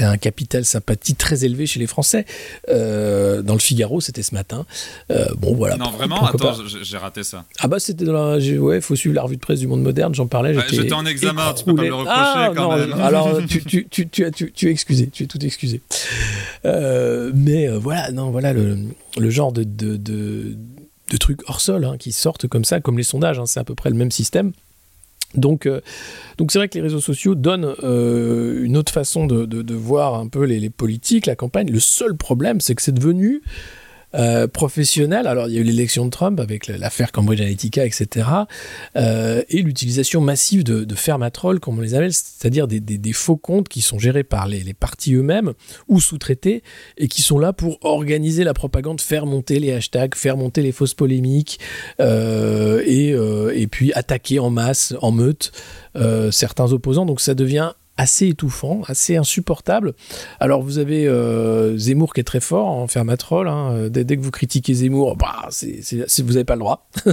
un 0.00 0.16
capital 0.16 0.64
sympathie 0.64 1.14
très 1.14 1.44
élevé 1.44 1.66
chez 1.66 1.78
les 1.78 1.86
Français. 1.86 2.24
Euh, 2.70 3.42
dans 3.42 3.52
le 3.52 3.58
Figaro, 3.58 4.00
c'était 4.00 4.22
ce 4.22 4.34
matin. 4.34 4.64
bon, 5.36 5.54
voilà. 5.54 5.76
Non, 5.76 5.90
vraiment 5.90 6.24
Attends, 6.24 6.54
j'ai 6.82 6.96
raté 6.96 7.22
ça. 7.22 7.44
Ah 7.58 7.68
bah 7.68 7.80
c'était 7.80 8.04
dans 8.04 8.12
la... 8.12 8.38
Ouais, 8.38 8.80
faut 8.80 8.96
suivre 8.96 9.14
la 9.14 9.22
revue 9.22 9.36
de 9.36 9.40
presse 9.40 9.60
du 9.60 9.66
Monde 9.66 9.82
Moderne, 9.82 10.14
j'en 10.14 10.26
parlais. 10.26 10.56
J'étais 10.70 10.92
en 10.92 11.04
examen, 11.04 11.52
tu 11.52 11.64
peux 11.64 11.74
pas 11.74 11.82
me 11.82 11.88
le 11.88 11.94
reprocher 11.94 12.16
ah, 12.16 12.52
quand 12.56 12.76
même. 12.76 12.92
Alors, 12.94 13.40
tu, 13.46 13.62
tu, 13.62 13.88
tu, 13.88 14.08
tu, 14.08 14.30
tu, 14.30 14.52
tu 14.52 14.68
es 14.68 14.70
excusé, 14.70 15.08
tu 15.12 15.24
es 15.24 15.26
tout 15.26 15.44
excusé. 15.44 15.82
mais 16.64 17.68
voilà, 17.68 18.10
non, 18.12 18.30
voilà 18.30 18.54
le, 18.54 18.78
le 19.18 19.30
genre 19.30 19.49
de, 19.52 19.64
de, 19.64 20.56
trucs 21.18 21.48
hors 21.48 21.60
sol 21.60 21.84
hein, 21.84 21.96
qui 21.98 22.12
sortent 22.12 22.46
comme 22.46 22.64
ça, 22.64 22.80
comme 22.80 22.96
les 22.96 23.04
sondages, 23.04 23.38
hein, 23.38 23.46
c'est 23.46 23.60
à 23.60 23.64
peu 23.64 23.74
près 23.74 23.90
le 23.90 23.96
même 23.96 24.10
système. 24.10 24.52
Donc, 25.34 25.66
euh, 25.66 25.80
donc 26.38 26.50
c'est 26.50 26.58
vrai 26.58 26.68
que 26.68 26.74
les 26.74 26.82
réseaux 26.82 27.00
sociaux 27.00 27.34
donnent 27.34 27.74
euh, 27.82 28.64
une 28.64 28.76
autre 28.76 28.92
façon 28.92 29.26
de, 29.26 29.74
voir 29.74 30.14
un 30.14 30.26
peu 30.26 30.44
les, 30.44 30.70
politiques, 30.70 31.26
la 31.26 31.36
campagne. 31.36 31.70
Le 31.70 31.80
seul 31.80 32.16
problème, 32.16 32.60
c'est 32.60 32.74
que 32.74 32.82
c'est 32.82 32.92
devenu 32.92 33.42
euh, 34.14 34.48
professionnel. 34.48 35.28
Alors, 35.28 35.46
il 35.48 35.54
y 35.54 35.58
a 35.58 35.60
eu 35.60 35.64
l'élection 35.64 36.04
de 36.04 36.10
Trump 36.10 36.40
avec 36.40 36.66
l'affaire 36.66 37.12
Cambridge 37.12 37.40
Analytica, 37.40 37.84
etc. 37.86 38.28
Euh, 38.96 39.42
et 39.48 39.62
l'utilisation 39.62 40.20
massive 40.20 40.64
de, 40.64 40.84
de 40.84 40.94
comme 41.60 41.78
on 41.78 41.80
les 41.80 41.94
appelle, 41.94 42.12
c'est-à-dire 42.12 42.66
des, 42.66 42.80
des, 42.80 43.12
faux 43.12 43.36
comptes 43.36 43.68
qui 43.68 43.80
sont 43.80 43.98
gérés 43.98 44.24
par 44.24 44.48
les, 44.48 44.74
partis 44.74 45.14
eux-mêmes 45.14 45.52
ou 45.88 46.00
sous-traités 46.00 46.62
et 46.98 47.08
qui 47.08 47.22
sont 47.22 47.38
là 47.38 47.52
pour 47.52 47.78
organiser 47.84 48.44
la 48.44 48.54
propagande, 48.54 49.00
faire 49.00 49.26
monter 49.26 49.58
les 49.58 49.72
hashtags, 49.72 50.14
faire 50.14 50.36
monter 50.36 50.62
les 50.62 50.72
fausses 50.72 50.94
polémiques 50.94 51.58
euh, 52.00 52.82
et, 52.84 53.10
et 53.60 53.66
puis 53.66 53.92
attaquer 53.94 54.38
en 54.38 54.50
masse, 54.50 54.94
en 55.00 55.12
meute, 55.12 55.52
certains 56.30 56.72
opposants. 56.72 57.06
Donc, 57.06 57.20
ça 57.20 57.34
devient 57.34 57.72
assez 58.00 58.28
étouffant, 58.28 58.80
assez 58.86 59.16
insupportable. 59.16 59.92
Alors 60.40 60.62
vous 60.62 60.78
avez 60.78 61.06
euh, 61.06 61.76
Zemmour 61.76 62.14
qui 62.14 62.20
est 62.20 62.24
très 62.24 62.40
fort 62.40 62.66
en 62.66 62.86
fermatrol. 62.86 63.46
Hein. 63.46 63.88
Dès, 63.90 64.04
dès, 64.04 64.16
que 64.16 64.22
vous 64.22 64.30
critiquez 64.30 64.72
Zemmour, 64.72 65.16
bah, 65.16 65.50
vous 65.50 66.32
n'avez 66.32 66.44
pas 66.44 66.54
le 66.54 66.60
droit. 66.60 66.88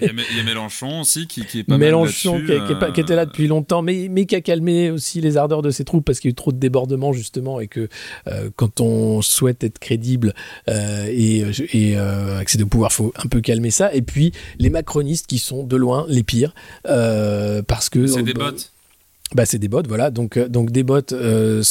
il, 0.00 0.06
y 0.36 0.40
a, 0.40 0.42
Mélenchon 0.42 1.02
aussi 1.02 1.28
qui, 1.28 1.42
est 1.42 1.62
pas 1.62 1.78
Mélenchon 1.78 2.40
qui, 2.40 2.46
qui, 2.92 3.00
était 3.00 3.14
là 3.14 3.22
euh, 3.22 3.26
depuis 3.26 3.46
longtemps, 3.46 3.82
mais, 3.82 4.08
mais 4.10 4.26
qui 4.26 4.34
a 4.34 4.40
calmé 4.40 4.90
aussi 4.90 5.20
les 5.20 5.36
ardeurs 5.36 5.62
de 5.62 5.70
ses 5.70 5.84
troupes 5.84 6.04
parce 6.04 6.18
qu'il 6.18 6.30
y 6.30 6.32
a 6.32 6.32
eu 6.32 6.34
trop 6.34 6.50
de 6.50 6.58
débordements 6.58 7.12
justement 7.12 7.60
et 7.60 7.68
que 7.68 7.88
euh, 8.26 8.50
quand 8.56 8.80
on 8.80 9.22
souhaite 9.22 9.62
être 9.62 9.78
crédible 9.78 10.34
et, 10.66 11.44
et 11.72 11.96
accéder 11.96 12.64
au 12.64 12.68
pouvoir, 12.68 12.92
faut 12.92 13.12
un 13.16 13.28
peu 13.28 13.40
calmer 13.40 13.70
ça. 13.70 13.94
Et 13.94 14.02
puis 14.02 14.32
les 14.58 14.70
macronistes 14.70 15.28
qui 15.28 15.38
sont 15.38 15.62
de 15.62 15.76
loin 15.76 16.06
les 16.08 16.24
pires 16.24 16.54
parce 16.82 17.88
que 17.88 18.08
c'est 18.08 18.24
des 18.24 18.34
bots 18.34 18.50
bah, 19.34 19.46
c'est 19.46 19.58
des 19.58 19.68
bots, 19.68 19.82
voilà. 19.86 20.10
Donc, 20.10 20.36
euh, 20.36 20.48
donc 20.48 20.70
des 20.70 20.82
bots 20.82 21.12
euh, 21.12 21.62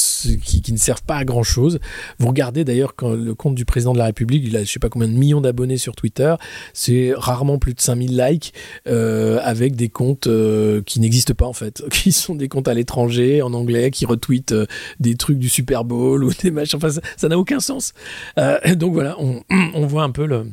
qui, 0.44 0.72
ne 0.72 0.76
servent 0.76 1.02
pas 1.02 1.16
à 1.16 1.24
grand 1.24 1.42
chose. 1.42 1.80
Vous 2.18 2.28
regardez 2.28 2.64
d'ailleurs 2.64 2.94
quand 2.94 3.12
le 3.12 3.34
compte 3.34 3.54
du 3.54 3.64
président 3.64 3.92
de 3.92 3.98
la 3.98 4.06
République, 4.06 4.44
il 4.46 4.56
a 4.56 4.64
je 4.64 4.70
sais 4.70 4.78
pas 4.78 4.88
combien 4.88 5.08
de 5.08 5.14
millions 5.14 5.40
d'abonnés 5.40 5.78
sur 5.78 5.96
Twitter, 5.96 6.34
c'est 6.72 7.12
rarement 7.16 7.58
plus 7.58 7.74
de 7.74 7.80
5000 7.80 8.16
likes 8.16 8.52
euh, 8.86 9.40
avec 9.42 9.76
des 9.76 9.88
comptes 9.88 10.28
qui 10.84 11.00
n'existent 11.00 11.34
pas 11.34 11.46
en 11.46 11.52
fait, 11.52 11.82
qui 11.90 12.12
sont 12.12 12.34
des 12.34 12.48
comptes 12.48 12.68
à 12.68 12.74
l'étranger 12.74 13.42
en 13.42 13.54
anglais, 13.54 13.90
qui 13.90 14.06
retweetent 14.06 14.54
des 15.00 15.16
trucs 15.16 15.38
du 15.38 15.48
Super 15.48 15.84
Bowl 15.84 16.24
ou 16.24 16.32
des 16.42 16.50
machins. 16.50 16.76
Enfin, 16.82 16.90
ça 17.16 17.28
n'a 17.28 17.38
aucun 17.38 17.60
sens. 17.60 17.92
donc 18.76 18.92
voilà, 18.92 19.16
on, 19.18 19.42
on 19.74 19.86
voit 19.86 20.02
un 20.02 20.10
peu 20.10 20.26
le 20.26 20.46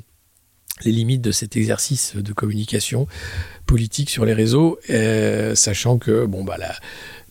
les 0.86 0.92
limites 0.92 1.22
de 1.22 1.32
cet 1.32 1.58
exercice 1.58 2.16
de 2.16 2.34
communication 2.34 3.08
politique 3.66 4.10
sur 4.10 4.26
les 4.26 4.34
réseaux, 4.34 4.80
euh, 4.90 5.56
sachant 5.56 5.98
que 5.98 6.26
bon 6.26 6.44
bah 6.44 6.58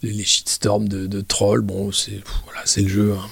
les 0.02 0.24
shitstorms 0.24 0.88
de, 0.88 1.20
trolls, 1.20 1.62
bon 1.62 1.92
c'est 1.92 2.22
voilà 2.44 2.62
c'est 2.64 2.82
le 2.82 2.88
jeu. 2.88 3.14
Hein. 3.14 3.28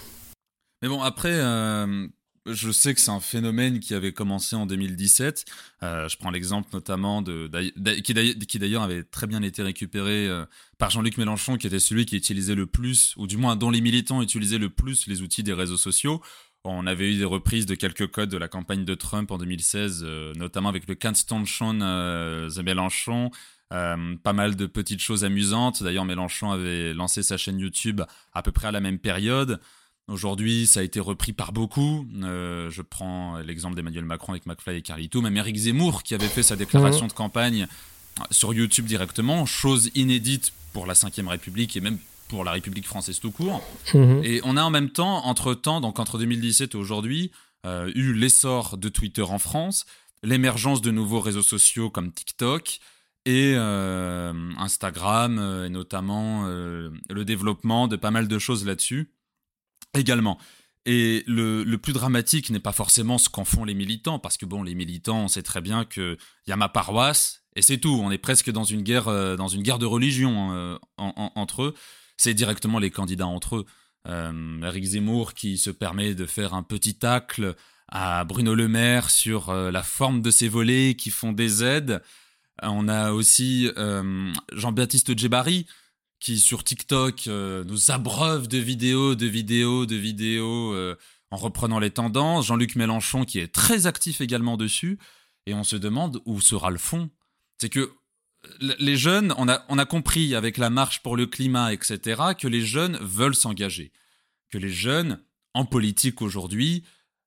Mais 0.83 0.89
bon 0.89 1.03
après. 1.03 1.33
Euh, 1.33 2.07
je 2.51 2.71
sais 2.71 2.95
que 2.95 3.01
c'est 3.01 3.11
un 3.11 3.21
phénomène 3.21 3.79
qui 3.79 3.93
avait 3.93 4.15
commencé 4.15 4.57
en 4.57 4.65
2017. 4.65 5.45
Euh, 5.83 6.09
je 6.09 6.17
prends 6.17 6.31
l'exemple 6.31 6.71
notamment 6.73 7.21
de, 7.21 7.47
qui 8.01 8.59
d'ailleurs 8.59 8.83
avait 8.85 9.05
très 9.05 9.27
bien 9.27 9.43
été 9.43 9.63
récupéré 9.63 10.31
par 10.79 10.89
Jean-Luc 10.89 11.19
Mélenchon, 11.19 11.59
qui 11.59 11.67
était 11.67 11.79
celui 11.79 12.07
qui 12.07 12.17
utilisait 12.17 12.55
le 12.55 12.65
plus, 12.65 13.13
ou 13.19 13.27
du 13.27 13.37
moins 13.37 13.55
dont 13.55 13.69
les 13.69 13.83
militants 13.83 14.23
utilisaient 14.23 14.57
le 14.57 14.71
plus 14.71 15.09
les 15.09 15.21
outils 15.21 15.43
des 15.43 15.53
réseaux 15.53 15.77
sociaux. 15.77 16.23
On 16.65 16.87
avait 16.87 17.13
eu 17.13 17.19
des 17.19 17.25
reprises 17.25 17.67
de 17.67 17.75
quelques 17.75 18.11
codes 18.11 18.31
de 18.31 18.37
la 18.37 18.49
campagne 18.49 18.85
de 18.85 18.95
Trump 18.95 19.31
en 19.31 19.39
2016, 19.39 20.03
euh, 20.05 20.35
notamment 20.35 20.69
avec 20.69 20.85
le 20.89 20.97
Sean 21.15 21.81
euh, 21.81 22.51
The 22.51 22.59
Mélenchon. 22.59 23.31
Euh, 23.73 24.17
pas 24.23 24.33
mal 24.33 24.57
de 24.57 24.67
petites 24.67 25.01
choses 25.01 25.25
amusantes. 25.25 25.83
D'ailleurs, 25.83 26.05
Mélenchon 26.05 26.51
avait 26.51 26.95
lancé 26.95 27.23
sa 27.23 27.37
chaîne 27.37 27.59
YouTube 27.59 28.03
à 28.33 28.43
peu 28.43 28.51
près 28.51 28.69
à 28.69 28.73
la 28.73 28.81
même 28.81 28.99
période. 28.99 29.61
Aujourd'hui, 30.09 30.67
ça 30.67 30.81
a 30.81 30.83
été 30.83 31.01
repris 31.01 31.35
par 31.35 31.53
beaucoup. 31.53 32.07
je 32.15 32.83
prends 32.83 33.37
l'exemple 33.39 33.77
d'Emmanuel 33.77 34.07
Macron 34.07 34.33
avec 34.33 34.47
McFly 34.47 34.79
et 34.79 34.83
Carlito, 34.83 35.21
même 35.21 35.37
Eric 35.37 35.55
Zemmour 35.57 36.03
qui 36.03 36.15
avait 36.15 36.29
fait 36.29 36.43
sa 36.43 36.57
déclaration 36.57 37.07
de 37.07 37.13
campagne 37.13 37.67
sur 38.31 38.55
YouTube 38.55 38.87
directement, 38.87 39.45
chose 39.45 39.91
inédite 39.95 40.53
pour 40.73 40.87
la 40.87 40.95
Ve 40.95 41.29
République 41.29 41.77
et 41.77 41.83
même 41.83 41.99
pour 42.29 42.45
la 42.45 42.53
République 42.53 42.87
française 42.87 43.21
tout 43.21 43.31
court. 43.31 43.63
Mhm. 43.95 44.21
Et 44.25 44.41
on 44.45 44.57
a 44.57 44.63
en 44.63 44.71
même 44.71 44.91
temps, 44.91 45.25
entre 45.27 45.55
temps, 45.55 45.81
donc 45.81 45.99
entre 45.99 46.19
2017 46.19 46.75
et 46.75 46.79
aujourd'hui, 46.79 47.33
euh, 47.67 47.91
eu 47.95 48.13
l'essor 48.13 48.79
de 48.79 48.89
Twitter 48.89 49.23
en 49.23 49.39
France. 49.39 49.87
l'émergence 50.25 50.83
de 50.83 50.91
nouveaux 50.91 51.21
réseaux 51.21 51.45
sociaux 51.45 51.91
comme 51.91 52.11
TikTok 52.11 52.81
et 53.29 53.53
euh, 53.57 54.33
Instagram, 54.57 55.39
euh, 55.39 55.67
et 55.67 55.69
notamment 55.69 56.45
euh, 56.47 56.91
le 57.11 57.27
développement 57.27 57.87
de 57.87 57.97
pas 57.97 58.11
mal 58.11 58.27
de 58.27 58.39
choses 58.39 58.65
là-dessus 58.65 59.13
également. 59.95 60.39
Et 60.87 61.25
le, 61.27 61.77
plus 61.77 61.93
dramatique 61.93 62.49
n'est 62.49 62.59
pas 62.59 62.73
forcément 62.73 63.19
ce 63.19 63.29
qu'en 63.29 63.45
font 63.45 63.65
les 63.67 63.75
militants, 63.75 64.19
parce 64.19 64.39
que 64.39 64.47
bon, 64.47 64.63
les 64.63 64.75
militants, 64.75 65.25
on 65.25 65.29
sait 65.29 65.43
très 65.43 65.61
bien 65.61 65.85
qu'il 65.85 66.17
y 66.47 66.53
a 66.53 66.57
ma 66.57 66.71
paroisse, 66.71 67.43
et 67.55 67.61
c'est 67.61 67.77
tout. 67.77 68.01
On 68.03 68.11
est 68.11 68.17
presque 68.17 68.51
dans 68.51 68.65
une 68.65 68.81
guerre, 68.81 69.37
dans 69.37 69.49
une 69.49 69.63
guerre 69.63 69.79
de 69.79 69.85
religion 69.85 70.79
entre 70.97 71.63
eux. 71.65 71.75
C'est 72.19 72.35
directement 72.35 72.79
les 72.79 72.91
candidats 72.91 73.27
entre 73.27 73.57
eux. 73.57 73.67
Eric 74.07 74.85
Zemmour 74.85 75.35
qui 75.35 75.59
se 75.59 75.71
permet 75.71 76.15
de 76.15 76.25
faire 76.25 76.55
un 76.55 76.63
petit 76.63 76.95
tacle 76.95 77.55
à 77.89 78.25
Bruno 78.25 78.55
Le 78.55 78.67
Maire 78.67 79.11
sur 79.11 79.53
la 79.53 79.83
forme 79.83 80.23
de 80.23 80.31
ses 80.31 80.49
volets 80.49 80.95
qui 80.95 81.11
font 81.11 81.33
des 81.33 81.63
aides. 81.63 82.03
On 82.63 82.89
a 82.89 83.13
aussi 83.13 83.71
euh, 83.77 84.33
Jean-Baptiste 84.53 85.17
Djebari 85.17 85.67
qui 86.21 86.41
sur 86.41 86.65
TikTok 86.65 87.29
euh, 87.29 87.63
nous 87.65 87.93
abreuve 87.93 88.49
de 88.49 88.59
vidéos, 88.59 89.15
de 89.15 89.27
vidéos, 89.27 89.87
de 89.87 89.95
vidéos 89.95 90.73
euh, 90.73 90.97
en 91.31 91.37
reprenant 91.37 91.79
les 91.79 91.91
tendances. 91.91 92.47
Jean-Luc 92.47 92.75
Mélenchon 92.75 93.25
qui 93.25 93.39
est 93.39 93.53
très 93.53 93.87
actif 93.87 94.21
également 94.21 94.57
dessus. 94.57 94.99
Et 95.47 95.55
on 95.55 95.65
se 95.65 95.77
demande 95.77 96.21
où 96.27 96.41
sera 96.41 96.71
le 96.71 96.79
fond. 96.79 97.11
C'est 97.59 97.69
que 97.69 97.93
les 98.61 98.97
jeunes, 98.97 99.35
on 99.39 99.49
a, 99.49 99.85
compris 99.85 100.35
avec 100.35 100.59
la 100.59 100.71
marche 100.71 101.03
pour 101.03 101.17
le 101.17 101.27
climat, 101.27 101.73
etc., 101.73 102.23
que 102.39 102.49
les 102.49 102.63
jeunes 102.63 102.99
veulent 103.01 103.35
s'engager. 103.35 103.93
Que 104.51 104.59
les 104.59 104.71
jeunes, 104.71 105.21
en 105.55 105.65
politique 105.65 106.23
aujourd'hui, 106.23 106.85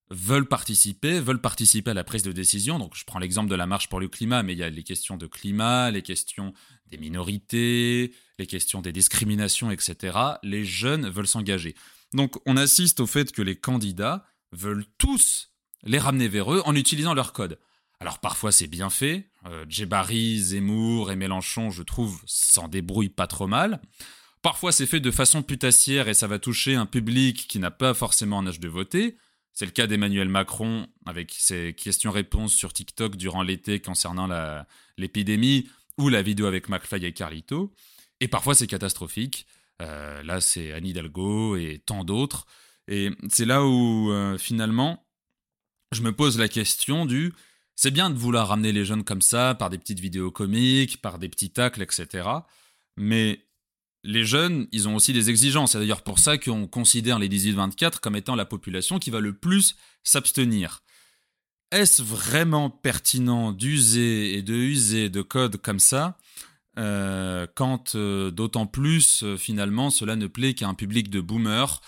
veulent 0.10 0.48
participer, 0.48 1.20
veulent 1.20 1.42
participer 1.42 1.92
à 1.92 1.94
la 1.94 2.04
prise 2.04 2.24
de 2.24 2.32
décision. 2.32 2.80
Donc 2.80 2.96
je 2.96 3.06
prends 3.06 3.20
l'exemple 3.20 3.50
de 3.50 3.56
la 3.56 3.66
marche 3.66 3.90
pour 3.90 4.00
le 4.00 4.08
climat, 4.08 4.44
mais 4.44 4.54
il 4.54 4.60
y 4.60 4.64
a 4.64 4.70
les 4.70 4.84
questions 4.84 5.18
de 5.18 5.26
climat, 5.26 5.90
les 5.90 6.02
questions 6.02 6.54
des 6.88 6.98
minorités, 6.98 8.14
les 8.38 8.48
questions 8.48 8.82
des 8.82 8.92
discriminations, 8.92 9.72
etc. 9.72 10.18
Les 10.44 10.66
jeunes 10.66 11.10
veulent 11.10 11.28
s'engager. 11.28 11.76
Donc 12.14 12.36
on 12.46 12.58
assiste 12.58 13.00
au 13.00 13.08
fait 13.08 13.32
que 13.32 13.42
les 13.42 13.56
candidats 13.56 14.26
veulent 14.52 14.86
tous 14.98 15.50
les 15.84 15.98
ramener 15.98 16.28
vers 16.28 16.54
eux 16.54 16.62
en 16.66 16.76
utilisant 16.76 17.14
leur 17.14 17.32
code. 17.32 17.58
Alors 18.02 18.20
parfois 18.20 18.52
c'est 18.52 18.68
bien 18.68 18.90
fait, 18.90 19.31
euh, 19.48 19.66
Djebari, 19.68 20.40
Zemmour 20.40 21.12
et 21.12 21.16
Mélenchon, 21.16 21.72
je 21.72 21.84
trouve, 21.84 22.22
s'en 22.26 22.68
débrouillent 22.68 23.10
pas 23.10 23.28
trop 23.28 23.48
mal. 23.48 23.82
Parfois 24.42 24.72
c'est 24.72 24.88
fait 24.88 25.00
de 25.00 25.12
façon 25.12 25.44
putassière 25.44 26.08
et 26.08 26.14
ça 26.14 26.28
va 26.28 26.40
toucher 26.40 26.76
un 26.76 26.88
public 26.88 27.48
qui 27.48 27.60
n'a 27.60 27.72
pas 27.72 27.94
forcément 27.94 28.40
un 28.40 28.48
âge 28.48 28.60
de 28.60 28.68
voter. 28.68 29.18
C'est 29.54 29.66
le 29.66 29.72
cas 29.72 29.86
d'Emmanuel 29.86 30.30
Macron 30.30 30.88
avec 31.06 31.34
ses 31.38 31.74
questions-réponses 31.74 32.54
sur 32.54 32.74
TikTok 32.74 33.18
durant 33.18 33.44
l'été 33.44 33.80
concernant 33.80 34.28
l'épidémie 34.98 35.70
ou 35.98 36.10
la 36.10 36.22
vidéo 36.22 36.48
avec 36.48 36.70
McFly 36.70 37.06
et 37.06 37.14
Carlito. 37.14 37.72
Et 38.20 38.28
parfois 38.28 38.56
c'est 38.56 38.68
catastrophique. 38.68 39.46
Euh, 39.82 40.24
là 40.24 40.42
c'est 40.42 40.72
Anne 40.72 40.88
Hidalgo 40.88 41.58
et 41.58 41.82
tant 41.86 42.04
d'autres. 42.04 42.46
Et 42.88 43.12
c'est 43.30 43.46
là 43.46 43.64
où 43.64 44.12
euh, 44.12 44.38
finalement 44.40 45.06
je 45.92 46.02
me 46.02 46.14
pose 46.14 46.40
la 46.40 46.48
question 46.48 47.06
du 47.06 47.34
c'est 47.82 47.90
bien 47.90 48.12
de 48.12 48.16
vouloir 48.20 48.50
ramener 48.50 48.72
les 48.72 48.86
jeunes 48.86 49.04
comme 49.04 49.24
ça 49.24 49.56
par 49.56 49.72
des 49.72 49.80
petites 49.80 50.00
vidéos 50.00 50.30
comiques, 50.30 51.02
par 51.02 51.18
des 51.18 51.28
petits 51.28 51.50
tacles, 51.50 51.82
etc. 51.82 52.30
Mais 52.96 53.44
les 54.04 54.24
jeunes, 54.24 54.68
ils 54.72 54.88
ont 54.88 54.96
aussi 54.96 55.14
des 55.14 55.32
exigences. 55.32 55.72
C'est 55.72 55.80
d'ailleurs 55.80 56.04
pour 56.04 56.20
ça 56.20 56.38
qu'on 56.38 56.68
considère 56.68 57.18
les 57.18 57.28
18-24 57.28 58.00
comme 58.00 58.16
étant 58.16 58.36
la 58.36 58.46
population 58.46 59.00
qui 59.00 59.10
va 59.10 59.20
le 59.20 59.34
plus 59.34 59.78
s'abstenir. 60.04 60.84
Est-ce 61.72 62.04
vraiment 62.04 62.70
pertinent 62.70 63.52
d'user 63.52 64.38
et 64.38 64.44
de 64.44 64.54
user 64.54 65.10
de 65.10 65.24
codes 65.24 65.58
comme 65.58 65.80
ça 65.80 66.20
euh, 66.78 67.48
quand 67.56 67.96
euh, 67.96 68.30
d'autant 68.30 68.68
plus 68.68 69.24
euh, 69.24 69.38
finalement 69.38 69.90
cela 69.90 70.16
ne 70.16 70.28
plaît 70.28 70.54
qu'à 70.54 70.68
un 70.70 70.74
public 70.74 71.10
de 71.10 71.20
boomers 71.20 71.82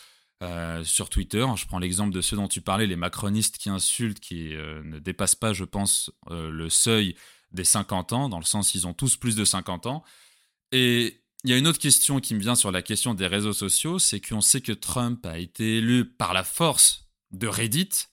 sur 0.84 1.10
Twitter 1.10 1.46
Je 1.56 1.66
prends 1.66 1.80
l'exemple 1.80 2.14
de 2.14 2.22
ceux 2.22 2.36
dont 2.36 2.48
tu 2.48 2.62
parlais, 2.62 2.88
les 2.88 2.96
macronistes 2.96 3.58
qui 3.58 3.70
insultent, 3.70 4.20
qui 4.20 4.50
ne 4.50 5.00
dépassent 5.00 5.36
pas, 5.36 5.54
je 5.54 5.64
pense, 5.64 6.12
le 6.30 6.70
seuil 6.70 7.16
des 7.52 7.64
50 7.64 8.14
ans, 8.14 8.30
dans 8.30 8.40
le 8.40 8.46
sens 8.46 8.76
ils 8.76 8.88
ont 8.88 8.94
tous 8.94 9.16
plus 9.16 9.36
de 9.36 9.46
50 9.46 9.86
ans. 9.86 10.04
Et 10.72 11.24
il 11.44 11.52
y 11.52 11.54
a 11.54 11.58
une 11.58 11.68
autre 11.68 11.80
question 11.80 12.20
qui 12.20 12.36
me 12.36 12.40
vient 12.40 12.56
sur 12.56 12.72
la 12.72 12.82
question 12.82 13.14
des 13.14 13.28
réseaux 13.28 13.54
sociaux, 13.54 14.00
c'est 14.00 14.22
qu'on 14.22 14.42
sait 14.42 14.62
que 14.62 14.72
Trump 14.72 15.26
a 15.26 15.38
été 15.38 15.78
élu 15.78 16.06
par 16.06 16.34
la 16.34 16.44
force 16.44 17.06
de 17.32 17.48
Reddit, 17.48 18.08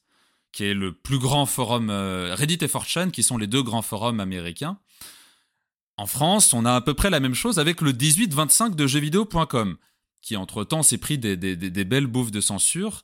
qui 0.53 0.65
est 0.65 0.75
le 0.75 0.93
plus 0.93 1.19
grand 1.19 1.47
forum, 1.47 1.91
euh, 1.91 2.35
Reddit 2.35 2.59
et 2.61 2.67
4chan, 2.67 3.11
qui 3.11 3.23
sont 3.23 3.39
les 3.39 3.47
deux 3.47 3.63
grands 3.63 3.83
forums 3.83 4.19
américains. 4.19 4.79
En 5.97 6.07
France, 6.07 6.53
on 6.53 6.65
a 6.65 6.75
à 6.75 6.81
peu 6.81 6.95
près 6.95 7.11
la 7.11 7.21
même 7.21 7.35
chose 7.35 7.59
avec 7.59 7.83
le 7.83 7.93
1825 7.93 8.75
de 8.75 8.87
jeuxvideo.com, 8.87 9.77
qui 10.23 10.37
entre-temps 10.37 10.83
s'est 10.83 10.99
pris 10.99 11.19
des, 11.19 11.37
belles 11.85 12.07
bouffes 12.07 12.31
de 12.31 12.41
censure. 12.41 13.03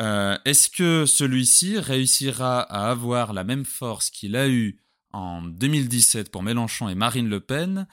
Euh, 0.00 0.36
est-ce 0.44 0.68
que 0.68 1.06
celui-ci 1.06 1.78
réussira 1.78 2.60
à 2.60 2.90
avoir 2.90 3.32
la 3.32 3.44
même 3.44 3.64
force 3.64 4.10
qu'il 4.10 4.36
a 4.36 4.48
eu 4.48 4.80
en 5.12 5.42
2017 5.42 6.30
pour 6.30 6.42
Mélenchon 6.42 6.88
et 6.88 6.94
Marine 6.94 7.28
Le 7.28 7.40
Pen? 7.40 7.86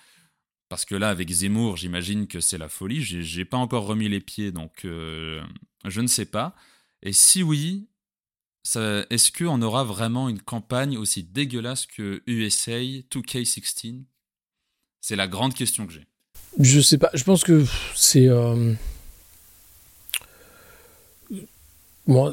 Parce 0.69 0.85
que 0.85 0.95
là, 0.95 1.09
avec 1.09 1.29
Zemmour, 1.29 1.77
j'imagine 1.77 2.27
que 2.27 2.39
c'est 2.39 2.57
la 2.57 2.69
folie. 2.69 3.01
J'ai 3.01 3.45
pas 3.45 3.57
encore 3.57 3.85
remis 3.85 4.09
les 4.09 4.19
pieds, 4.19 4.51
donc 4.51 4.85
euh, 4.85 5.43
je 5.85 6.01
ne 6.01 6.07
sais 6.07 6.25
pas. 6.25 6.55
Et 7.03 7.13
si 7.13 7.43
oui, 7.43 7.87
est-ce 8.73 9.31
qu'on 9.31 9.61
aura 9.61 9.83
vraiment 9.83 10.27
une 10.27 10.41
campagne 10.41 10.97
aussi 10.97 11.23
dégueulasse 11.23 11.85
que 11.85 12.23
USA 12.25 12.79
2K16 12.79 14.05
C'est 15.01 15.15
la 15.15 15.27
grande 15.27 15.53
question 15.53 15.85
que 15.85 15.93
j'ai. 15.93 16.07
Je 16.59 16.79
sais 16.79 16.97
pas. 16.97 17.09
Je 17.13 17.23
pense 17.23 17.43
que 17.43 17.63
c'est. 17.95 18.27
Euh, 18.27 18.73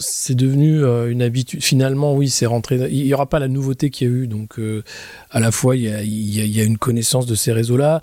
c'est 0.00 0.34
devenu 0.34 0.84
euh, 0.84 1.10
une 1.10 1.22
habitude. 1.22 1.62
Finalement, 1.62 2.14
oui, 2.14 2.28
c'est 2.28 2.46
rentré. 2.46 2.76
Il 2.90 3.04
n'y 3.04 3.14
aura 3.14 3.26
pas 3.26 3.38
la 3.38 3.48
nouveauté 3.48 3.90
qu'il 3.90 4.08
y 4.08 4.10
a 4.10 4.14
eu. 4.14 4.26
Donc, 4.26 4.58
euh, 4.58 4.84
à 5.30 5.40
la 5.40 5.50
fois, 5.50 5.76
il 5.76 5.84
y 5.84 6.60
a, 6.60 6.64
une 6.64 6.78
connaissance 6.78 7.26
de 7.26 7.34
ces 7.34 7.52
réseaux-là 7.52 8.02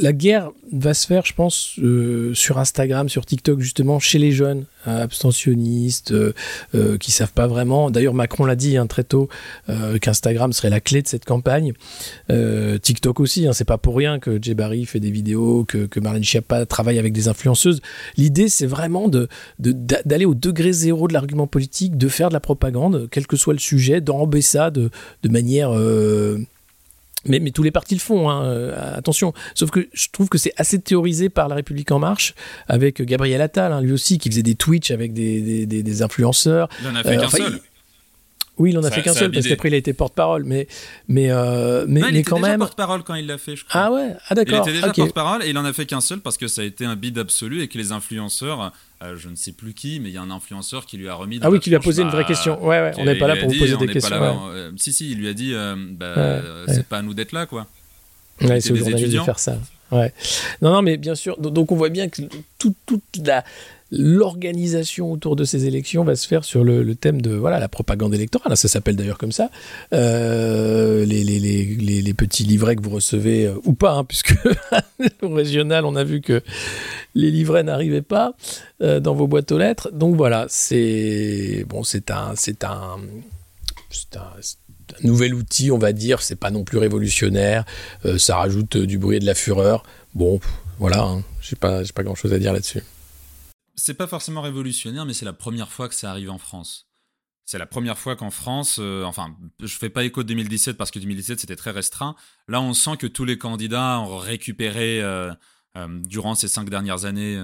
la 0.00 0.12
guerre 0.12 0.50
va 0.72 0.94
se 0.94 1.06
faire, 1.06 1.24
je 1.24 1.34
pense, 1.34 1.78
euh, 1.78 2.34
sur 2.34 2.58
Instagram, 2.58 3.08
sur 3.08 3.24
TikTok, 3.24 3.60
justement, 3.60 3.98
chez 3.98 4.18
les 4.18 4.32
jeunes, 4.32 4.64
hein, 4.86 4.96
abstentionnistes, 4.96 6.12
euh, 6.12 6.32
euh, 6.74 6.98
qui 6.98 7.10
savent 7.10 7.32
pas 7.32 7.46
vraiment. 7.46 7.90
D'ailleurs, 7.90 8.14
Macron 8.14 8.44
l'a 8.44 8.56
dit 8.56 8.76
hein, 8.76 8.86
très 8.86 9.04
tôt 9.04 9.28
qu'Instagram 10.00 10.52
serait 10.52 10.70
la 10.70 10.80
clé 10.80 11.02
de 11.02 11.08
cette 11.08 11.24
campagne. 11.24 11.72
TikTok 12.82 13.20
aussi, 13.20 13.46
hein, 13.46 13.52
c'est 13.52 13.64
pas 13.64 13.78
pour 13.78 13.96
rien 13.96 14.18
que 14.18 14.38
Jay 14.40 14.54
Barry 14.54 14.84
fait 14.86 15.00
des 15.00 15.10
vidéos, 15.10 15.64
que, 15.64 15.86
que 15.86 16.00
Marlène 16.00 16.24
Schiappa 16.24 16.66
travaille 16.66 16.98
avec 16.98 17.12
des 17.12 17.28
influenceuses. 17.28 17.80
L'idée, 18.16 18.48
c'est 18.48 18.66
vraiment 18.66 19.08
d'aller 19.58 20.24
au 20.24 20.34
degré 20.34 20.72
zéro 20.72 21.08
de 21.08 21.12
l'argument 21.12 21.46
politique, 21.46 21.96
de 21.96 22.08
faire 22.08 22.28
de 22.28 22.34
la 22.34 22.40
propagande, 22.40 23.08
quel 23.10 23.26
que 23.26 23.36
soit 23.36 23.54
le 23.54 23.58
sujet, 23.58 24.00
d'enrober 24.00 24.42
ça 24.42 24.70
de 24.70 24.90
manière 25.24 25.70
mais, 27.26 27.40
mais, 27.40 27.50
tous 27.50 27.62
les 27.62 27.70
partis 27.70 27.94
le 27.94 28.00
font, 28.00 28.30
hein, 28.30 28.44
euh, 28.44 28.96
attention. 28.96 29.32
Sauf 29.54 29.70
que 29.70 29.88
je 29.92 30.08
trouve 30.12 30.28
que 30.28 30.38
c'est 30.38 30.52
assez 30.56 30.78
théorisé 30.78 31.28
par 31.28 31.48
La 31.48 31.56
République 31.56 31.90
En 31.90 31.98
Marche, 31.98 32.34
avec 32.68 33.02
Gabriel 33.02 33.40
Attal, 33.40 33.72
hein, 33.72 33.80
lui 33.80 33.92
aussi, 33.92 34.18
qui 34.18 34.28
faisait 34.30 34.42
des 34.42 34.54
Twitch 34.54 34.90
avec 34.90 35.12
des, 35.12 35.66
des, 35.66 35.82
des, 35.82 36.02
influenceurs. 36.02 36.68
Il 36.82 36.88
en 36.88 36.94
a 36.96 37.02
fait 37.02 37.16
euh, 37.16 37.20
qu'un 37.20 37.30
seul. 37.30 37.60
Oui, 38.56 38.70
il 38.70 38.78
en 38.78 38.84
a 38.84 38.90
fait 38.90 39.02
qu'un 39.02 39.14
seul 39.14 39.32
parce 39.32 39.46
qu'après 39.46 39.68
il 39.68 39.74
a 39.74 39.78
été 39.78 39.92
porte-parole, 39.92 40.44
mais 40.44 40.68
mais 41.08 41.30
euh, 41.30 41.86
mais, 41.88 42.02
il 42.12 42.24
quand 42.24 42.38
était 42.38 42.48
même. 42.48 42.60
porte-parole 42.60 43.02
quand 43.02 43.14
il 43.14 43.26
l'a 43.26 43.38
fait, 43.38 43.56
je 43.56 43.64
crois. 43.64 43.80
Ah 43.80 43.92
ouais, 43.92 44.14
ah 44.28 44.34
d'accord. 44.34 44.64
Il 44.64 44.70
était 44.70 44.80
déjà 44.80 44.92
porte-parole 44.92 45.44
et 45.44 45.50
il 45.50 45.58
en 45.58 45.64
a 45.64 45.72
fait 45.72 45.86
qu'un 45.86 46.00
seul 46.00 46.20
parce 46.20 46.36
que 46.36 46.46
ça 46.46 46.62
a 46.62 46.64
été 46.64 46.84
un 46.84 46.94
bid 46.94 47.18
absolu 47.18 47.62
et 47.62 47.68
que 47.68 47.78
les 47.78 47.90
influenceurs, 47.90 48.72
euh, 49.02 49.16
je 49.16 49.28
ne 49.28 49.34
sais 49.34 49.52
plus 49.52 49.74
qui, 49.74 49.98
mais 49.98 50.10
il 50.10 50.14
y 50.14 50.18
a 50.18 50.22
un 50.22 50.30
influenceur 50.30 50.86
qui 50.86 50.98
lui 50.98 51.08
a 51.08 51.14
remis. 51.14 51.40
ah 51.42 51.50
oui, 51.50 51.58
qui 51.58 51.70
lui 51.70 51.76
a 51.76 51.80
posé 51.80 52.02
une 52.02 52.10
vraie 52.10 52.24
question. 52.24 52.64
Ouais, 52.64 52.80
ouais. 52.80 52.92
On 52.98 53.04
n'est 53.04 53.18
pas 53.18 53.26
là 53.26 53.36
pour 53.36 53.50
vous 53.50 53.58
poser 53.58 53.76
des 53.76 53.88
questions. 53.88 54.48
Euh, 54.50 54.70
si 54.76 54.92
si, 54.92 55.10
il 55.10 55.18
lui 55.18 55.28
a 55.28 55.34
dit, 55.34 55.52
bah, 55.92 56.40
c'est 56.68 56.86
pas 56.86 56.98
à 56.98 57.02
nous 57.02 57.14
d'être 57.14 57.32
là, 57.32 57.46
quoi. 57.46 57.66
Ouais, 58.40 58.60
c'est 58.60 58.72
aux 58.72 58.76
journalistes 58.76 59.12
de 59.12 59.20
faire 59.20 59.38
ça. 59.38 59.58
Ouais. 59.90 60.12
Non, 60.62 60.72
non, 60.72 60.82
mais 60.82 60.96
bien 60.96 61.14
sûr. 61.14 61.38
Donc 61.38 61.70
on 61.72 61.76
voit 61.76 61.88
bien 61.88 62.08
que 62.08 62.22
toute 62.58 63.00
la 63.24 63.44
l'organisation 63.96 65.12
autour 65.12 65.36
de 65.36 65.44
ces 65.44 65.66
élections 65.66 66.04
va 66.04 66.16
se 66.16 66.26
faire 66.26 66.44
sur 66.44 66.64
le, 66.64 66.94
thème 66.94 67.22
de 67.22 67.34
voilà 67.34 67.58
la 67.58 67.68
propagande 67.68 68.14
électorale. 68.14 68.56
Ça 68.56 68.68
s'appelle 68.68 68.96
d'ailleurs 68.96 69.18
comme 69.18 69.32
ça. 69.32 69.50
Euh, 69.92 71.04
les, 71.04 71.22
les, 71.24 71.38
les, 71.38 72.02
les, 72.02 72.14
petits 72.14 72.44
livrets 72.44 72.76
que 72.76 72.82
vous 72.82 72.90
recevez 72.90 73.46
euh, 73.46 73.54
ou 73.64 73.72
pas, 73.72 73.92
hein, 73.92 74.04
puisque 74.04 74.34
au 75.22 75.28
régional, 75.30 75.84
on 75.84 75.96
a 75.96 76.04
vu 76.04 76.20
que 76.20 76.42
les 77.14 77.30
livrets 77.30 77.62
n'arrivaient 77.62 78.02
pas 78.02 78.34
euh, 78.82 79.00
dans 79.00 79.14
vos 79.14 79.26
boîtes 79.26 79.52
aux 79.52 79.58
lettres. 79.58 79.90
Donc 79.92 80.16
voilà, 80.16 80.46
c'est 80.48 81.64
bon, 81.68 81.84
c'est 81.84 82.10
un, 82.10 82.32
c'est 82.34 82.64
un, 82.64 82.96
c'est 83.90 84.16
un, 84.16 84.30
nouvel 85.02 85.34
outil, 85.34 85.70
on 85.70 85.78
va 85.78 85.92
dire. 85.92 86.20
C'est 86.20 86.36
pas 86.36 86.50
non 86.50 86.64
plus 86.64 86.78
révolutionnaire. 86.78 87.64
ça 88.18 88.36
rajoute 88.36 88.76
du 88.76 88.98
bruit 88.98 89.16
et 89.16 89.20
de 89.20 89.26
la 89.26 89.34
fureur. 89.34 89.84
Bon, 90.14 90.40
voilà. 90.78 91.02
Hein. 91.02 91.22
J'ai 91.40 91.56
pas, 91.56 91.84
j'ai 91.84 91.92
pas 91.92 92.02
grand 92.02 92.14
chose 92.14 92.32
à 92.32 92.38
dire 92.38 92.52
là-dessus 92.52 92.82
c'est 93.76 93.94
pas 93.94 94.06
forcément 94.06 94.42
révolutionnaire, 94.42 95.06
mais 95.06 95.14
c'est 95.14 95.24
la 95.24 95.32
première 95.32 95.70
fois 95.70 95.88
que 95.88 95.94
ça 95.94 96.10
arrive 96.10 96.30
en 96.30 96.38
France. 96.38 96.88
c'est 97.44 97.58
la 97.58 97.66
première 97.66 97.98
fois 97.98 98.16
qu'en 98.16 98.30
France, 98.30 98.78
enfin, 98.78 99.36
je 99.60 99.74
fais 99.74 99.90
pas 99.90 100.04
écho 100.04 100.22
de 100.22 100.28
2017 100.28 100.76
parce 100.76 100.90
que 100.90 100.98
2017 100.98 101.40
c'était 101.40 101.56
très 101.56 101.70
restreint. 101.70 102.16
Là, 102.48 102.60
on 102.60 102.72
sent 102.72 102.96
que 102.96 103.06
tous 103.06 103.24
les 103.24 103.36
candidats 103.36 104.00
ont 104.00 104.16
récupéré 104.16 105.02
durant 106.04 106.34
ces 106.34 106.48
cinq 106.48 106.70
dernières 106.70 107.04
années, 107.04 107.34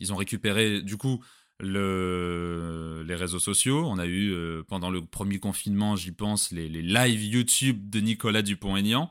ils 0.00 0.12
ont 0.12 0.16
récupéré 0.16 0.80
du 0.80 0.96
coup 0.96 1.22
le, 1.62 3.04
les 3.06 3.14
réseaux 3.14 3.38
sociaux. 3.38 3.84
On 3.86 3.98
a 3.98 4.06
eu, 4.06 4.32
euh, 4.32 4.62
pendant 4.66 4.90
le 4.90 5.02
premier 5.04 5.38
confinement, 5.38 5.96
j'y 5.96 6.12
pense, 6.12 6.50
les, 6.50 6.68
les, 6.68 6.82
YouTube 7.12 7.88
de 7.88 8.00
Nicolas 8.00 8.42
Dupont-Aignan. 8.42 9.10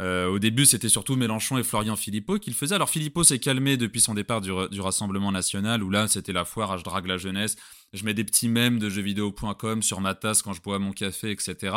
Euh, 0.00 0.28
au 0.28 0.38
début, 0.38 0.66
c'était 0.66 0.88
surtout 0.88 1.14
Mélenchon 1.14 1.58
et 1.58 1.62
Florian 1.62 1.94
Philippot 1.94 2.38
qui 2.38 2.50
le 2.50 2.56
faisaient. 2.56 2.74
Alors, 2.74 2.90
Philippot 2.90 3.22
s'est 3.22 3.38
calmé 3.38 3.76
depuis 3.76 4.00
son 4.00 4.14
départ 4.14 4.40
du, 4.40 4.50
du 4.70 4.80
Rassemblement 4.80 5.30
National, 5.30 5.82
où 5.82 5.90
là, 5.90 6.08
c'était 6.08 6.32
la 6.32 6.44
foire, 6.44 6.78
je 6.78 6.84
drague 6.84 7.06
la 7.06 7.18
jeunesse. 7.18 7.56
Je 7.92 8.04
mets 8.04 8.14
des 8.14 8.24
petits 8.24 8.48
mèmes 8.48 8.78
de 8.78 8.88
jeuxvideo.com 8.88 9.82
sur 9.82 10.00
ma 10.00 10.14
tasse 10.14 10.42
quand 10.42 10.52
je 10.52 10.62
bois 10.62 10.78
mon 10.78 10.92
café, 10.92 11.30
etc. 11.30 11.74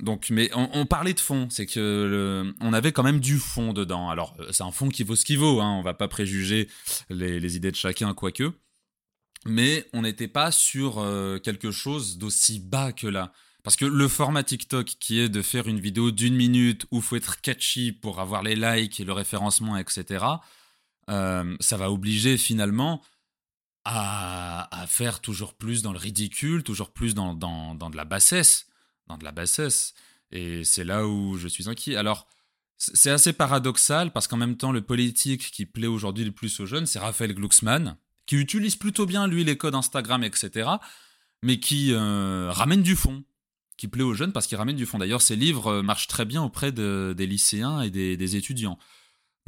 Donc, 0.00 0.30
mais 0.30 0.50
on, 0.54 0.86
parlait 0.86 1.12
de 1.12 1.20
fond, 1.20 1.48
c'est 1.50 1.66
que 1.66 2.54
on 2.60 2.72
avait 2.72 2.92
quand 2.92 3.02
même 3.02 3.20
du 3.20 3.38
fond 3.38 3.74
dedans. 3.74 4.08
Alors, 4.08 4.34
euh, 4.40 4.48
c'est 4.50 4.62
un 4.62 4.70
fond 4.70 4.88
qui 4.88 5.04
vaut 5.04 5.16
ce 5.16 5.24
qu'il 5.24 5.38
vaut, 5.38 5.60
hein, 5.60 5.70
on 5.78 5.82
va 5.82 5.92
pas 5.92 6.08
préjuger 6.08 6.68
les, 7.10 7.56
idées 7.56 7.70
de 7.70 7.76
chacun, 7.76 8.14
quoique. 8.14 8.52
Mais 9.44 9.86
on 9.92 10.02
n'était 10.02 10.28
pas 10.28 10.50
sur 10.50 10.98
euh, 10.98 11.38
quelque 11.38 11.70
chose 11.70 12.16
d'aussi 12.16 12.58
bas 12.58 12.92
que 12.92 13.06
là. 13.06 13.32
Parce 13.62 13.76
que 13.76 13.84
le 13.84 14.08
format 14.08 14.42
TikTok, 14.42 14.86
qui 14.98 15.20
est 15.20 15.28
de 15.28 15.40
faire 15.40 15.68
une 15.68 15.78
vidéo 15.78 16.10
d'une 16.10 16.34
minute 16.34 16.86
où 16.90 17.00
faut 17.00 17.16
être 17.16 17.40
catchy 17.40 17.92
pour 17.92 18.20
avoir 18.20 18.42
les 18.42 18.56
likes 18.56 18.98
et 18.98 19.04
le 19.04 19.12
référencement, 19.12 19.76
etc., 19.76 20.24
euh, 21.10 21.56
ça 21.60 21.76
va 21.76 21.90
obliger 21.90 22.36
finalement 22.36 23.02
à, 23.84 24.68
faire 24.88 25.20
toujours 25.20 25.54
plus 25.54 25.82
dans 25.82 25.92
le 25.92 25.98
ridicule, 25.98 26.62
toujours 26.62 26.92
plus 26.92 27.14
dans, 27.14 27.34
de 27.34 27.96
la 27.96 28.04
bassesse 28.04 28.66
dans 29.06 29.18
de 29.18 29.24
la 29.24 29.32
bassesse. 29.32 29.94
Et 30.30 30.64
c'est 30.64 30.84
là 30.84 31.06
où 31.06 31.36
je 31.36 31.48
suis 31.48 31.68
inquiet. 31.68 31.96
Alors, 31.96 32.26
c'est 32.78 33.10
assez 33.10 33.32
paradoxal 33.32 34.12
parce 34.12 34.26
qu'en 34.26 34.36
même 34.36 34.56
temps, 34.56 34.72
le 34.72 34.80
politique 34.80 35.50
qui 35.50 35.66
plaît 35.66 35.86
aujourd'hui 35.86 36.24
le 36.24 36.32
plus 36.32 36.58
aux 36.60 36.66
jeunes, 36.66 36.86
c'est 36.86 36.98
Raphaël 36.98 37.34
Glucksmann, 37.34 37.96
qui 38.26 38.36
utilise 38.36 38.76
plutôt 38.76 39.06
bien, 39.06 39.26
lui, 39.26 39.44
les 39.44 39.56
codes 39.56 39.74
Instagram, 39.74 40.24
etc., 40.24 40.70
mais 41.42 41.58
qui 41.58 41.92
euh, 41.92 42.50
ramène 42.52 42.82
du 42.82 42.96
fond, 42.96 43.24
qui 43.82 43.88
plaît 43.88 44.04
aux 44.04 44.14
jeunes 44.14 44.30
parce 44.30 44.46
qu'il 44.46 44.56
ramène 44.56 44.76
du 44.76 44.86
fond. 44.86 44.98
D'ailleurs, 44.98 45.22
ses 45.22 45.34
livres 45.34 45.66
euh, 45.66 45.82
marchent 45.82 46.06
très 46.06 46.24
bien 46.24 46.40
auprès 46.40 46.70
des 46.70 47.26
lycéens 47.26 47.82
et 47.82 47.90
des, 47.90 48.36
étudiants. 48.36 48.78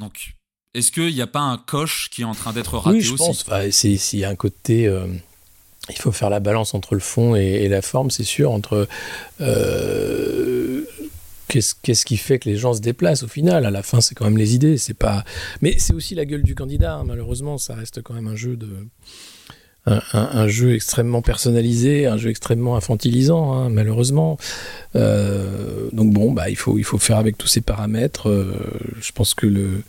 Donc, 0.01 0.35
est-ce 0.74 0.91
qu'il 0.91 1.14
n'y 1.14 1.22
a 1.22 1.28
pas 1.28 1.43
un 1.43 1.57
coche 1.57 2.11
qui 2.11 2.22
est 2.22 2.24
en 2.24 2.35
train 2.35 2.53
d'être 2.53 2.76
raté 2.76 2.97
oui, 2.97 3.01
je 3.01 3.14
pense. 3.14 3.47
S'il 3.70 4.18
y 4.18 4.24
a 4.24 4.28
un 4.28 4.35
côté. 4.35 4.89
Euh, 4.89 5.07
il 5.89 5.99
faut 5.99 6.11
faire 6.11 6.30
la 6.30 6.41
balance 6.41 6.74
entre 6.74 6.95
le 6.95 7.01
fond 7.01 7.37
et, 7.37 7.68
la 7.68 7.80
forme, 7.80 8.11
c'est 8.11 8.24
sûr, 8.24 8.51
entre 8.51 8.89
euh, 9.41 10.85
qu'est-ce 11.47 12.05
qui 12.05 12.16
fait 12.16 12.41
que 12.41 12.49
les 12.49 12.57
gens 12.57 12.74
se 12.74 12.80
déplacent 12.80 13.22
au 13.22 13.28
final? 13.28 13.64
À 13.64 13.70
la 13.70 13.85
fin, 13.85 14.01
c'est 14.01 14.16
quand 14.16 14.24
même 14.24 14.39
les 14.39 14.57
idées, 14.57 14.78
c'est 14.78 14.95
pas. 14.95 15.24
Mais 15.61 15.76
c'est 15.78 15.95
aussi 15.95 16.16
la 16.16 16.24
gueule 16.24 16.43
du 16.43 16.57
candidat. 16.57 16.97
Hein. 16.97 17.05
Malheureusement, 17.05 17.57
ça 17.57 17.76
reste 17.76 18.03
quand 18.03 18.14
même 18.14 18.26
un 18.26 18.35
jeu 18.35 18.57
de. 18.57 18.89
Un, 19.87 20.49
jeu 20.49 20.74
extrêmement 20.74 21.20
personnalisé, 21.20 22.07
un 22.07 22.16
jeu 22.16 22.30
extrêmement 22.30 22.76
infantilisant, 22.76 23.53
hein, 23.53 23.68
malheureusement. 23.68 24.39
Euh, 24.97 25.91
donc 25.93 26.12
bon, 26.12 26.32
bah, 26.32 26.49
il, 26.49 26.57
faut, 26.57 26.99
faire 26.99 27.18
avec 27.18 27.37
tous 27.37 27.49
ces 27.49 27.61
paramètres. 27.61 28.30
Euh, 28.30 28.55
je 29.01 29.12
pense 29.12 29.35
que 29.35 29.82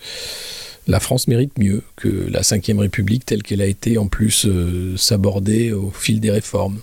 la 0.87 0.99
France 0.99 1.29
mérite 1.29 1.57
mieux 1.57 1.81
que 1.95 2.09
la 2.09 2.41
Ve 2.41 2.79
République 2.79 3.25
telle 3.25 3.41
qu'elle 3.41 3.61
a 3.61 3.67
été 3.67 3.97
en 3.97 4.07
plus 4.07 4.45
euh, 4.45 4.97
s'aborder 4.97 5.71
au 5.71 5.91
fil 5.91 6.19
des 6.19 6.31
réformes. 6.31 6.81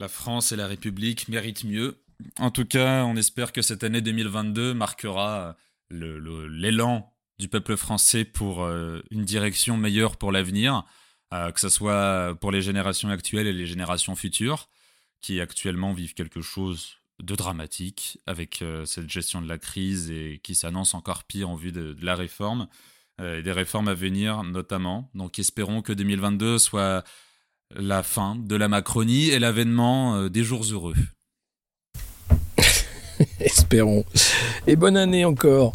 La 0.00 0.08
France 0.08 0.50
et 0.50 0.56
la 0.56 0.66
République 0.66 1.28
méritent 1.28 1.64
mieux. 1.64 1.96
En 2.38 2.50
tout 2.50 2.64
cas, 2.64 3.04
on 3.04 3.16
espère 3.16 3.52
que 3.52 3.62
cette 3.62 3.84
année 3.84 4.00
2022 4.00 4.74
marquera 4.74 5.56
l'élan 5.90 7.12
du 7.38 7.48
peuple 7.48 7.76
français 7.76 8.24
pour 8.24 8.64
euh, 8.64 9.02
une 9.10 9.24
direction 9.24 9.76
meilleure 9.76 10.16
pour 10.16 10.32
l'avenir, 10.32 10.84
euh, 11.34 11.50
que 11.50 11.60
ce 11.60 11.68
soit 11.68 12.36
pour 12.40 12.52
les 12.52 12.62
générations 12.62 13.08
actuelles 13.08 13.48
et 13.48 13.52
les 13.52 13.66
générations 13.66 14.14
futures, 14.14 14.68
qui 15.20 15.40
actuellement 15.40 15.92
vivent 15.92 16.14
quelque 16.14 16.42
chose 16.42 16.98
de 17.22 17.34
dramatique 17.34 18.20
avec 18.26 18.62
euh, 18.62 18.84
cette 18.84 19.10
gestion 19.10 19.42
de 19.42 19.48
la 19.48 19.58
crise 19.58 20.10
et 20.10 20.40
qui 20.42 20.54
s'annonce 20.54 20.94
encore 20.94 21.24
pire 21.24 21.50
en 21.50 21.56
vue 21.56 21.72
de, 21.72 21.96
la 22.02 22.14
réforme 22.14 22.68
euh, 23.20 23.38
et 23.38 23.42
des 23.42 23.52
réformes 23.52 23.88
à 23.88 23.94
venir 23.94 24.44
notamment. 24.44 25.10
Donc 25.14 25.38
espérons 25.38 25.82
que 25.82 25.92
2022 25.92 26.58
soit 26.58 27.04
la 27.74 28.02
fin 28.02 28.36
de 28.36 28.54
la 28.54 28.68
Macronie 28.68 29.30
et 29.30 29.40
l'avènement 29.40 30.28
des 30.28 30.44
jours 30.44 30.64
heureux. 30.70 30.94
espérons. 33.40 34.04
Et 34.66 34.76
bonne 34.76 34.96
année 34.96 35.24
encore. 35.24 35.72